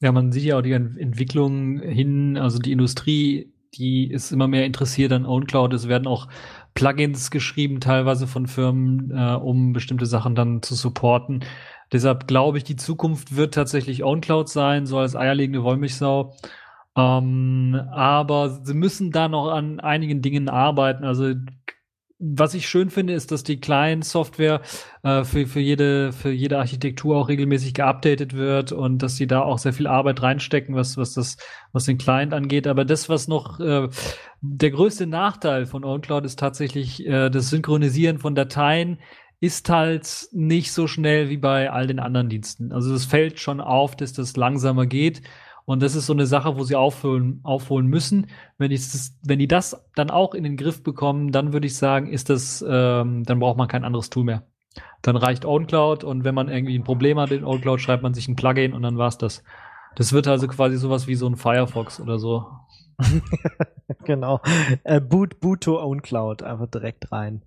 [0.02, 4.66] Ja, man sieht ja auch die Entwicklung hin, also die Industrie, die ist immer mehr
[4.66, 5.74] interessiert an OwnCloud.
[5.74, 6.28] Es werden auch
[6.74, 11.44] Plugins geschrieben, teilweise von Firmen, äh, um bestimmte Sachen dann zu supporten.
[11.92, 16.34] Deshalb glaube ich, die Zukunft wird tatsächlich OwnCloud sein, so als eierlegende Wollmilchsau.
[16.96, 21.06] Ähm, aber sie müssen da noch an einigen Dingen arbeiten.
[21.06, 21.34] Also
[22.24, 24.62] was ich schön finde, ist, dass die Client-Software
[25.02, 29.42] äh, für, für, jede, für jede Architektur auch regelmäßig geupdatet wird und dass sie da
[29.42, 31.38] auch sehr viel Arbeit reinstecken, was, was, das,
[31.72, 32.68] was den Client angeht.
[32.68, 33.90] Aber das, was noch äh,
[34.42, 39.00] der größte Nachteil von OwnCloud ist tatsächlich äh, das Synchronisieren von Dateien
[39.40, 42.72] ist halt nicht so schnell wie bei all den anderen Diensten.
[42.72, 45.24] Also es fällt schon auf, dass das langsamer geht.
[45.72, 48.28] Und das ist so eine Sache, wo sie aufholen, aufholen müssen.
[48.58, 52.08] Wenn, das, wenn die das dann auch in den Griff bekommen, dann würde ich sagen,
[52.08, 54.44] ist das, ähm, dann braucht man kein anderes Tool mehr.
[55.02, 58.28] Dann reicht OwnCloud und wenn man irgendwie ein Problem hat in OwnCloud, schreibt man sich
[58.28, 59.46] ein Plugin und dann war's das.
[59.96, 62.48] Das wird also quasi sowas wie so ein Firefox oder so.
[64.04, 64.42] genau.
[64.84, 67.44] Äh, boot, boot to OwnCloud, einfach direkt rein.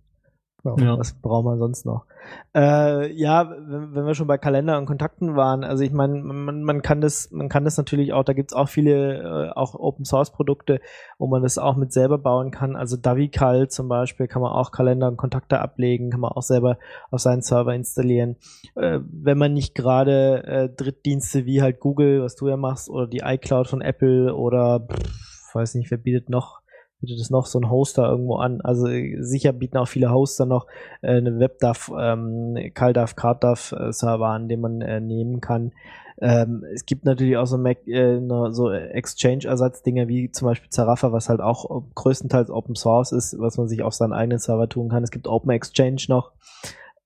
[0.65, 0.99] So, ja.
[0.99, 2.07] Was braucht man sonst noch?
[2.55, 6.63] Äh, ja, wenn, wenn, wir schon bei Kalender und Kontakten waren, also ich meine, man,
[6.63, 10.07] man kann das, man kann das natürlich auch, da gibt's auch viele, äh, auch Open
[10.07, 10.81] Source Produkte,
[11.19, 12.77] wo man das auch mit selber bauen kann.
[12.77, 16.79] Also Davical zum Beispiel kann man auch Kalender und Kontakte ablegen, kann man auch selber
[17.11, 18.37] auf seinen Server installieren.
[18.75, 23.07] Äh, wenn man nicht gerade äh, Drittdienste wie halt Google, was du ja machst, oder
[23.07, 26.64] die iCloud von Apple oder pff, weiß nicht, wer bietet noch
[27.05, 28.61] bietet es noch so ein Hoster irgendwo an.
[28.63, 30.67] Also äh, sicher bieten auch viele Hoster noch
[31.03, 35.73] äh, eine WebDAV, ähm, CalDAV, CardDAV äh, Server an, den man äh, nehmen kann.
[36.21, 38.21] Ähm, es gibt natürlich auch so, äh,
[38.53, 43.69] so Exchange-Ersatzdinge wie zum Beispiel Zarafa, was halt auch größtenteils Open Source ist, was man
[43.69, 45.03] sich auf seinen eigenen Server tun kann.
[45.03, 46.33] Es gibt Open Exchange noch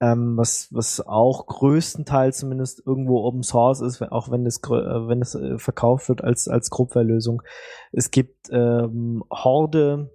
[0.00, 5.20] ähm, was, was auch größtenteils zumindest irgendwo Open Source ist, auch wenn es, äh, wenn
[5.20, 7.42] es äh, verkauft wird als, als Grupware-Lösung.
[7.92, 10.10] Es gibt ähm, Horde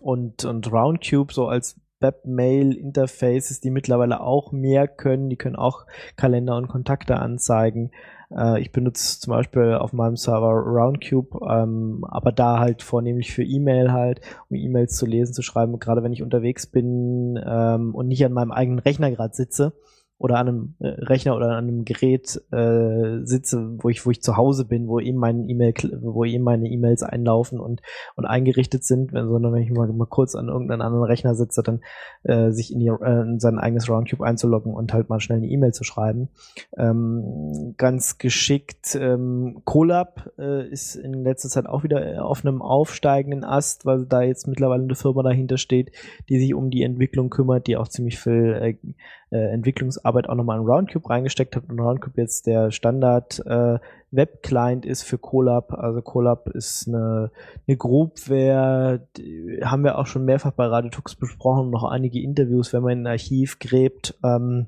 [0.00, 5.28] und, und Roundcube so als Webmail-Interfaces, die mittlerweile auch mehr können.
[5.28, 5.86] Die können auch
[6.16, 7.90] Kalender und Kontakte anzeigen.
[8.30, 13.44] Äh, ich benutze zum Beispiel auf meinem Server Roundcube, ähm, aber da halt vornehmlich für
[13.44, 15.78] E-Mail halt, um E-Mails zu lesen, zu schreiben.
[15.78, 19.72] Gerade wenn ich unterwegs bin ähm, und nicht an meinem eigenen Rechner gerade sitze,
[20.18, 24.22] oder an einem äh, Rechner oder an einem Gerät äh, sitze, wo ich, wo ich
[24.22, 27.82] zu Hause bin, wo eben meine E-Mail, wo eben meine E-Mails einlaufen und,
[28.14, 31.62] und eingerichtet sind, wenn, sondern wenn ich mal, mal kurz an irgendeinem anderen Rechner sitze,
[31.62, 31.80] dann
[32.22, 35.48] äh, sich in, die, äh, in sein eigenes Roundcube einzuloggen und halt mal schnell eine
[35.48, 36.30] E-Mail zu schreiben.
[36.78, 38.96] Ähm, ganz geschickt.
[38.98, 44.22] Ähm, Colab äh, ist in letzter Zeit auch wieder auf einem aufsteigenden Ast, weil da
[44.22, 45.92] jetzt mittlerweile eine Firma dahinter steht,
[46.30, 48.94] die sich um die Entwicklung kümmert, die auch ziemlich viel äh,
[49.30, 53.78] äh, Entwicklungsarbeit auch nochmal in Roundcube reingesteckt hat und Roundcube jetzt der Standard äh,
[54.10, 55.72] Web-Client ist für Colab.
[55.72, 57.30] Also Colab ist eine,
[57.66, 62.82] eine Groupware, die haben wir auch schon mehrfach bei Raditux besprochen, noch einige Interviews, wenn
[62.82, 64.18] man in ein Archiv gräbt.
[64.24, 64.66] Ähm,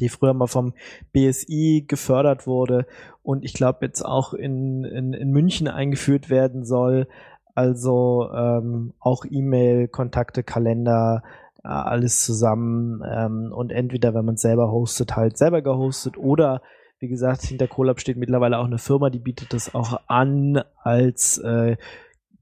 [0.00, 0.74] die früher mal vom
[1.12, 2.86] BSI gefördert wurde
[3.22, 7.06] und ich glaube jetzt auch in, in, in München eingeführt werden soll.
[7.54, 11.22] Also ähm, auch E-Mail, Kontakte, Kalender,
[11.64, 16.62] alles zusammen ähm, und entweder, wenn man es selber hostet, halt selber gehostet oder
[17.00, 21.38] wie gesagt, hinter Colab steht mittlerweile auch eine Firma, die bietet das auch an als
[21.38, 21.76] äh,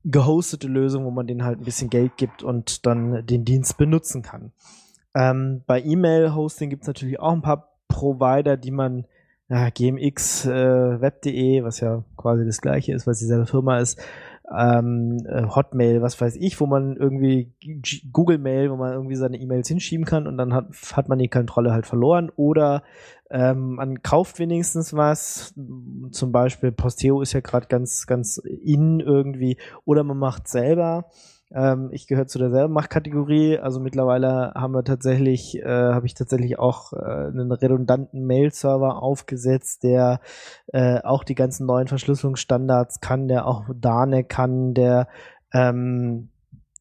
[0.05, 4.23] gehostete Lösung, wo man denen halt ein bisschen Geld gibt und dann den Dienst benutzen
[4.23, 4.53] kann.
[5.15, 9.07] Ähm, bei E-Mail-Hosting gibt es natürlich auch ein paar Provider, die man
[9.49, 14.01] ja, GMX, äh, Web.de, was ja quasi das gleiche ist, was dieselbe Firma ist,
[14.57, 17.53] ähm, äh, Hotmail, was weiß ich, wo man irgendwie
[18.13, 21.29] Google Mail, wo man irgendwie seine E-Mails hinschieben kann und dann hat, hat man die
[21.29, 22.31] Kontrolle halt verloren.
[22.37, 22.83] Oder
[23.31, 25.55] ähm, man kauft wenigstens was,
[26.11, 29.57] zum Beispiel Posteo ist ja gerade ganz, ganz in irgendwie.
[29.85, 31.07] Oder man macht selber
[31.55, 33.59] ähm, ich gehöre zu derselben Machtkategorie.
[33.59, 39.85] Also mittlerweile haben wir tatsächlich, äh, habe ich tatsächlich auch äh, einen redundanten Mail-Server aufgesetzt,
[39.85, 40.21] der
[40.73, 45.09] äh, auch die ganzen neuen Verschlüsselungsstandards kann, der auch Dane kann, der
[45.53, 46.32] ähm,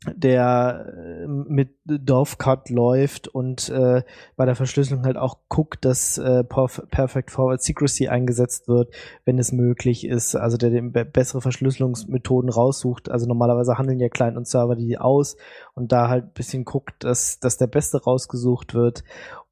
[0.08, 4.02] der äh, mit Dovecot läuft und äh,
[4.36, 8.94] bei der Verschlüsselung halt auch guckt, dass äh, Perfect Forward Secrecy eingesetzt wird,
[9.26, 10.36] wenn es möglich ist.
[10.36, 13.12] Also der den bessere Verschlüsselungsmethoden raussucht.
[13.12, 15.38] Also normalerweise handeln ja Client und Server die aus
[15.76, 19.04] und da halt bisschen guckt, dass, dass der Beste rausgesucht wird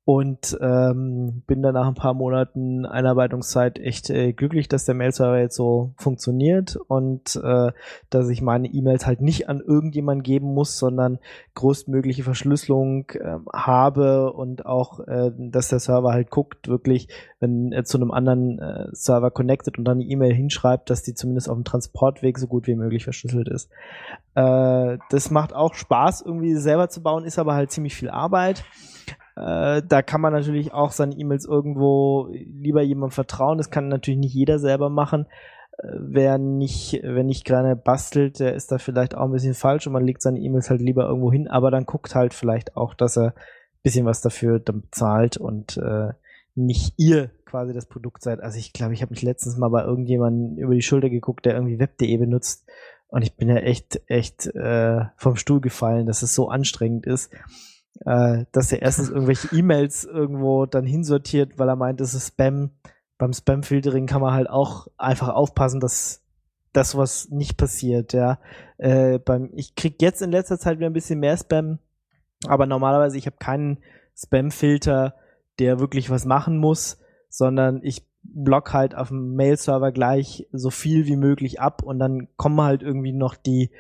[0.09, 5.37] und ähm, bin dann nach ein paar Monaten Einarbeitungszeit echt äh, glücklich, dass der Mail-Server
[5.37, 7.71] jetzt so funktioniert und äh,
[8.09, 11.19] dass ich meine E-Mails halt nicht an irgendjemanden geben muss, sondern
[11.53, 17.09] größtmögliche Verschlüsselung äh, habe und auch, äh, dass der Server halt guckt, wirklich,
[17.39, 21.13] wenn er zu einem anderen äh, Server connected und dann eine E-Mail hinschreibt, dass die
[21.13, 23.69] zumindest auf dem Transportweg so gut wie möglich verschlüsselt ist.
[24.33, 28.65] Äh, das macht auch Spaß, irgendwie selber zu bauen, ist aber halt ziemlich viel Arbeit.
[29.39, 33.57] Äh, da kann man natürlich auch seine E-Mails irgendwo lieber jemandem vertrauen.
[33.57, 35.27] Das kann natürlich nicht jeder selber machen.
[35.77, 39.87] Äh, wer nicht, wenn nicht gerne bastelt, der ist da vielleicht auch ein bisschen falsch
[39.87, 42.93] und man legt seine E-Mails halt lieber irgendwo hin, aber dann guckt halt vielleicht auch,
[42.93, 46.09] dass er ein bisschen was dafür dann bezahlt und äh,
[46.55, 48.41] nicht ihr quasi das Produkt seid.
[48.41, 51.53] Also ich glaube, ich habe mich letztens mal bei irgendjemandem über die Schulter geguckt, der
[51.53, 52.67] irgendwie web.de benutzt
[53.07, 57.31] und ich bin ja echt, echt äh, vom Stuhl gefallen, dass es so anstrengend ist
[58.05, 62.71] äh, dass er erstens irgendwelche E-Mails irgendwo dann hinsortiert, weil er meint, das ist Spam.
[63.17, 66.23] Beim Spam-Filtering kann man halt auch einfach aufpassen, dass
[66.71, 68.39] das was nicht passiert, ja.
[68.77, 71.79] Äh, beim, ich krieg jetzt in letzter Zeit wieder ein bisschen mehr Spam,
[72.47, 73.79] aber normalerweise ich habe keinen
[74.15, 75.15] Spam-Filter,
[75.59, 76.99] der wirklich was machen muss,
[77.29, 82.27] sondern ich block halt auf dem Mail-Server gleich so viel wie möglich ab und dann
[82.37, 83.71] kommen halt irgendwie noch die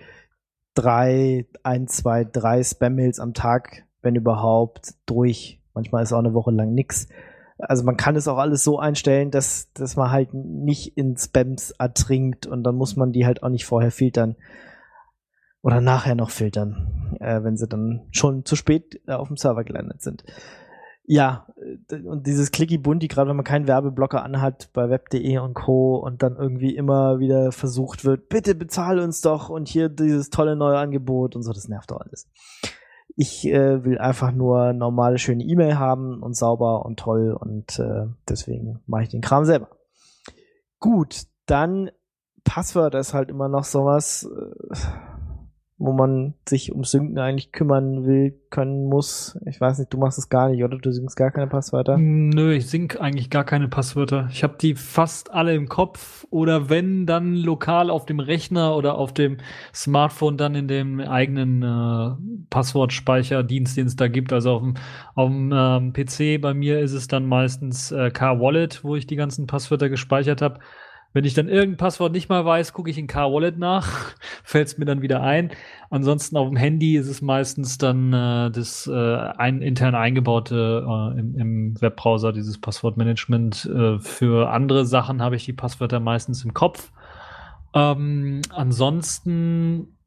[0.73, 5.61] drei, ein, zwei, drei Spam-Mails am Tag wenn überhaupt, durch.
[5.73, 7.07] Manchmal ist auch eine Woche lang nix.
[7.57, 11.71] Also man kann es auch alles so einstellen, dass, dass man halt nicht in Spams
[11.71, 14.37] ertrinkt und dann muss man die halt auch nicht vorher filtern
[15.61, 19.65] oder nachher noch filtern, äh, wenn sie dann schon zu spät äh, auf dem Server
[19.65, 20.23] gelandet sind.
[21.11, 21.47] Ja,
[22.05, 25.97] und dieses Clicky Bunti, gerade wenn man keinen Werbeblocker anhat bei web.de und Co.
[25.97, 30.55] und dann irgendwie immer wieder versucht wird, bitte bezahl uns doch und hier dieses tolle
[30.55, 32.29] neue Angebot und so, das nervt doch alles.
[33.21, 38.05] Ich äh, will einfach nur normale, schöne E-Mail haben und sauber und toll und äh,
[38.29, 39.67] deswegen mache ich den Kram selber.
[40.79, 41.91] Gut, dann
[42.45, 44.23] Passwort ist halt immer noch sowas.
[44.23, 44.75] Äh,
[45.79, 49.39] wo man sich um Synken eigentlich kümmern will, können muss.
[49.45, 50.77] Ich weiß nicht, du machst es gar nicht, oder?
[50.77, 51.97] Du synkst gar keine Passwörter?
[51.97, 54.27] Nö, ich sync eigentlich gar keine Passwörter.
[54.29, 58.95] Ich habe die fast alle im Kopf oder wenn, dann lokal auf dem Rechner oder
[58.95, 59.37] auf dem
[59.73, 64.33] Smartphone dann in dem eigenen äh, Passwortspeicherdienst, den es da gibt.
[64.33, 64.73] Also auf dem,
[65.15, 69.15] auf dem ähm, PC bei mir ist es dann meistens äh, K-Wallet, wo ich die
[69.15, 70.59] ganzen Passwörter gespeichert habe.
[71.11, 74.13] Wenn ich dann irgendein Passwort nicht mal weiß, gucke ich in Car-Wallet nach,
[74.43, 75.51] fällt es mir dann wieder ein.
[75.89, 81.19] Ansonsten auf dem Handy ist es meistens dann äh, das äh, ein, intern eingebaute äh,
[81.19, 83.65] im, im Webbrowser, dieses Passwortmanagement.
[83.65, 86.91] Äh, für andere Sachen habe ich die Passwörter meistens im Kopf.
[87.73, 89.97] Ähm, ansonsten,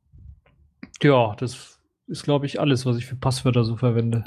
[1.03, 4.23] ja, das ist, glaube ich, alles, was ich für Passwörter so verwende.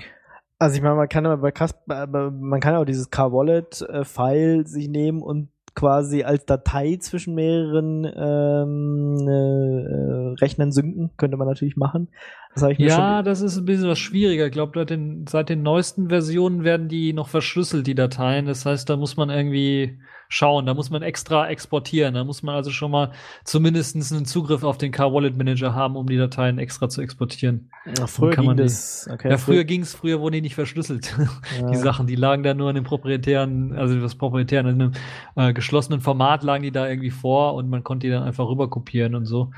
[0.58, 1.52] Also ich meine, man kann aber
[1.88, 9.28] bei man kann auch dieses Car-Wallet-File sich nehmen und quasi als Datei zwischen mehreren ähm,
[9.28, 12.08] äh, Rechnern synken, könnte man natürlich machen.
[12.56, 14.46] Das ja, das ist ein bisschen was schwieriger.
[14.46, 18.46] Ich glaube, seit den, seit den neuesten Versionen werden die noch verschlüsselt, die Dateien.
[18.46, 20.00] Das heißt, da muss man irgendwie
[20.30, 20.66] schauen.
[20.66, 22.14] Da muss man extra exportieren.
[22.14, 23.12] Da muss man also schon mal
[23.44, 27.70] zumindest einen Zugriff auf den Car-Wallet Manager haben, um die Dateien extra zu exportieren.
[27.98, 29.08] Ja, früher kann man ging das.
[29.12, 31.16] Okay, ja, früher, früher ging es, früher wurden die nicht verschlüsselt.
[31.60, 31.70] Ja.
[31.70, 34.92] Die Sachen, die lagen da nur in dem proprietären, also das proprietären, in einem
[35.36, 38.70] äh, geschlossenen Format lagen die da irgendwie vor und man konnte die dann einfach rüber
[38.70, 39.52] kopieren und so.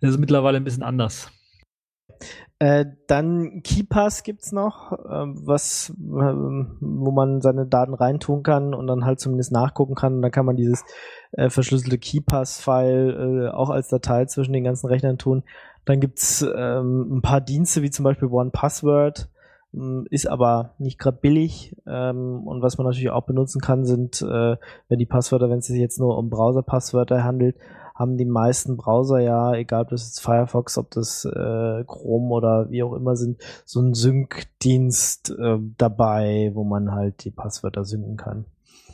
[0.00, 1.30] Das ist mittlerweile ein bisschen anders.
[2.62, 8.86] Äh, dann KeyPass gibt's noch, äh, was, äh, wo man seine Daten reintun kann und
[8.86, 10.14] dann halt zumindest nachgucken kann.
[10.14, 10.84] Und dann kann man dieses
[11.32, 15.42] äh, verschlüsselte KeyPass-File äh, auch als Datei zwischen den ganzen Rechnern tun.
[15.86, 19.28] Dann gibt's ähm, ein paar Dienste wie zum Beispiel OnePassword,
[19.74, 21.74] ähm, ist aber nicht gerade billig.
[21.88, 24.56] Ähm, und was man natürlich auch benutzen kann, sind, äh,
[24.88, 27.56] wenn die Passwörter, wenn es sich jetzt nur um Browser-Passwörter handelt,
[27.94, 32.70] haben die meisten Browser ja, egal ob das jetzt Firefox, ob das äh, Chrome oder
[32.70, 38.16] wie auch immer sind, so einen Sync-Dienst äh, dabei, wo man halt die Passwörter synken
[38.16, 38.44] kann.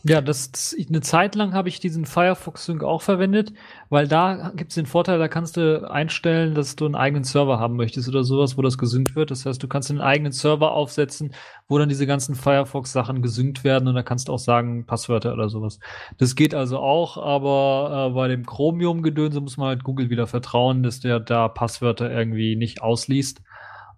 [0.04, 3.52] Ja, das, das eine Zeit lang habe ich diesen Firefox Sync auch verwendet,
[3.88, 7.58] weil da gibt es den Vorteil, da kannst du einstellen, dass du einen eigenen Server
[7.58, 9.30] haben möchtest oder sowas, wo das gesynkt wird.
[9.30, 11.32] Das heißt, du kannst einen eigenen Server aufsetzen,
[11.66, 15.32] wo dann diese ganzen Firefox Sachen gesynkt werden und da kannst du auch sagen Passwörter
[15.32, 15.80] oder sowas.
[16.18, 20.26] Das geht also auch, aber äh, bei dem Chromium Gedönse muss man halt Google wieder
[20.26, 23.42] vertrauen, dass der da Passwörter irgendwie nicht ausliest.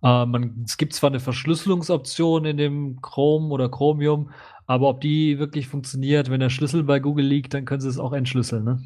[0.03, 4.31] Äh, man, es gibt zwar eine Verschlüsselungsoption in dem Chrome oder Chromium,
[4.71, 7.99] aber ob die wirklich funktioniert, wenn der Schlüssel bei Google liegt, dann können sie es
[7.99, 8.79] auch entschlüsseln, ne?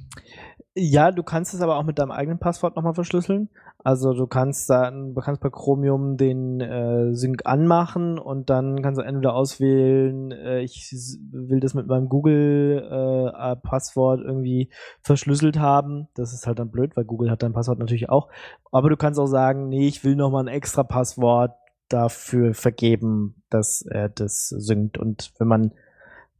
[0.74, 3.50] Ja, du kannst es aber auch mit deinem eigenen Passwort nochmal verschlüsseln.
[3.80, 8.98] Also du kannst dann, du kannst bei Chromium den äh, Sync anmachen und dann kannst
[8.98, 10.90] du entweder auswählen, äh, ich
[11.30, 14.70] will das mit meinem Google-Passwort äh, irgendwie
[15.02, 16.08] verschlüsselt haben.
[16.14, 18.30] Das ist halt dann blöd, weil Google hat dein Passwort natürlich auch.
[18.72, 21.52] Aber du kannst auch sagen, nee, ich will nochmal ein extra Passwort
[21.88, 24.98] dafür vergeben, dass er das synkt.
[24.98, 25.72] Und wenn man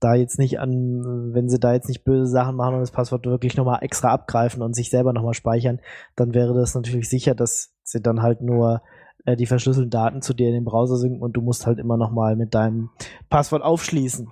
[0.01, 3.27] da jetzt nicht an, wenn sie da jetzt nicht böse Sachen machen und das Passwort
[3.27, 5.81] wirklich nochmal extra abgreifen und sich selber nochmal speichern,
[6.17, 8.83] dann wäre das natürlich sicher, dass sie dann halt nur
[9.25, 11.97] äh, die verschlüsselten Daten zu dir in den Browser synken und du musst halt immer
[11.97, 12.91] nochmal mit deinem
[13.31, 14.31] Passwort aufschließen.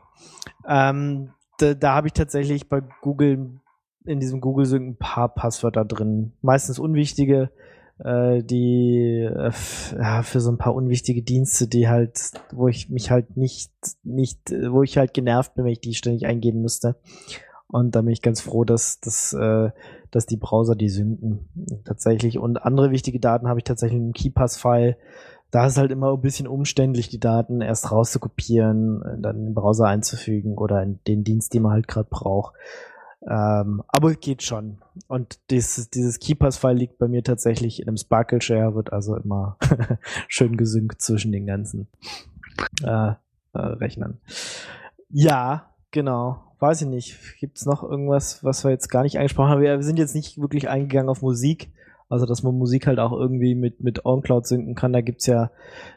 [0.68, 3.60] Ähm, da, da habe ich tatsächlich bei Google
[4.04, 6.32] in diesem Google Sync ein paar Passwörter drin.
[6.42, 7.50] Meistens unwichtige,
[8.04, 9.52] äh, die äh,
[9.98, 13.72] ja, für so ein paar unwichtige Dienste, die halt, wo ich mich halt nicht,
[14.02, 16.96] nicht, wo ich halt genervt bin, wenn ich die ständig eingeben müsste.
[17.68, 19.70] Und da bin ich ganz froh, dass, dass, äh,
[20.10, 21.48] dass die Browser die synken
[21.84, 22.38] tatsächlich.
[22.38, 24.96] Und andere wichtige Daten habe ich tatsächlich im KeyPass-File.
[25.50, 29.86] Da ist halt immer ein bisschen umständlich, die Daten erst rauszukopieren, dann in den Browser
[29.86, 32.54] einzufügen oder in den Dienst, den man halt gerade braucht.
[33.28, 34.78] Ähm, aber geht schon.
[35.06, 39.58] Und dieses, dieses Keepers-File liegt bei mir tatsächlich in einem Sparkle-Share, wird also immer
[40.28, 41.88] schön gesynkt zwischen den ganzen
[42.82, 43.12] äh,
[43.52, 44.18] äh, Rechnern.
[45.08, 46.42] Ja, genau.
[46.58, 47.18] Weiß ich nicht.
[47.38, 49.62] Gibt es noch irgendwas, was wir jetzt gar nicht angesprochen haben?
[49.62, 51.72] Wir sind jetzt nicht wirklich eingegangen auf Musik.
[52.12, 54.92] Also, dass man Musik halt auch irgendwie mit, mit OnCloud synken kann.
[54.92, 55.50] Da gibt's ja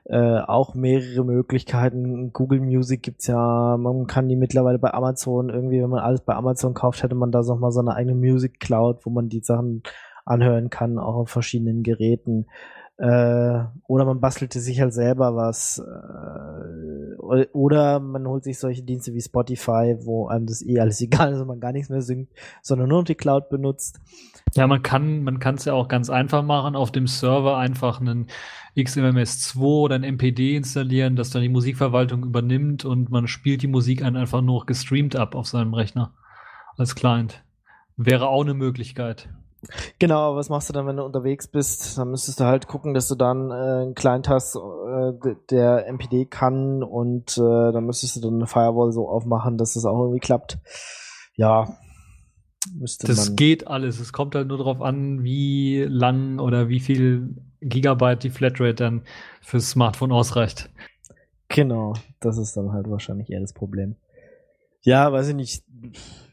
[0.05, 2.31] äh, auch mehrere Möglichkeiten.
[2.31, 6.33] Google Music gibt's ja, man kann die mittlerweile bei Amazon irgendwie, wenn man alles bei
[6.33, 9.41] Amazon kauft, hätte man da noch mal so eine eigene Music Cloud, wo man die
[9.41, 9.83] Sachen
[10.23, 12.45] anhören kann, auch auf verschiedenen Geräten.
[12.97, 15.79] Äh, oder man bastelte sich halt selber was.
[15.79, 21.33] Äh, oder man holt sich solche Dienste wie Spotify, wo einem das eh alles egal
[21.33, 22.29] ist und man gar nichts mehr singt,
[22.61, 23.99] sondern nur noch die Cloud benutzt.
[24.53, 27.99] Ja, man kann man kann es ja auch ganz einfach machen, auf dem Server einfach
[27.99, 28.27] einen
[28.77, 34.03] XMMS2 oder ein MPD installieren, das dann die Musikverwaltung übernimmt und man spielt die Musik
[34.03, 36.13] einfach nur gestreamt ab auf seinem Rechner
[36.77, 37.43] als Client.
[37.97, 39.29] Wäre auch eine Möglichkeit.
[39.99, 41.97] Genau, aber was machst du dann, wenn du unterwegs bist?
[41.97, 46.83] Dann müsstest du halt gucken, dass du dann äh, einen Client-Task äh, der MPD kann
[46.83, 50.59] und äh, dann müsstest du dann eine Firewall so aufmachen, dass das auch irgendwie klappt.
[51.35, 51.77] Ja,
[52.73, 53.35] müsste Das man.
[53.35, 53.99] geht alles.
[53.99, 59.01] Es kommt halt nur darauf an, wie lang oder wie viel Gigabyte die Flatrate dann
[59.41, 60.69] fürs Smartphone ausreicht.
[61.47, 63.95] Genau, das ist dann halt wahrscheinlich eher das Problem.
[64.81, 65.63] Ja, weiß ich nicht.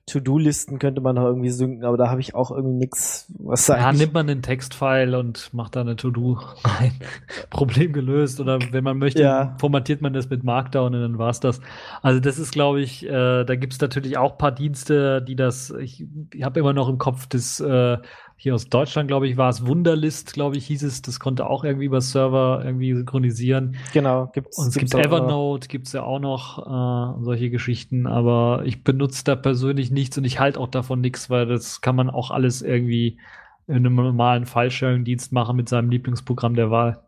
[0.06, 3.78] To-Do-Listen könnte man noch irgendwie synken, aber da habe ich auch irgendwie nix, was da
[3.78, 6.92] Ja, nimmt man den Textfile und macht da eine To-Do rein.
[7.50, 8.40] Problem gelöst.
[8.40, 9.56] Oder wenn man möchte, Ja.
[9.60, 11.60] formatiert man das mit Markdown und dann war's das.
[12.02, 16.04] Also das ist, glaube ich, äh, da gibt's natürlich auch paar Dienste, die das, ich,
[16.34, 17.98] ich habe immer noch im Kopf das, äh,
[18.42, 21.62] hier aus Deutschland, glaube ich, war es Wunderlist, glaube ich, hieß es, das konnte auch
[21.62, 23.76] irgendwie über Server irgendwie synchronisieren.
[23.92, 24.58] genau, gibt's.
[24.58, 24.92] Und es gibt.
[24.96, 30.24] Evernote, gibt's ja auch noch äh, solche Geschichten, aber ich benutze da persönlich nichts und
[30.24, 33.20] ich halte auch davon nichts, weil das kann man auch alles irgendwie
[33.68, 36.98] in einem normalen File-Sharing-Dienst machen mit seinem Lieblingsprogramm der Wahl.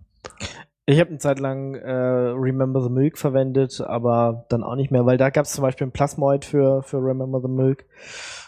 [0.86, 5.05] Ich habe eine Zeit lang äh, Remember the Milk verwendet, aber dann auch nicht mehr,
[5.05, 7.86] weil da gab es zum Beispiel ein Plasmoid für, für Remember the Milk.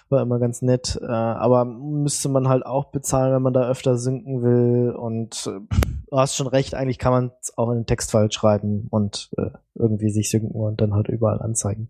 [0.08, 0.98] War immer ganz nett.
[1.02, 4.90] Äh, aber müsste man halt auch bezahlen, wenn man da öfter synken will.
[4.90, 5.60] Und äh,
[6.10, 9.50] du hast schon recht, eigentlich kann man es auch in den Textfile schreiben und äh,
[9.74, 11.88] irgendwie sich synken und dann halt überall anzeigen.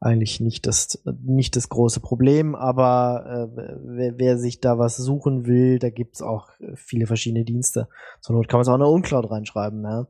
[0.00, 5.46] Eigentlich nicht das, nicht das große Problem, aber äh, wer, wer sich da was suchen
[5.46, 7.88] will, da gibt's auch äh, viele verschiedene Dienste.
[8.20, 10.06] Zur Not kann man es auch in eine Uncloud reinschreiben, ja.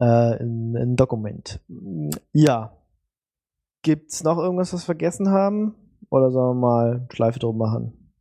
[0.00, 1.60] Äh, in, in ein Dokument.
[2.32, 2.72] Ja.
[3.82, 5.74] Gibt's noch irgendwas, was wir vergessen haben?
[6.12, 8.12] Oder sollen wir mal Schleife drum machen?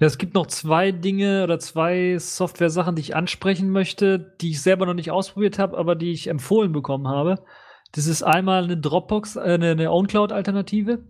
[0.00, 4.62] Ja, es gibt noch zwei Dinge oder zwei Software-Sachen, die ich ansprechen möchte, die ich
[4.62, 7.44] selber noch nicht ausprobiert habe, aber die ich empfohlen bekommen habe.
[7.92, 11.04] Das ist einmal eine Dropbox, äh, eine, eine OwnCloud-Alternative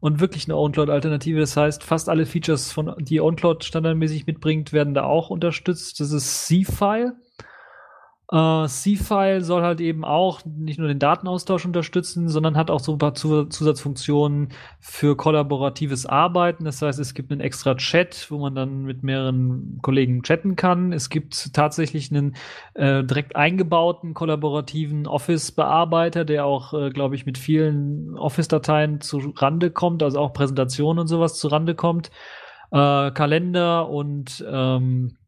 [0.00, 1.40] und wirklich eine OwnCloud-Alternative.
[1.40, 5.98] Das heißt, fast alle Features, von, die OwnCloud standardmäßig mitbringt, werden da auch unterstützt.
[6.00, 7.14] Das ist C-File.
[8.32, 12.92] Äh, C-File soll halt eben auch nicht nur den Datenaustausch unterstützen, sondern hat auch so
[12.92, 14.48] ein paar Zu Zusatzfunktionen
[14.80, 16.64] für kollaboratives Arbeiten.
[16.64, 20.94] Das heißt, es gibt einen extra Chat, wo man dann mit mehreren Kollegen chatten kann.
[20.94, 22.34] Es gibt tatsächlich einen
[22.72, 29.70] äh, direkt eingebauten kollaborativen Office-Bearbeiter, der auch, äh, glaube ich, mit vielen Office-Dateien zu Rande
[29.70, 32.10] kommt, also auch Präsentationen und sowas zu Rande kommt.
[32.70, 35.18] Äh, Kalender und ähm,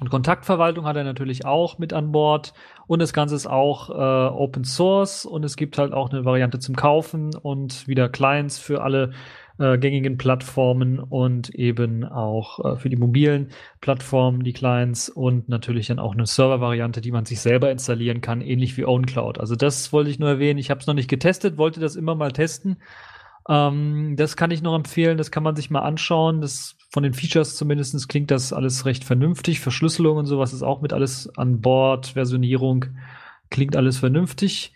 [0.00, 2.52] und Kontaktverwaltung hat er natürlich auch mit an Bord.
[2.86, 3.92] Und das Ganze ist auch äh,
[4.34, 8.82] Open Source und es gibt halt auch eine Variante zum Kaufen und wieder Clients für
[8.82, 9.12] alle
[9.58, 13.50] äh, gängigen Plattformen und eben auch äh, für die mobilen
[13.80, 18.40] Plattformen die Clients und natürlich dann auch eine Server-Variante, die man sich selber installieren kann,
[18.40, 19.38] ähnlich wie OwnCloud.
[19.38, 20.58] Also das wollte ich nur erwähnen.
[20.58, 22.78] Ich habe es noch nicht getestet, wollte das immer mal testen.
[23.48, 26.40] Ähm, das kann ich noch empfehlen, das kann man sich mal anschauen.
[26.40, 29.60] Das von den Features zumindest klingt das alles recht vernünftig.
[29.60, 32.08] Verschlüsselung und sowas ist auch mit alles an Bord.
[32.08, 32.86] Versionierung
[33.50, 34.72] klingt alles vernünftig.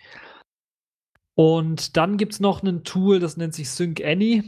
[1.35, 4.43] Und dann gibt's noch ein Tool, das nennt sich Sync Any.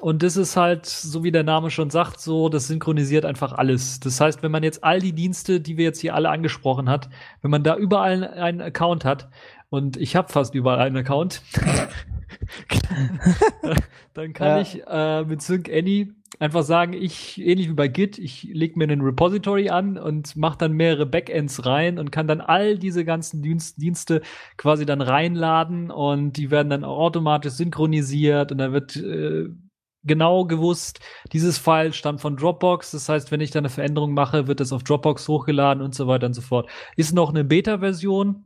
[0.00, 3.98] Und das ist halt, so wie der Name schon sagt, so, das synchronisiert einfach alles.
[4.00, 7.08] Das heißt, wenn man jetzt all die Dienste, die wir jetzt hier alle angesprochen hat,
[7.40, 9.28] wenn man da überall einen Account hat,
[9.68, 11.42] und ich habe fast überall einen Account,
[14.14, 14.60] dann kann Ja.
[14.60, 18.84] ich äh, mit Sync Any einfach sagen, ich, ähnlich wie bei Git, ich lege mir
[18.84, 23.42] einen Repository an und mache dann mehrere Backends rein und kann dann all diese ganzen
[23.42, 24.22] Dienst, Dienste
[24.56, 29.48] quasi dann reinladen und die werden dann auch automatisch synchronisiert und dann wird äh,
[30.04, 31.00] genau gewusst,
[31.32, 32.92] dieses File stammt von Dropbox.
[32.92, 36.06] Das heißt, wenn ich dann eine Veränderung mache, wird es auf Dropbox hochgeladen und so
[36.06, 36.70] weiter und so fort.
[36.96, 38.45] Ist noch eine Beta-Version.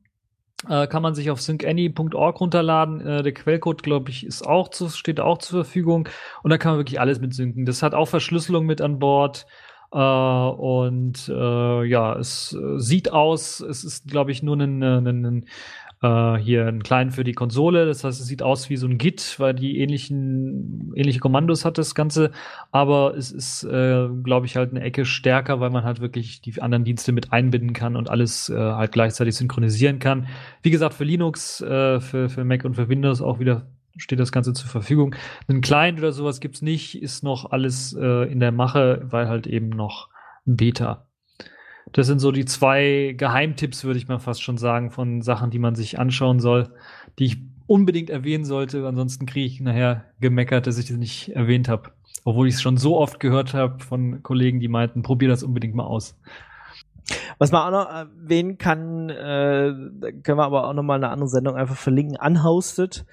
[0.68, 3.00] Äh, kann man sich auf syncany.org runterladen.
[3.00, 6.08] Äh, der Quellcode, glaube ich, ist auch zu, steht auch zur Verfügung.
[6.42, 7.64] Und da kann man wirklich alles mit synken.
[7.64, 9.46] Das hat auch Verschlüsselung mit an Bord.
[9.92, 15.24] Äh, und äh, ja, es äh, sieht aus, es ist, glaube ich, nur ein, ein,
[15.24, 15.44] ein
[16.02, 17.86] äh, hier ein Client für die Konsole.
[17.86, 21.78] Das heißt, es sieht aus wie so ein Git, weil die ähnlichen, ähnliche Kommandos hat
[21.78, 22.30] das Ganze.
[22.72, 26.60] Aber es ist, äh, glaube ich, halt eine Ecke stärker, weil man halt wirklich die
[26.60, 30.28] anderen Dienste mit einbinden kann und alles äh, halt gleichzeitig synchronisieren kann.
[30.62, 33.66] Wie gesagt, für Linux, äh, für, für Mac und für Windows auch wieder
[33.96, 35.14] steht das Ganze zur Verfügung.
[35.48, 39.46] Ein Client oder sowas gibt's nicht, ist noch alles äh, in der Mache, weil halt
[39.46, 40.08] eben noch
[40.46, 41.09] Beta.
[41.92, 45.58] Das sind so die zwei Geheimtipps, würde ich mal fast schon sagen, von Sachen, die
[45.58, 46.68] man sich anschauen soll,
[47.18, 48.86] die ich unbedingt erwähnen sollte.
[48.86, 51.90] Ansonsten kriege ich nachher gemeckert, dass ich das nicht erwähnt habe.
[52.24, 55.74] Obwohl ich es schon so oft gehört habe von Kollegen, die meinten, probier das unbedingt
[55.74, 56.16] mal aus.
[57.38, 59.72] Was man auch noch erwähnen kann, äh,
[60.22, 63.04] können wir aber auch noch mal eine andere Sendung einfach verlinken, Unhosted.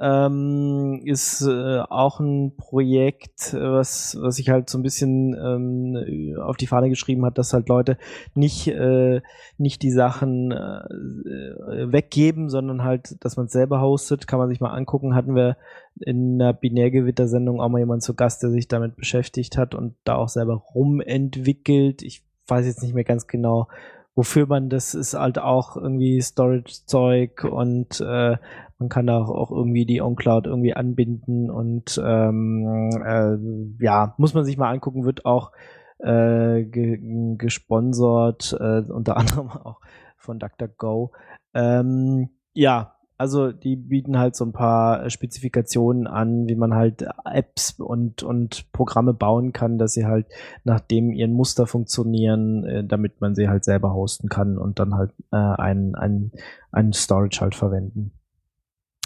[0.00, 6.36] Ähm, ist äh, auch ein Projekt, äh, was, was sich halt so ein bisschen ähm,
[6.40, 7.98] auf die Fahne geschrieben hat, dass halt Leute
[8.34, 9.20] nicht, äh,
[9.58, 14.26] nicht die Sachen äh, weggeben, sondern halt, dass man es selber hostet.
[14.26, 15.14] Kann man sich mal angucken.
[15.14, 15.58] Hatten wir
[16.00, 20.16] in einer Binärgewitter-Sendung auch mal jemand zu Gast, der sich damit beschäftigt hat und da
[20.16, 22.02] auch selber rumentwickelt.
[22.02, 23.68] Ich weiß jetzt nicht mehr ganz genau,
[24.14, 28.38] wofür man das ist halt auch irgendwie Storage-Zeug und äh,
[28.80, 34.44] man kann da auch irgendwie die OnCloud irgendwie anbinden und ähm, äh, ja, muss man
[34.44, 35.52] sich mal angucken, wird auch
[35.98, 36.98] äh, ge
[37.36, 39.80] gesponsert, äh, unter anderem auch
[40.16, 41.12] von DuckDuckGo.
[41.52, 47.78] Ähm, ja, also die bieten halt so ein paar Spezifikationen an, wie man halt Apps
[47.78, 50.26] und, und Programme bauen kann, dass sie halt
[50.64, 54.94] nach dem ihren Muster funktionieren, äh, damit man sie halt selber hosten kann und dann
[54.94, 56.32] halt äh, ein, ein,
[56.72, 58.12] ein Storage halt verwenden.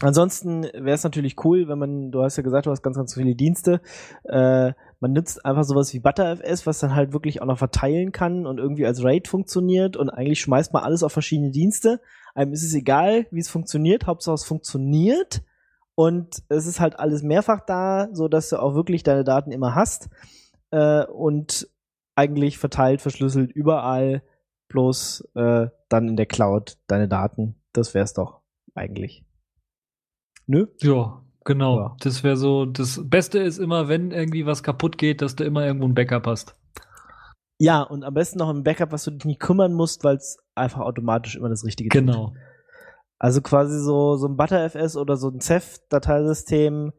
[0.03, 3.15] Ansonsten wäre es natürlich cool, wenn man, du hast ja gesagt, du hast ganz, ganz
[3.15, 3.81] viele Dienste,
[4.25, 8.45] äh, man nutzt einfach sowas wie ButterFS, was dann halt wirklich auch noch verteilen kann
[8.45, 12.01] und irgendwie als RAID funktioniert und eigentlich schmeißt man alles auf verschiedene Dienste
[12.35, 15.43] einem ist es egal, wie es funktioniert, Hauptsache es funktioniert
[15.95, 19.75] und es ist halt alles mehrfach da, so dass du auch wirklich deine Daten immer
[19.75, 20.09] hast
[20.71, 21.69] äh, und
[22.16, 24.23] eigentlich verteilt, verschlüsselt überall,
[24.69, 27.57] bloß äh, dann in der Cloud deine Daten.
[27.73, 28.41] Das wär's doch
[28.75, 29.24] eigentlich.
[30.47, 30.66] Nö?
[30.81, 31.79] Ja, genau.
[31.79, 31.97] Ja.
[32.01, 35.65] Das wäre so, das Beste ist immer, wenn irgendwie was kaputt geht, dass du immer
[35.65, 36.57] irgendwo ein Backup hast.
[37.59, 40.39] Ja, und am besten noch ein Backup, was du dich nicht kümmern musst, weil es
[40.55, 42.27] einfach automatisch immer das Richtige genau.
[42.27, 42.35] tut.
[42.35, 42.45] Genau.
[43.19, 46.93] Also quasi so, so ein ButterFS oder so ein Ceph-Dateisystem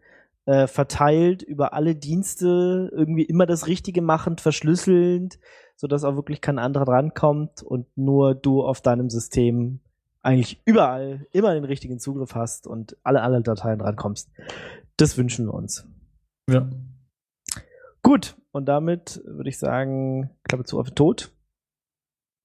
[0.45, 5.39] äh, verteilt über alle Dienste, irgendwie immer das Richtige machend, verschlüsselnd,
[5.75, 9.81] sodass auch wirklich kein anderer drankommt und nur du auf deinem System
[10.25, 14.31] eigentlich überall immer den richtigen Zugriff hast und alle alle Dateien drankommst.
[14.97, 15.87] Das wünschen wir uns.
[16.49, 16.67] Ja.
[18.01, 21.31] Gut, und damit würde ich sagen, Klappe zu auf den Tod.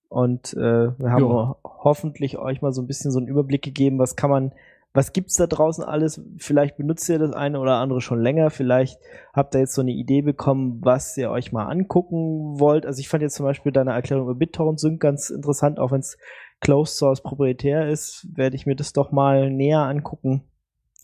[0.08, 1.56] Und äh, wir haben jo.
[1.64, 4.52] hoffentlich euch mal so ein bisschen so einen Überblick gegeben, was kann man,
[4.92, 6.20] was gibt's da draußen alles?
[6.36, 8.98] Vielleicht benutzt ihr das eine oder andere schon länger, vielleicht
[9.32, 12.86] habt ihr jetzt so eine Idee bekommen, was ihr euch mal angucken wollt.
[12.86, 16.00] Also ich fand jetzt zum Beispiel deine Erklärung über BitTorrent Sync ganz interessant, auch wenn
[16.00, 16.18] es
[16.60, 20.42] Closed Source proprietär ist, werde ich mir das doch mal näher angucken.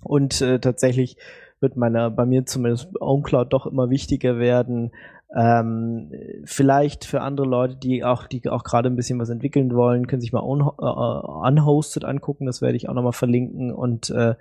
[0.03, 1.17] Und äh, tatsächlich
[1.61, 4.93] wird meine, bei mir zumindest OwnCloud doch immer wichtiger werden.
[5.35, 6.13] Ähm,
[6.45, 10.21] vielleicht für andere Leute, die auch, die auch gerade ein bisschen was entwickeln wollen, können
[10.21, 12.47] sich mal un uh, unhosted angucken.
[12.47, 14.37] Das werde ich auch nochmal verlinken und äh, äh,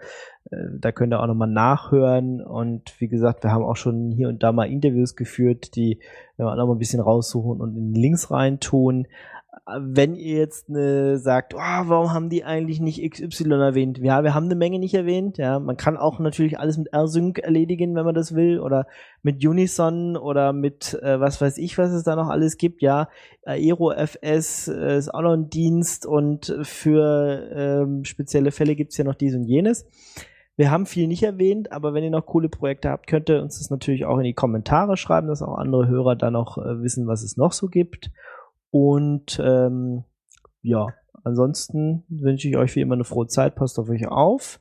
[0.80, 2.42] da könnt ihr auch nochmal nachhören.
[2.42, 6.00] Und wie gesagt, wir haben auch schon hier und da mal Interviews geführt, die
[6.38, 9.08] wir auch nochmal ein bisschen raussuchen und in Links reintun
[9.66, 13.98] wenn ihr jetzt ne, sagt, oh, warum haben die eigentlich nicht XY erwähnt?
[14.00, 15.38] Ja, wir haben eine Menge nicht erwähnt.
[15.38, 18.88] Ja, man kann auch natürlich alles mit R-Sync erledigen, wenn man das will, oder
[19.22, 22.82] mit Unison oder mit äh, was weiß ich, was es da noch alles gibt.
[22.82, 23.10] Ja,
[23.44, 29.16] AeroFS äh, ist auch noch ein Dienst und für ähm, spezielle Fälle gibt's ja noch
[29.16, 29.88] dies und jenes.
[30.58, 33.60] Wir haben viel nicht erwähnt, aber wenn ihr noch coole Projekte habt, könnt ihr uns
[33.60, 37.08] das natürlich auch in die Kommentare schreiben, dass auch andere Hörer da noch äh, wissen,
[37.08, 38.10] was es noch so gibt.
[38.72, 40.04] Und ähm,
[40.62, 40.88] ja,
[41.24, 43.56] ansonsten wünsche ich euch wie immer eine frohe Zeit.
[43.56, 44.60] Passt auf euch auf.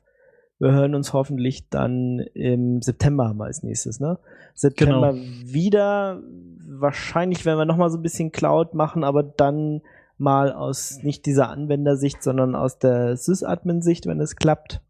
[0.57, 4.19] Wir hören uns hoffentlich dann im September mal als nächstes, ne?
[4.53, 5.25] September genau.
[5.45, 6.21] wieder.
[6.67, 9.81] Wahrscheinlich werden wir nochmal so ein bisschen Cloud machen, aber dann
[10.17, 14.81] mal aus nicht dieser Anwendersicht, sondern aus der Sysadmin-Sicht, wenn es klappt.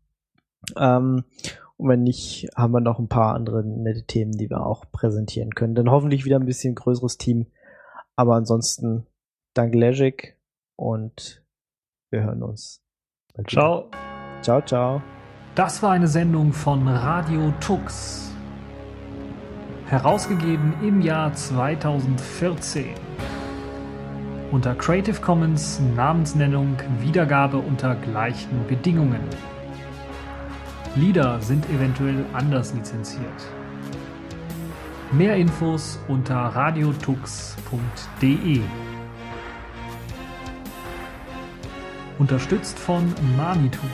[0.77, 1.23] Ähm,
[1.77, 5.55] und wenn nicht, haben wir noch ein paar andere nette Themen, die wir auch präsentieren
[5.55, 5.75] können.
[5.75, 7.47] Dann hoffentlich wieder ein bisschen größeres Team.
[8.15, 9.05] Aber ansonsten
[9.55, 10.37] Danke, Legic.
[10.77, 11.41] Und
[12.11, 12.81] wir hören uns.
[13.47, 13.89] Ciao.
[14.41, 15.01] Ciao, ciao.
[15.55, 18.33] Das war eine Sendung von Radio Tux.
[19.85, 22.95] Herausgegeben im Jahr 2014.
[24.51, 29.21] Unter Creative Commons Namensnennung Wiedergabe unter gleichen Bedingungen.
[30.95, 33.54] Lieder sind eventuell anders lizenziert.
[35.17, 38.59] Mehr Infos unter radiotux.de.
[42.19, 43.87] Unterstützt von Manitou.